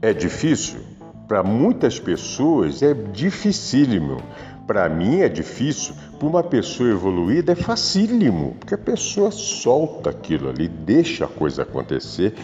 É 0.00 0.14
difícil? 0.14 0.80
Para 1.28 1.42
muitas 1.42 2.00
pessoas 2.00 2.82
é 2.82 2.94
dificílimo. 2.94 4.22
Para 4.66 4.88
mim 4.88 5.20
é 5.20 5.28
difícil 5.28 5.94
para 6.18 6.28
uma 6.28 6.42
pessoa 6.42 6.90
evoluída 6.90 7.52
é 7.52 7.54
facílimo, 7.54 8.56
porque 8.58 8.74
a 8.74 8.78
pessoa 8.78 9.30
solta 9.30 10.10
aquilo 10.10 10.48
ali, 10.48 10.68
deixa 10.68 11.24
a 11.26 11.28
coisa 11.28 11.62
acontecer. 11.62 12.34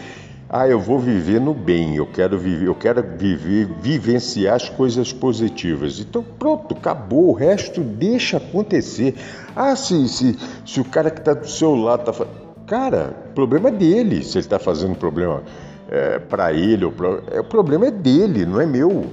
Ah, 0.47 0.67
eu 0.67 0.79
vou 0.79 0.99
viver 0.99 1.41
no 1.41 1.53
bem, 1.53 1.95
eu 1.95 2.05
quero 2.05 2.37
viver, 2.37 2.67
eu 2.67 2.75
quero 2.75 3.03
viver, 3.17 3.67
vivenciar 3.81 4.55
as 4.55 4.69
coisas 4.69 5.11
positivas. 5.11 5.99
Então 5.99 6.23
pronto, 6.23 6.75
acabou, 6.75 7.29
o 7.29 7.33
resto 7.33 7.81
deixa 7.81 8.37
acontecer. 8.37 9.15
Ah, 9.55 9.75
se, 9.75 10.07
se, 10.07 10.37
se 10.65 10.79
o 10.79 10.85
cara 10.85 11.09
que 11.09 11.19
está 11.19 11.33
do 11.33 11.47
seu 11.47 11.75
lado 11.75 12.09
está 12.09 12.25
Cara, 12.67 13.15
o 13.29 13.33
problema 13.33 13.69
é 13.69 13.71
dele, 13.71 14.23
se 14.23 14.37
ele 14.37 14.39
está 14.39 14.57
fazendo 14.57 14.95
problema 14.95 15.43
é, 15.87 16.17
para 16.17 16.51
ele, 16.51 16.89
pra... 16.89 17.19
é, 17.31 17.39
o 17.39 17.43
problema 17.43 17.87
é 17.87 17.91
dele, 17.91 18.43
não 18.45 18.59
é 18.59 18.65
meu. 18.65 19.05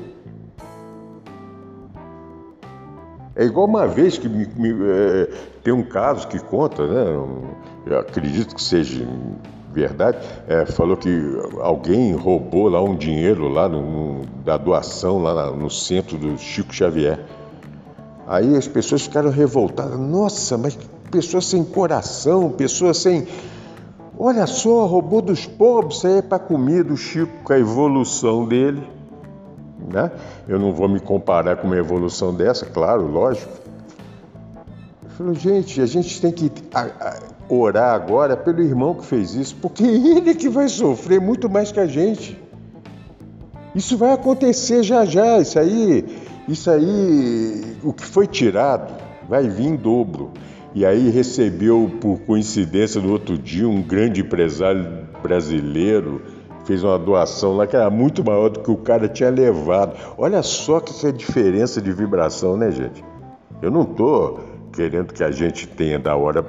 É 3.35 3.45
igual 3.45 3.67
uma 3.67 3.87
vez 3.87 4.19
que 4.19 4.29
me, 4.29 4.47
me, 4.57 4.75
é, 4.91 5.31
tem 5.63 5.73
um 5.73 5.83
caso 5.83 6.29
que 6.29 6.39
conta, 6.39 6.87
né? 6.87 7.05
Eu 7.87 7.99
acredito 7.99 8.55
que 8.55 8.63
seja 8.63 9.07
verdade, 9.73 10.19
é, 10.47 10.67
falou 10.67 10.97
que 10.97 11.11
alguém 11.61 12.13
roubou 12.13 12.69
lá 12.69 12.83
um 12.83 12.95
dinheiro 12.95 13.49
lá 13.49 13.69
no, 13.69 13.83
no, 13.83 14.27
da 14.45 14.57
doação 14.59 15.19
lá 15.19 15.51
no 15.51 15.71
centro 15.71 16.19
do 16.19 16.37
Chico 16.37 16.75
Xavier. 16.75 17.19
Aí 18.27 18.55
as 18.57 18.69
pessoas 18.69 19.03
ficaram 19.03 19.31
revoltadas. 19.31 19.99
Nossa, 19.99 20.59
mas 20.59 20.79
pessoa 21.11 21.41
sem 21.41 21.65
coração, 21.65 22.51
pessoa 22.51 22.93
sem. 22.93 23.27
Olha 24.19 24.47
só, 24.47 24.87
roubou 24.87 25.23
dos 25.23 25.47
pobres, 25.47 25.97
isso 25.97 26.07
aí 26.07 26.19
é 26.19 26.23
para 26.23 26.39
comer 26.39 26.85
do 26.85 26.97
Chico, 26.97 27.33
com 27.43 27.53
a 27.53 27.59
evolução 27.59 28.47
dele. 28.47 28.87
Né? 29.91 30.11
Eu 30.49 30.59
não 30.59 30.73
vou 30.73 30.89
me 30.89 31.01
comparar 31.01 31.57
com 31.57 31.67
uma 31.67 31.77
evolução 31.77 32.35
dessa, 32.35 32.67
claro, 32.67 33.07
lógico. 33.07 33.53
Eu 35.03 35.11
falo, 35.11 35.35
gente, 35.35 35.81
a 35.81 35.87
gente 35.87 36.21
tem 36.21 36.33
que 36.33 36.51
orar 37.49 37.95
agora 37.95 38.37
pelo 38.37 38.63
irmão 38.63 38.95
que 38.95 39.05
fez 39.05 39.35
isso, 39.35 39.57
porque 39.61 39.83
ele 39.85 40.35
que 40.35 40.49
vai 40.49 40.69
sofrer 40.69 41.21
muito 41.21 41.49
mais 41.49 41.73
que 41.73 41.81
a 41.81 41.87
gente. 41.87 42.41
Isso 43.75 43.97
vai 43.97 44.13
acontecer 44.13 44.83
já 44.83 45.05
já, 45.05 45.39
isso 45.39 45.59
aí, 45.59 46.05
isso 46.47 46.71
aí, 46.71 47.77
o 47.83 47.93
que 47.93 48.05
foi 48.05 48.27
tirado 48.27 48.93
vai 49.29 49.49
vir 49.49 49.67
em 49.67 49.77
dobro. 49.77 50.31
E 50.75 50.87
aí 50.87 51.11
recebeu, 51.11 51.91
por 52.01 52.21
coincidência, 52.21 53.01
no 53.01 53.13
outro 53.13 53.37
dia, 53.37 53.69
um 53.69 53.83
grande 53.83 54.23
empresário 54.23 55.07
brasileiro 55.23 56.23
fez 56.65 56.83
uma 56.85 56.99
doação 56.99 57.57
lá 57.57 57.67
que 57.67 57.77
era 57.77 57.91
muito 57.91 58.25
maior 58.25 58.49
do 58.49 58.61
que 58.61 58.71
o 58.71 58.77
cara 58.77 59.09
tinha 59.09 59.31
levado. 59.31 59.97
Olha 60.17 60.43
só 60.43 60.81
que 60.81 61.07
é 61.07 61.09
a 61.11 61.13
diferença 61.13 61.81
de 61.81 61.93
vibração, 61.93 62.57
né, 62.57 62.71
gente? 62.71 63.05
Eu 63.61 63.71
não 63.71 63.83
estou 63.83 64.41
querendo 64.73 65.13
que 65.13 65.23
a 65.23 65.31
gente 65.31 65.67
tenha 65.67 65.99
da 65.99 66.17
hora 66.17 66.45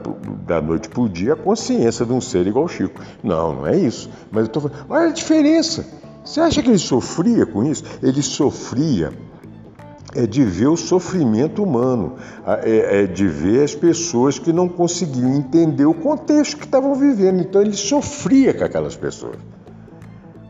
da 0.45 0.61
noite 0.61 0.88
para 0.89 1.01
o 1.01 1.09
dia 1.09 1.34
a 1.34 1.36
consciência 1.36 2.05
de 2.05 2.14
um 2.14 2.22
ser 2.22 2.47
igual 2.47 2.66
o 2.66 2.70
Chico. 2.70 3.01
Não, 3.22 3.53
não 3.55 3.68
é 3.68 3.78
isso. 3.78 4.09
Mas 4.32 4.43
eu 4.43 4.47
estou 4.47 4.61
falando, 4.61 4.86
olha 4.89 5.09
a 5.09 5.11
diferença. 5.11 5.86
Você 6.24 6.39
acha 6.39 6.61
que 6.64 6.70
ele 6.70 6.78
sofria 6.78 7.45
com 7.45 7.64
isso? 7.64 7.84
Ele 8.01 8.22
sofria 8.22 9.11
é 10.16 10.28
de 10.28 10.43
ver 10.45 10.68
o 10.68 10.78
sofrimento 10.78 11.64
humano, 11.64 12.18
é, 12.45 13.01
é 13.01 13.07
de 13.07 13.28
ver 13.28 13.64
as 13.64 13.74
pessoas 13.74 14.38
que 14.38 14.53
não 14.53 14.70
conseguiam 14.70 15.34
entender 15.36 15.86
o 15.86 15.93
contexto 15.93 16.57
que 16.57 16.66
estavam 16.66 16.93
vivendo. 16.93 17.41
Então 17.41 17.59
ele 17.61 17.74
sofria 17.74 18.53
com 18.53 18.64
aquelas 18.64 18.95
pessoas 18.95 19.38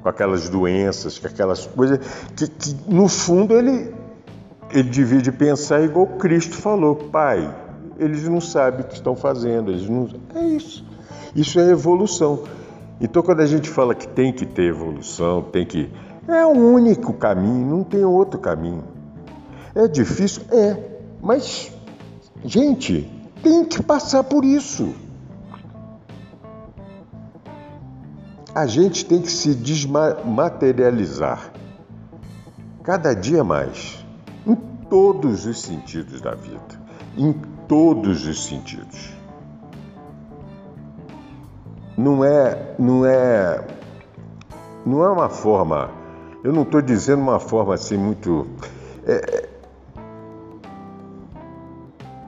com 0.03 0.09
aquelas 0.09 0.49
doenças, 0.49 1.17
com 1.17 1.27
aquelas 1.27 1.65
coisas 1.65 1.99
que, 2.35 2.47
que 2.47 2.75
no 2.87 3.07
fundo 3.07 3.55
ele, 3.55 3.95
ele 4.69 4.89
devia 4.89 5.21
de 5.21 5.31
pensar 5.31 5.81
igual 5.81 6.05
Cristo 6.05 6.57
falou, 6.57 6.95
Pai, 6.95 7.55
eles 7.97 8.27
não 8.27 8.41
sabem 8.41 8.81
o 8.81 8.83
que 8.83 8.95
estão 8.95 9.15
fazendo, 9.15 9.71
eles 9.71 9.89
não. 9.89 10.09
É 10.35 10.45
isso. 10.45 10.85
Isso 11.33 11.59
é 11.59 11.69
evolução. 11.69 12.43
Então, 12.99 13.23
quando 13.23 13.39
a 13.39 13.45
gente 13.45 13.69
fala 13.69 13.95
que 13.95 14.07
tem 14.07 14.31
que 14.31 14.45
ter 14.45 14.63
evolução, 14.63 15.41
tem 15.41 15.65
que. 15.65 15.89
É 16.27 16.45
o 16.45 16.51
único 16.51 17.13
caminho, 17.13 17.65
não 17.65 17.83
tem 17.83 18.03
outro 18.03 18.39
caminho. 18.39 18.83
É 19.73 19.87
difícil? 19.87 20.43
É. 20.51 20.77
Mas, 21.21 21.71
gente, 22.45 23.09
tem 23.41 23.65
que 23.65 23.81
passar 23.81 24.23
por 24.23 24.45
isso. 24.45 24.93
A 28.55 28.67
gente 28.67 29.03
tem 29.05 29.19
que 29.19 29.31
se 29.31 29.55
desmaterializar 29.55 31.51
cada 32.83 33.15
dia 33.15 33.43
mais, 33.43 34.05
em 34.45 34.53
todos 34.53 35.47
os 35.47 35.59
sentidos 35.59 36.21
da 36.21 36.35
vida, 36.35 36.79
em 37.17 37.33
todos 37.67 38.27
os 38.27 38.45
sentidos. 38.45 39.11
Não 41.97 42.23
é, 42.23 42.75
não 42.77 43.03
é, 43.05 43.65
não 44.85 45.03
é 45.03 45.09
uma 45.09 45.29
forma. 45.29 45.89
Eu 46.43 46.53
não 46.53 46.61
estou 46.61 46.81
dizendo 46.81 47.23
uma 47.23 47.39
forma 47.39 47.73
assim 47.73 47.97
muito. 47.97 48.47
É, 49.05 49.49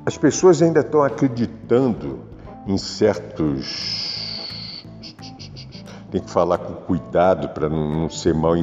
as 0.04 0.18
pessoas 0.18 0.60
ainda 0.62 0.80
estão 0.80 1.04
acreditando 1.04 2.20
em 2.66 2.78
certos 2.80 4.25
tem 6.16 6.22
que 6.24 6.32
falar 6.32 6.60
com 6.60 6.74
cuidado 6.74 7.50
para 7.50 7.68
não, 7.68 7.90
não, 7.90 8.10
ser 8.10 8.34
mal, 8.34 8.54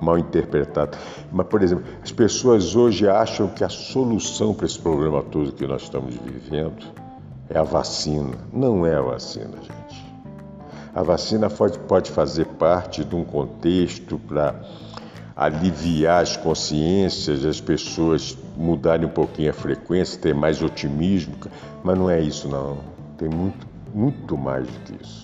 mal 0.00 0.16
interpretado. 0.18 0.96
Mas, 1.32 1.48
por 1.48 1.60
exemplo, 1.60 1.84
as 2.00 2.12
pessoas 2.12 2.76
hoje 2.76 3.08
acham 3.08 3.48
que 3.48 3.64
a 3.64 3.68
solução 3.68 4.54
para 4.54 4.66
esse 4.66 4.78
problema 4.78 5.20
todo 5.20 5.50
que 5.50 5.66
nós 5.66 5.82
estamos 5.82 6.14
vivendo 6.14 6.86
é 7.50 7.58
a 7.58 7.64
vacina. 7.64 8.38
Não 8.52 8.86
é 8.86 8.94
a 8.94 9.00
vacina, 9.00 9.56
gente. 9.60 10.12
A 10.94 11.02
vacina 11.02 11.50
pode, 11.50 11.76
pode 11.80 12.12
fazer 12.12 12.44
parte 12.44 13.02
de 13.02 13.16
um 13.16 13.24
contexto 13.24 14.16
para 14.16 14.54
aliviar 15.34 16.22
as 16.22 16.36
consciências, 16.36 17.44
as 17.44 17.60
pessoas 17.60 18.38
mudarem 18.56 19.06
um 19.06 19.10
pouquinho 19.10 19.50
a 19.50 19.54
frequência, 19.54 20.20
ter 20.20 20.34
mais 20.36 20.62
otimismo, 20.62 21.34
mas 21.82 21.98
não 21.98 22.08
é 22.08 22.20
isso 22.20 22.46
não. 22.46 22.78
Tem 23.18 23.28
muito, 23.28 23.66
muito 23.92 24.38
mais 24.38 24.68
do 24.68 24.78
que 24.84 25.02
isso. 25.02 25.21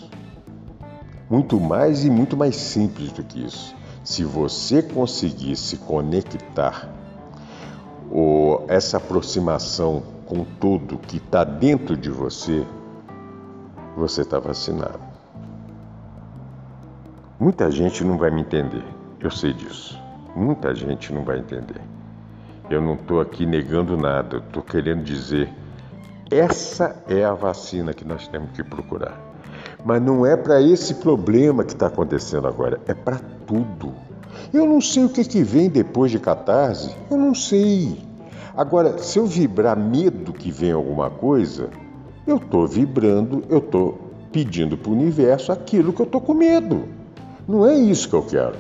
Muito 1.31 1.61
mais 1.61 2.05
e 2.05 2.11
muito 2.11 2.37
mais 2.37 2.57
simples 2.57 3.13
do 3.13 3.23
que 3.23 3.45
isso. 3.45 3.75
Se 4.03 4.25
você 4.25 4.83
conseguir 4.83 5.57
se 5.57 5.77
conectar 5.77 6.89
ou 8.11 8.65
essa 8.69 8.97
aproximação 8.97 10.03
com 10.25 10.45
tudo 10.59 10.97
que 10.97 11.19
está 11.19 11.45
dentro 11.45 11.97
de 11.97 12.11
você, 12.11 12.67
você 13.97 14.23
está 14.23 14.39
vacinado. 14.39 15.01
Muita 17.39 17.71
gente 17.71 18.03
não 18.03 18.17
vai 18.17 18.31
me 18.31 18.41
entender, 18.41 18.85
eu 19.21 19.31
sei 19.31 19.53
disso. 19.53 20.01
Muita 20.35 20.75
gente 20.75 21.13
não 21.13 21.23
vai 21.25 21.39
entender. 21.39 21.81
Eu 22.71 22.81
não 22.81 22.95
estou 22.95 23.21
aqui 23.21 23.45
negando 23.47 23.97
nada, 23.97 24.39
estou 24.39 24.63
querendo 24.63 25.03
dizer: 25.03 25.53
essa 26.31 27.03
é 27.09 27.25
a 27.25 27.35
vacina 27.35 27.93
que 27.93 28.05
nós 28.05 28.29
temos 28.29 28.51
que 28.53 28.63
procurar. 28.63 29.28
Mas 29.85 30.03
não 30.03 30.27
é 30.27 30.37
para 30.37 30.61
esse 30.61 30.95
problema 30.95 31.65
que 31.65 31.73
está 31.73 31.87
acontecendo 31.87 32.49
agora, 32.49 32.81
é 32.87 32.95
para 32.95 33.21
tudo. 33.47 33.95
Eu 34.53 34.67
não 34.67 34.81
sei 34.81 35.05
o 35.05 35.09
que, 35.09 35.25
que 35.25 35.43
vem 35.43 35.69
depois 35.69 36.11
de 36.11 36.19
catarse, 36.19 36.95
eu 37.11 37.17
não 37.17 37.35
sei. 37.35 37.99
Agora, 38.57 38.99
se 38.99 39.19
eu 39.19 39.27
vibrar 39.27 39.79
medo 39.79 40.33
que 40.33 40.51
vem 40.51 40.73
alguma 40.73 41.11
coisa, 41.11 41.71
eu 42.27 42.37
estou 42.37 42.67
vibrando, 42.67 43.45
eu 43.49 43.59
estou 43.59 43.99
pedindo 44.33 44.77
para 44.77 44.91
o 44.91 44.95
universo 44.95 45.53
aquilo 45.53 45.93
que 45.93 46.01
eu 46.01 46.07
estou 46.07 46.21
com 46.21 46.35
medo. 46.35 46.85
Não 47.47 47.67
é 47.67 47.75
isso 47.75 48.09
que 48.09 48.15
eu 48.15 48.23
quero. 48.23 48.57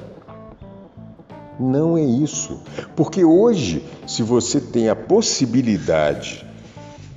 Não 1.58 1.98
é 1.98 2.02
isso. 2.02 2.60
Porque 2.94 3.24
hoje, 3.24 3.84
se 4.06 4.22
você 4.22 4.60
tem 4.60 4.88
a 4.88 4.96
possibilidade 4.96 6.46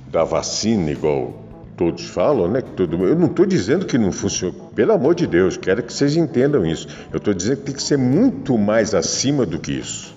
da 0.08 0.24
vacina, 0.24 0.90
igual 0.90 1.41
todos 1.82 2.04
falam, 2.04 2.48
né? 2.48 2.62
Que 2.62 2.70
todo, 2.70 3.04
eu 3.04 3.16
não 3.16 3.26
estou 3.26 3.44
dizendo 3.44 3.84
que 3.84 3.98
não 3.98 4.12
funciona, 4.12 4.54
pelo 4.72 4.92
amor 4.92 5.16
de 5.16 5.26
Deus, 5.26 5.56
quero 5.56 5.82
que 5.82 5.92
vocês 5.92 6.16
entendam 6.16 6.64
isso. 6.64 6.86
Eu 7.10 7.16
estou 7.16 7.34
dizendo 7.34 7.56
que 7.56 7.64
tem 7.64 7.74
que 7.74 7.82
ser 7.82 7.98
muito 7.98 8.56
mais 8.56 8.94
acima 8.94 9.44
do 9.44 9.58
que 9.58 9.72
isso. 9.72 10.14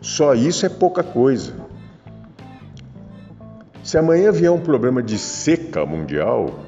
Só 0.00 0.34
isso 0.34 0.66
é 0.66 0.68
pouca 0.68 1.04
coisa. 1.04 1.52
Se 3.84 3.96
amanhã 3.96 4.32
vier 4.32 4.50
um 4.50 4.58
problema 4.58 5.00
de 5.00 5.16
seca 5.18 5.86
mundial, 5.86 6.58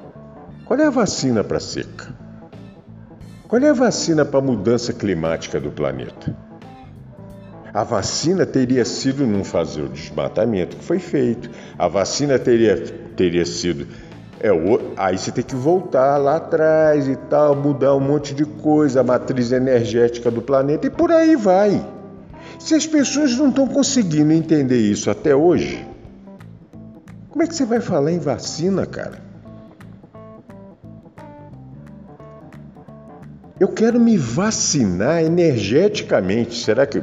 qual 0.65 0.79
é 0.79 0.87
a 0.87 0.91
vacina 0.91 1.43
para 1.43 1.59
seca? 1.59 2.15
Qual 3.49 3.61
é 3.61 3.69
a 3.69 3.75
vacina 3.75 4.25
para 4.25 4.39
a 4.39 4.43
mudança 4.43 4.93
climática 4.93 5.59
do 5.59 5.73
planeta? 5.73 6.37
A 7.75 7.83
vacina 7.83 8.47
teria 8.47 8.85
sido 8.85 9.27
não 9.27 9.43
fazer 9.43 9.83
o 9.83 9.89
desmatamento 9.89 10.77
que 10.77 10.85
foi 10.85 11.01
feito. 11.01 11.51
A 11.77 11.89
vacina 11.89 12.39
teria, 12.39 12.77
teria 13.17 13.45
sido 13.45 13.89
é, 14.43 14.49
aí 14.97 15.19
você 15.19 15.31
tem 15.31 15.45
que 15.45 15.55
voltar 15.55 16.17
lá 16.17 16.37
atrás 16.37 17.07
e 17.07 17.15
tal, 17.15 17.55
mudar 17.55 17.95
um 17.95 18.01
monte 18.01 18.35
de 18.35 18.47
coisa, 18.47 19.01
a 19.01 19.05
matriz 19.05 19.53
energética 19.53 20.31
do 20.31 20.41
planeta 20.41 20.87
e 20.87 20.91
por 20.91 21.13
aí 21.13 21.37
vai. 21.37 21.87
Se 22.59 22.75
as 22.75 22.87
pessoas 22.87 23.37
não 23.37 23.51
estão 23.51 23.67
conseguindo 23.67 24.33
entender 24.33 24.79
isso 24.79 25.11
até 25.11 25.37
hoje, 25.37 25.87
como 27.29 27.43
é 27.43 27.47
que 27.47 27.55
você 27.55 27.67
vai 27.67 27.81
falar 27.81 28.13
em 28.13 28.19
vacina, 28.19 28.87
cara? 28.87 29.21
Eu 33.59 33.69
quero 33.69 34.01
me 34.01 34.17
vacinar 34.17 35.23
energeticamente. 35.23 36.57
Será 36.65 36.87
que 36.87 37.03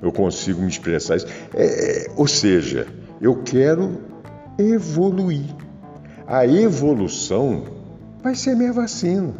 eu 0.00 0.10
consigo 0.10 0.62
me 0.62 0.68
expressar 0.68 1.16
isso? 1.16 1.26
É, 1.54 2.06
é 2.06 2.10
ou 2.16 2.26
seja, 2.26 2.86
eu 3.20 3.42
quero 3.42 4.00
evoluir. 4.58 5.65
A 6.26 6.46
evolução 6.46 7.62
vai 8.22 8.34
ser 8.34 8.56
minha 8.56 8.72
vacina. 8.72 9.32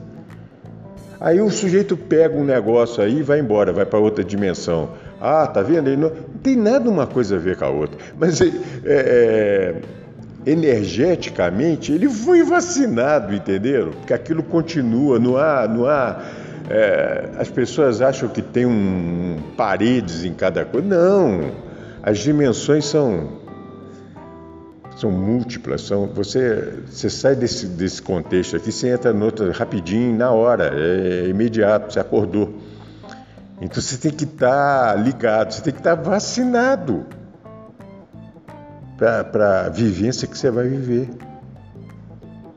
Aí 1.18 1.40
o 1.40 1.50
sujeito 1.50 1.96
pega 1.96 2.36
um 2.36 2.44
negócio 2.44 3.02
aí 3.02 3.18
e 3.18 3.22
vai 3.22 3.40
embora, 3.40 3.72
vai 3.72 3.86
para 3.86 3.98
outra 3.98 4.22
dimensão. 4.22 4.90
Ah, 5.20 5.46
tá 5.46 5.62
vendo? 5.62 5.88
Ele 5.88 5.96
não, 5.96 6.10
não, 6.10 6.38
tem 6.42 6.54
nada 6.54 6.88
uma 6.88 7.06
coisa 7.06 7.36
a 7.36 7.38
ver 7.38 7.56
com 7.56 7.64
a 7.64 7.70
outra. 7.70 7.98
Mas 8.18 8.40
é, 8.40 8.52
é, 8.84 9.74
energeticamente 10.44 11.90
ele 11.90 12.08
foi 12.08 12.42
vacinado, 12.44 13.34
entenderam? 13.34 13.92
Porque 13.92 14.12
aquilo 14.12 14.42
continua, 14.42 15.18
não 15.18 15.36
há, 15.36 15.66
não 15.66 15.86
há. 15.86 16.22
É, 16.68 17.30
as 17.38 17.48
pessoas 17.48 18.02
acham 18.02 18.28
que 18.28 18.42
tem 18.42 18.66
um 18.66 19.38
paredes 19.56 20.24
em 20.24 20.34
cada 20.34 20.64
coisa. 20.64 20.86
Não, 20.86 21.50
as 22.02 22.18
dimensões 22.18 22.84
são 22.84 23.45
são 24.96 25.10
múltiplas, 25.10 25.82
são, 25.82 26.06
você, 26.06 26.72
você 26.86 27.10
sai 27.10 27.36
desse, 27.36 27.66
desse 27.66 28.00
contexto 28.00 28.56
aqui, 28.56 28.72
você 28.72 28.88
entra 28.88 29.12
no 29.12 29.26
outro 29.26 29.50
rapidinho, 29.52 30.16
na 30.16 30.30
hora, 30.30 30.72
é, 30.74 31.26
é 31.26 31.28
imediato, 31.28 31.92
você 31.92 32.00
acordou. 32.00 32.54
Então 33.60 33.82
você 33.82 33.98
tem 33.98 34.10
que 34.10 34.24
estar 34.24 34.94
tá 34.94 34.94
ligado, 34.94 35.52
você 35.52 35.62
tem 35.62 35.72
que 35.72 35.80
estar 35.80 35.96
tá 35.96 36.02
vacinado 36.02 37.04
para 38.96 39.66
a 39.66 39.68
vivência 39.68 40.26
que 40.26 40.36
você 40.36 40.50
vai 40.50 40.66
viver. 40.66 41.10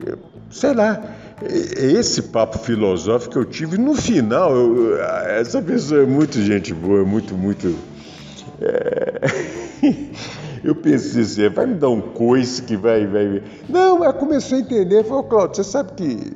Eu, 0.06 0.18
sei 0.50 0.72
lá, 0.72 0.98
esse 1.42 2.22
papo 2.22 2.58
filosófico 2.58 3.32
que 3.32 3.38
eu 3.38 3.44
tive, 3.44 3.76
no 3.76 3.94
final, 3.94 4.56
eu, 4.56 4.98
essa 5.02 5.60
pessoa 5.60 6.04
é 6.04 6.06
muito 6.06 6.40
gente 6.40 6.72
boa, 6.72 7.04
muito, 7.04 7.34
muito. 7.34 7.76
É... 8.62 9.20
Eu 10.62 10.74
pensei 10.74 11.22
assim, 11.22 11.48
vai 11.48 11.66
me 11.66 11.74
dar 11.74 11.88
um 11.88 12.00
coice 12.00 12.62
que 12.62 12.76
vai, 12.76 13.06
vai. 13.06 13.42
Não, 13.68 14.04
ela 14.04 14.12
começou 14.12 14.58
a 14.58 14.60
entender. 14.60 15.04
Falou, 15.04 15.24
Cláudio, 15.24 15.56
você 15.56 15.64
sabe 15.64 15.92
que 15.92 16.32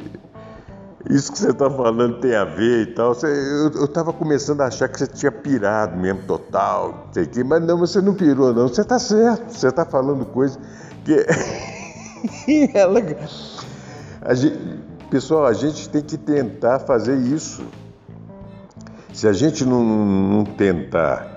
isso 1.11 1.33
que 1.33 1.39
você 1.39 1.51
está 1.51 1.71
falando 1.71 2.19
tem 2.19 2.35
a 2.35 2.45
ver 2.45 2.83
e 2.83 2.87
tal. 2.87 3.15
Você, 3.15 3.27
eu 3.27 3.85
estava 3.85 4.13
começando 4.13 4.63
a 4.63 4.67
achar 4.67 4.89
que 4.89 4.99
você 4.99 5.07
tinha 5.07 5.31
pirado 5.31 5.97
mesmo, 5.97 6.23
total, 6.23 7.09
sei 7.13 7.27
que, 7.27 7.45
mas 7.45 7.63
não, 7.63 7.77
você 7.77 8.01
não 8.01 8.15
pirou, 8.15 8.55
não. 8.55 8.69
Você 8.69 8.81
está 8.81 8.99
certo, 8.99 9.51
você 9.51 9.69
está 9.69 9.85
falando 9.85 10.25
coisa 10.25 10.59
que. 11.05 11.27
ela. 12.75 13.01
A 14.23 14.33
gente, 14.33 14.59
pessoal, 15.11 15.45
a 15.45 15.53
gente 15.53 15.89
tem 15.91 16.01
que 16.01 16.17
tentar 16.17 16.79
fazer 16.79 17.17
isso. 17.19 17.63
Se 19.13 19.29
a 19.29 19.33
gente 19.33 19.65
não, 19.65 19.85
não 19.85 20.45
tentar 20.45 21.34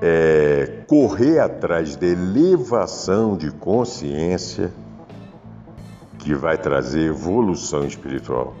é, 0.00 0.82
correr 0.86 1.38
atrás 1.38 1.96
da 1.96 2.06
elevação 2.06 3.36
de 3.36 3.50
consciência 3.50 4.72
que 6.18 6.34
vai 6.34 6.58
trazer 6.58 7.06
evolução 7.06 7.86
espiritual. 7.86 8.54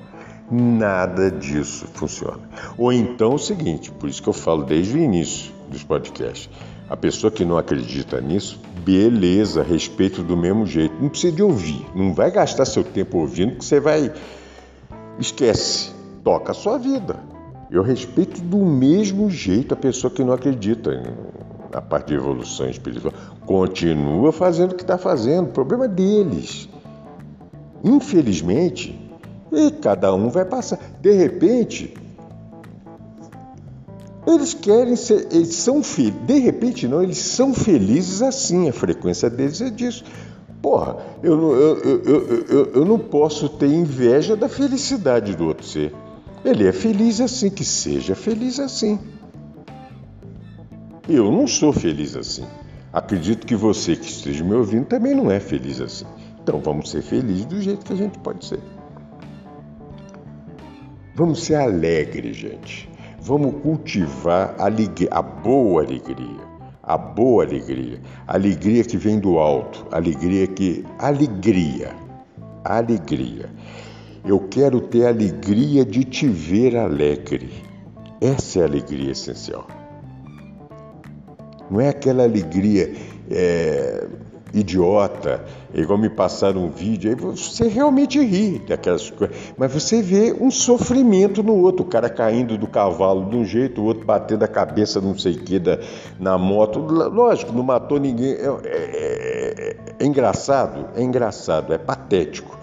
Nada 0.50 1.30
disso 1.30 1.86
funciona. 1.94 2.48
Ou 2.78 2.92
então 2.92 3.34
o 3.34 3.38
seguinte, 3.38 3.90
por 3.90 4.08
isso 4.08 4.22
que 4.22 4.28
eu 4.28 4.32
falo 4.32 4.64
desde 4.64 4.96
o 4.96 5.00
início 5.00 5.52
dos 5.68 5.82
podcasts, 5.82 6.48
A 6.88 6.96
pessoa 6.96 7.32
que 7.32 7.44
não 7.44 7.58
acredita 7.58 8.20
nisso, 8.20 8.60
beleza, 8.84 9.60
respeito 9.60 10.22
do 10.22 10.36
mesmo 10.36 10.64
jeito. 10.64 10.94
Não 11.00 11.08
precisa 11.08 11.34
de 11.34 11.42
ouvir. 11.42 11.84
Não 11.96 12.14
vai 12.14 12.30
gastar 12.30 12.64
seu 12.64 12.84
tempo 12.84 13.18
ouvindo 13.18 13.56
que 13.56 13.64
você 13.64 13.80
vai. 13.80 14.12
Esquece. 15.18 15.90
Toca 16.22 16.52
a 16.52 16.54
sua 16.54 16.78
vida. 16.78 17.18
Eu 17.70 17.82
respeito 17.82 18.40
do 18.40 18.58
mesmo 18.58 19.28
jeito 19.28 19.74
a 19.74 19.76
pessoa 19.76 20.10
que 20.10 20.22
não 20.22 20.32
acredita 20.32 21.02
na 21.72 21.82
parte 21.82 22.08
de 22.08 22.14
evolução 22.14 22.68
espiritual. 22.68 23.12
Continua 23.44 24.32
fazendo 24.32 24.72
o 24.72 24.74
que 24.74 24.82
está 24.82 24.96
fazendo. 24.96 25.48
O 25.48 25.52
problema 25.52 25.86
é 25.86 25.88
deles. 25.88 26.68
Infelizmente, 27.82 28.98
e 29.52 29.70
cada 29.70 30.14
um 30.14 30.28
vai 30.28 30.44
passar. 30.44 30.78
De 31.00 31.12
repente, 31.12 31.94
eles 34.26 34.54
querem 34.54 34.96
ser, 34.96 35.28
eles 35.30 35.54
são 35.54 35.82
felizes. 35.82 36.26
De 36.26 36.38
repente, 36.38 36.88
não, 36.88 37.02
eles 37.02 37.18
são 37.18 37.54
felizes 37.54 38.22
assim. 38.22 38.68
A 38.68 38.72
frequência 38.72 39.30
deles 39.30 39.60
é 39.60 39.70
disso. 39.70 40.04
Porra, 40.62 40.96
eu, 41.22 41.52
eu, 41.52 41.78
eu, 41.78 42.46
eu, 42.48 42.72
eu 42.74 42.84
não 42.84 42.98
posso 42.98 43.48
ter 43.48 43.68
inveja 43.68 44.36
da 44.36 44.48
felicidade 44.48 45.34
do 45.36 45.46
outro 45.46 45.64
ser. 45.64 45.92
Ele 46.46 46.68
é 46.68 46.72
feliz 46.72 47.20
assim, 47.20 47.50
que 47.50 47.64
seja 47.64 48.14
feliz 48.14 48.60
assim. 48.60 49.00
Eu 51.08 51.32
não 51.32 51.44
sou 51.48 51.72
feliz 51.72 52.14
assim. 52.14 52.44
Acredito 52.92 53.44
que 53.44 53.56
você 53.56 53.96
que 53.96 54.06
esteja 54.06 54.44
me 54.44 54.54
ouvindo 54.54 54.86
também 54.86 55.12
não 55.12 55.28
é 55.28 55.40
feliz 55.40 55.80
assim. 55.80 56.06
Então 56.40 56.60
vamos 56.60 56.90
ser 56.90 57.02
felizes 57.02 57.46
do 57.46 57.60
jeito 57.60 57.84
que 57.84 57.92
a 57.92 57.96
gente 57.96 58.16
pode 58.20 58.44
ser. 58.44 58.60
Vamos 61.16 61.42
ser 61.42 61.56
alegres, 61.56 62.36
gente. 62.36 62.88
Vamos 63.20 63.60
cultivar 63.60 64.54
a, 64.56 64.66
a 65.18 65.22
boa 65.22 65.82
alegria. 65.82 66.46
A 66.80 66.96
boa 66.96 67.42
alegria. 67.44 68.00
A 68.24 68.34
alegria 68.34 68.84
que 68.84 68.96
vem 68.96 69.18
do 69.18 69.36
alto. 69.40 69.84
Alegria 69.90 70.46
que. 70.46 70.84
Alegria. 71.00 71.92
Alegria. 72.64 73.50
Eu 74.26 74.40
quero 74.40 74.80
ter 74.80 75.06
a 75.06 75.10
alegria 75.10 75.84
de 75.84 76.02
te 76.02 76.26
ver 76.26 76.76
alegre. 76.76 77.62
Essa 78.20 78.58
é 78.58 78.62
a 78.62 78.66
alegria 78.66 79.12
essencial. 79.12 79.68
Não 81.70 81.80
é 81.80 81.90
aquela 81.90 82.24
alegria 82.24 82.92
é, 83.30 84.04
idiota, 84.52 85.44
é 85.72 85.80
igual 85.80 85.96
me 85.96 86.08
passaram 86.08 86.64
um 86.64 86.70
vídeo, 86.70 87.10
aí 87.10 87.16
você 87.16 87.68
realmente 87.68 88.18
ri 88.18 88.58
daquelas 88.58 89.10
coisas, 89.10 89.36
mas 89.56 89.72
você 89.72 90.02
vê 90.02 90.32
um 90.32 90.50
sofrimento 90.50 91.42
no 91.42 91.54
outro, 91.54 91.84
o 91.84 91.88
cara 91.88 92.08
caindo 92.08 92.56
do 92.56 92.66
cavalo 92.66 93.28
de 93.28 93.36
um 93.36 93.44
jeito, 93.44 93.80
o 93.80 93.84
outro 93.84 94.04
batendo 94.04 94.44
a 94.44 94.48
cabeça 94.48 95.00
não 95.00 95.16
sei 95.16 95.34
o 95.34 95.38
que 95.40 95.58
da, 95.58 95.78
na 96.18 96.38
moto, 96.38 96.80
lógico, 96.80 97.52
não 97.52 97.62
matou 97.62 97.98
ninguém, 97.98 98.32
é, 98.32 98.46
é, 98.64 99.54
é, 99.58 99.76
é 100.00 100.06
engraçado, 100.06 100.88
é 100.96 101.02
engraçado, 101.02 101.72
é 101.72 101.78
patético. 101.78 102.55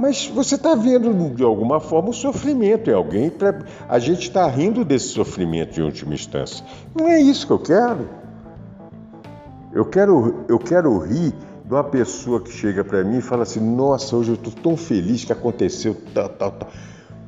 Mas 0.00 0.26
você 0.28 0.54
está 0.54 0.74
vendo 0.74 1.34
de 1.34 1.44
alguma 1.44 1.78
forma 1.78 2.08
o 2.08 2.14
sofrimento 2.14 2.88
em 2.88 2.94
alguém, 2.94 3.28
pra, 3.28 3.66
a 3.86 3.98
gente 3.98 4.22
está 4.22 4.46
rindo 4.46 4.82
desse 4.82 5.08
sofrimento 5.08 5.78
em 5.78 5.82
última 5.82 6.14
instância. 6.14 6.64
Não 6.98 7.06
é 7.06 7.20
isso 7.20 7.46
que 7.46 7.52
eu 7.52 7.58
quero. 7.58 8.08
Eu 9.70 9.84
quero, 9.84 10.46
eu 10.48 10.58
quero 10.58 10.96
rir 11.00 11.34
de 11.66 11.74
uma 11.74 11.84
pessoa 11.84 12.40
que 12.40 12.50
chega 12.50 12.82
para 12.82 13.04
mim 13.04 13.18
e 13.18 13.20
fala 13.20 13.42
assim: 13.42 13.60
Nossa, 13.60 14.16
hoje 14.16 14.30
eu 14.30 14.36
estou 14.36 14.54
tão 14.54 14.74
feliz 14.74 15.26
que 15.26 15.34
aconteceu 15.34 15.94
tal, 16.14 16.30
tal, 16.30 16.52
tal. 16.52 16.70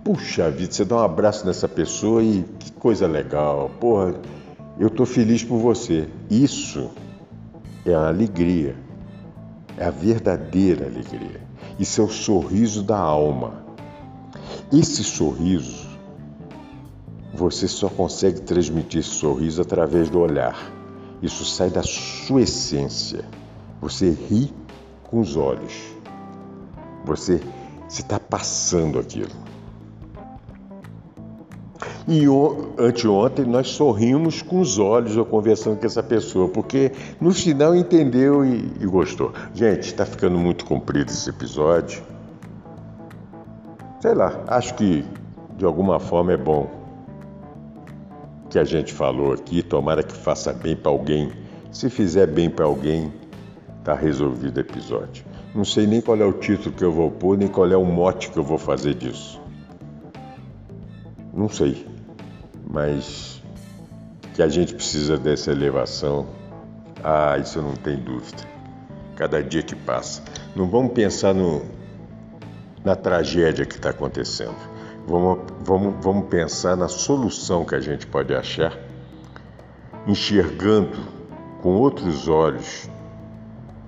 Puxa 0.03 0.51
vida, 0.51 0.73
você 0.73 0.87
dá 0.87 0.97
um 0.97 1.01
abraço 1.01 1.45
nessa 1.45 1.69
pessoa 1.69 2.23
e 2.23 2.43
que 2.59 2.73
coisa 2.73 3.07
legal. 3.07 3.71
Porra, 3.79 4.15
eu 4.81 4.89
estou 4.89 5.05
feliz 5.05 5.45
por 5.45 5.59
você. 5.59 6.09
Isso 6.31 6.91
é 7.85 7.93
a 7.93 8.09
alegria, 8.09 8.75
é 9.77 9.85
a 9.85 9.91
verdadeira 9.91 10.87
alegria. 10.87 11.42
Isso 11.83 12.01
é 12.01 12.05
o 12.05 12.09
sorriso 12.09 12.81
da 12.81 12.97
alma. 12.97 13.65
Esse 14.73 15.03
sorriso, 15.03 15.85
você 17.35 17.67
só 17.67 17.89
consegue 17.89 18.41
transmitir 18.43 19.01
esse 19.01 19.09
sorriso 19.09 19.61
através 19.61 20.09
do 20.09 20.21
olhar. 20.21 20.57
Isso 21.21 21.45
sai 21.45 21.71
da 21.71 21.83
sua 21.83 22.43
essência. 22.43 23.25
Você 23.81 24.11
ri 24.11 24.55
com 25.03 25.19
os 25.19 25.37
olhos. 25.37 25.73
Você 27.05 27.41
está 27.89 28.21
passando 28.21 29.01
aquilo. 29.01 29.42
E 32.07 32.25
anteontem 32.79 33.45
nós 33.45 33.69
sorrimos 33.69 34.43
com 34.43 34.61
os 34.61 34.79
olhos 34.79 35.17
eu 35.17 35.25
conversando 35.25 35.79
com 35.79 35.87
essa 35.87 36.03
pessoa, 36.03 36.49
porque 36.49 36.91
no 37.21 37.33
final 37.33 37.77
entendeu 37.77 38.45
e, 38.45 38.73
e 38.81 38.87
gostou. 38.87 39.33
Gente, 39.55 39.85
está 39.85 40.05
ficando 40.05 40.37
muito 40.37 40.65
comprido 40.65 41.11
esse 41.11 41.31
episódio. 41.31 42.03
Sei 44.01 44.15
lá, 44.15 44.43
acho 44.49 44.75
que 44.75 45.05
de 45.57 45.65
alguma 45.65 46.01
forma 46.01 46.33
é 46.33 46.37
bom 46.37 46.69
que 48.51 48.59
a 48.59 48.65
gente 48.65 48.93
falou 48.93 49.33
aqui, 49.33 49.63
tomara 49.63 50.03
que 50.03 50.13
faça 50.13 50.53
bem 50.53 50.75
para 50.75 50.91
alguém. 50.91 51.31
Se 51.71 51.89
fizer 51.89 52.27
bem 52.27 52.51
para 52.51 52.65
alguém, 52.65 53.13
tá 53.85 53.95
resolvido 53.95 54.57
o 54.57 54.61
episódio. 54.61 55.25
Não 55.55 55.65
sei 55.65 55.87
nem 55.87 56.01
qual 56.01 56.19
é 56.19 56.25
o 56.25 56.33
título 56.33 56.75
que 56.75 56.83
eu 56.83 56.93
vou 56.93 57.11
pôr, 57.11 57.39
nem 57.39 57.47
qual 57.47 57.71
é 57.71 57.77
o 57.77 57.85
mote 57.85 58.31
que 58.31 58.39
eu 58.39 58.43
vou 58.43 58.59
fazer 58.59 58.95
disso. 58.95 59.41
Não 61.33 61.49
sei. 61.49 61.92
Mas 62.73 63.43
que 64.33 64.43
a 64.43 64.49
gente 64.49 64.75
precisa 64.75 65.19
dessa 65.19 65.53
elevação, 65.53 66.27
ah, 67.05 67.37
isso 67.37 67.61
não 67.61 67.75
tenho 67.75 67.99
dúvida. 67.99 68.45
Cada 69.15 69.43
dia 69.43 69.63
que 69.63 69.77
passa. 69.77 70.23
Não 70.57 70.67
vamos 70.67 70.93
pensar 70.93 71.35
no, 71.35 71.61
na 72.83 72.97
tragédia 72.97 73.67
que 73.67 73.75
está 73.75 73.91
acontecendo. 73.91 74.57
Vamos, 75.07 75.41
vamos, 75.61 75.95
vamos 76.03 76.29
pensar 76.31 76.75
na 76.75 76.89
solução 76.89 77.63
que 77.63 77.75
a 77.75 77.81
gente 77.81 78.07
pode 78.07 78.35
achar, 78.35 78.75
enxergando 80.07 80.97
com 81.61 81.75
outros 81.75 82.27
olhos 82.27 82.89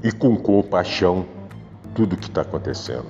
e 0.02 0.12
com 0.12 0.36
compaixão 0.36 1.24
tudo 1.94 2.12
o 2.12 2.16
que 2.18 2.26
está 2.26 2.42
acontecendo. 2.42 3.06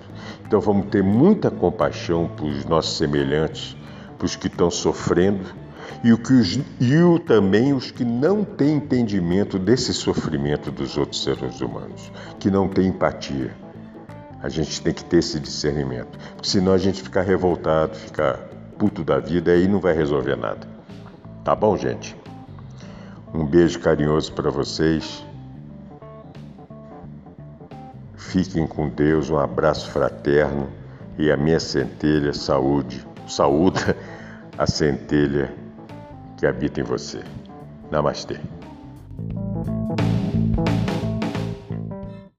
Então 0.47 0.61
vamos 0.61 0.87
ter 0.87 1.03
muita 1.03 1.51
compaixão 1.51 2.29
para 2.29 2.45
os 2.45 2.65
nossos 2.65 2.97
semelhantes, 2.97 3.77
para 4.17 4.27
os 4.27 4.37
que 4.37 4.47
estão 4.47 4.71
sofrendo 4.71 5.64
e, 6.03 6.13
o 6.13 6.19
que 6.19 6.33
os, 6.33 6.59
e 6.81 6.97
o, 6.97 7.19
também 7.19 7.73
os 7.73 7.91
que 7.91 8.05
não 8.05 8.45
têm 8.45 8.77
entendimento 8.77 9.59
desse 9.59 9.93
sofrimento 9.95 10.71
dos 10.71 10.97
outros 10.97 11.23
seres 11.23 11.61
humanos, 11.61 12.13
que 12.39 12.51
não 12.51 12.69
têm 12.69 12.89
empatia. 12.89 13.55
A 14.43 14.49
gente 14.49 14.83
tem 14.83 14.93
que 14.93 15.05
ter 15.05 15.19
esse 15.19 15.41
discernimento. 15.41 16.19
Porque 16.37 16.49
senão 16.49 16.73
a 16.73 16.79
gente 16.79 17.03
fica 17.03 17.23
revoltado, 17.23 17.97
fica 17.97 18.39
puto 18.79 19.03
da 19.03 19.19
vida 19.19 19.53
aí 19.53 19.67
não 19.67 19.81
vai 19.81 19.95
resolver 19.95 20.37
nada. 20.37 20.67
Tá 21.43 21.55
bom, 21.55 21.77
gente? 21.77 22.17
Um 23.33 23.47
beijo 23.47 23.81
carinhoso 23.81 24.33
para 24.33 24.51
vocês. 24.51 25.25
Fiquem 28.17 28.67
com 28.67 28.89
Deus, 28.89 29.31
um 29.31 29.39
abraço 29.39 29.91
fraterno 29.91 30.69
e 31.17 31.31
a 31.31 31.37
minha 31.37 31.61
centelha, 31.61 32.33
saúde, 32.33 33.07
saúda 33.27 33.97
a 34.59 34.67
centelha 34.67 35.64
que 36.45 36.49
habita 36.49 36.79
em 36.79 36.85
você. 36.85 37.23
Namastê. 37.91 38.39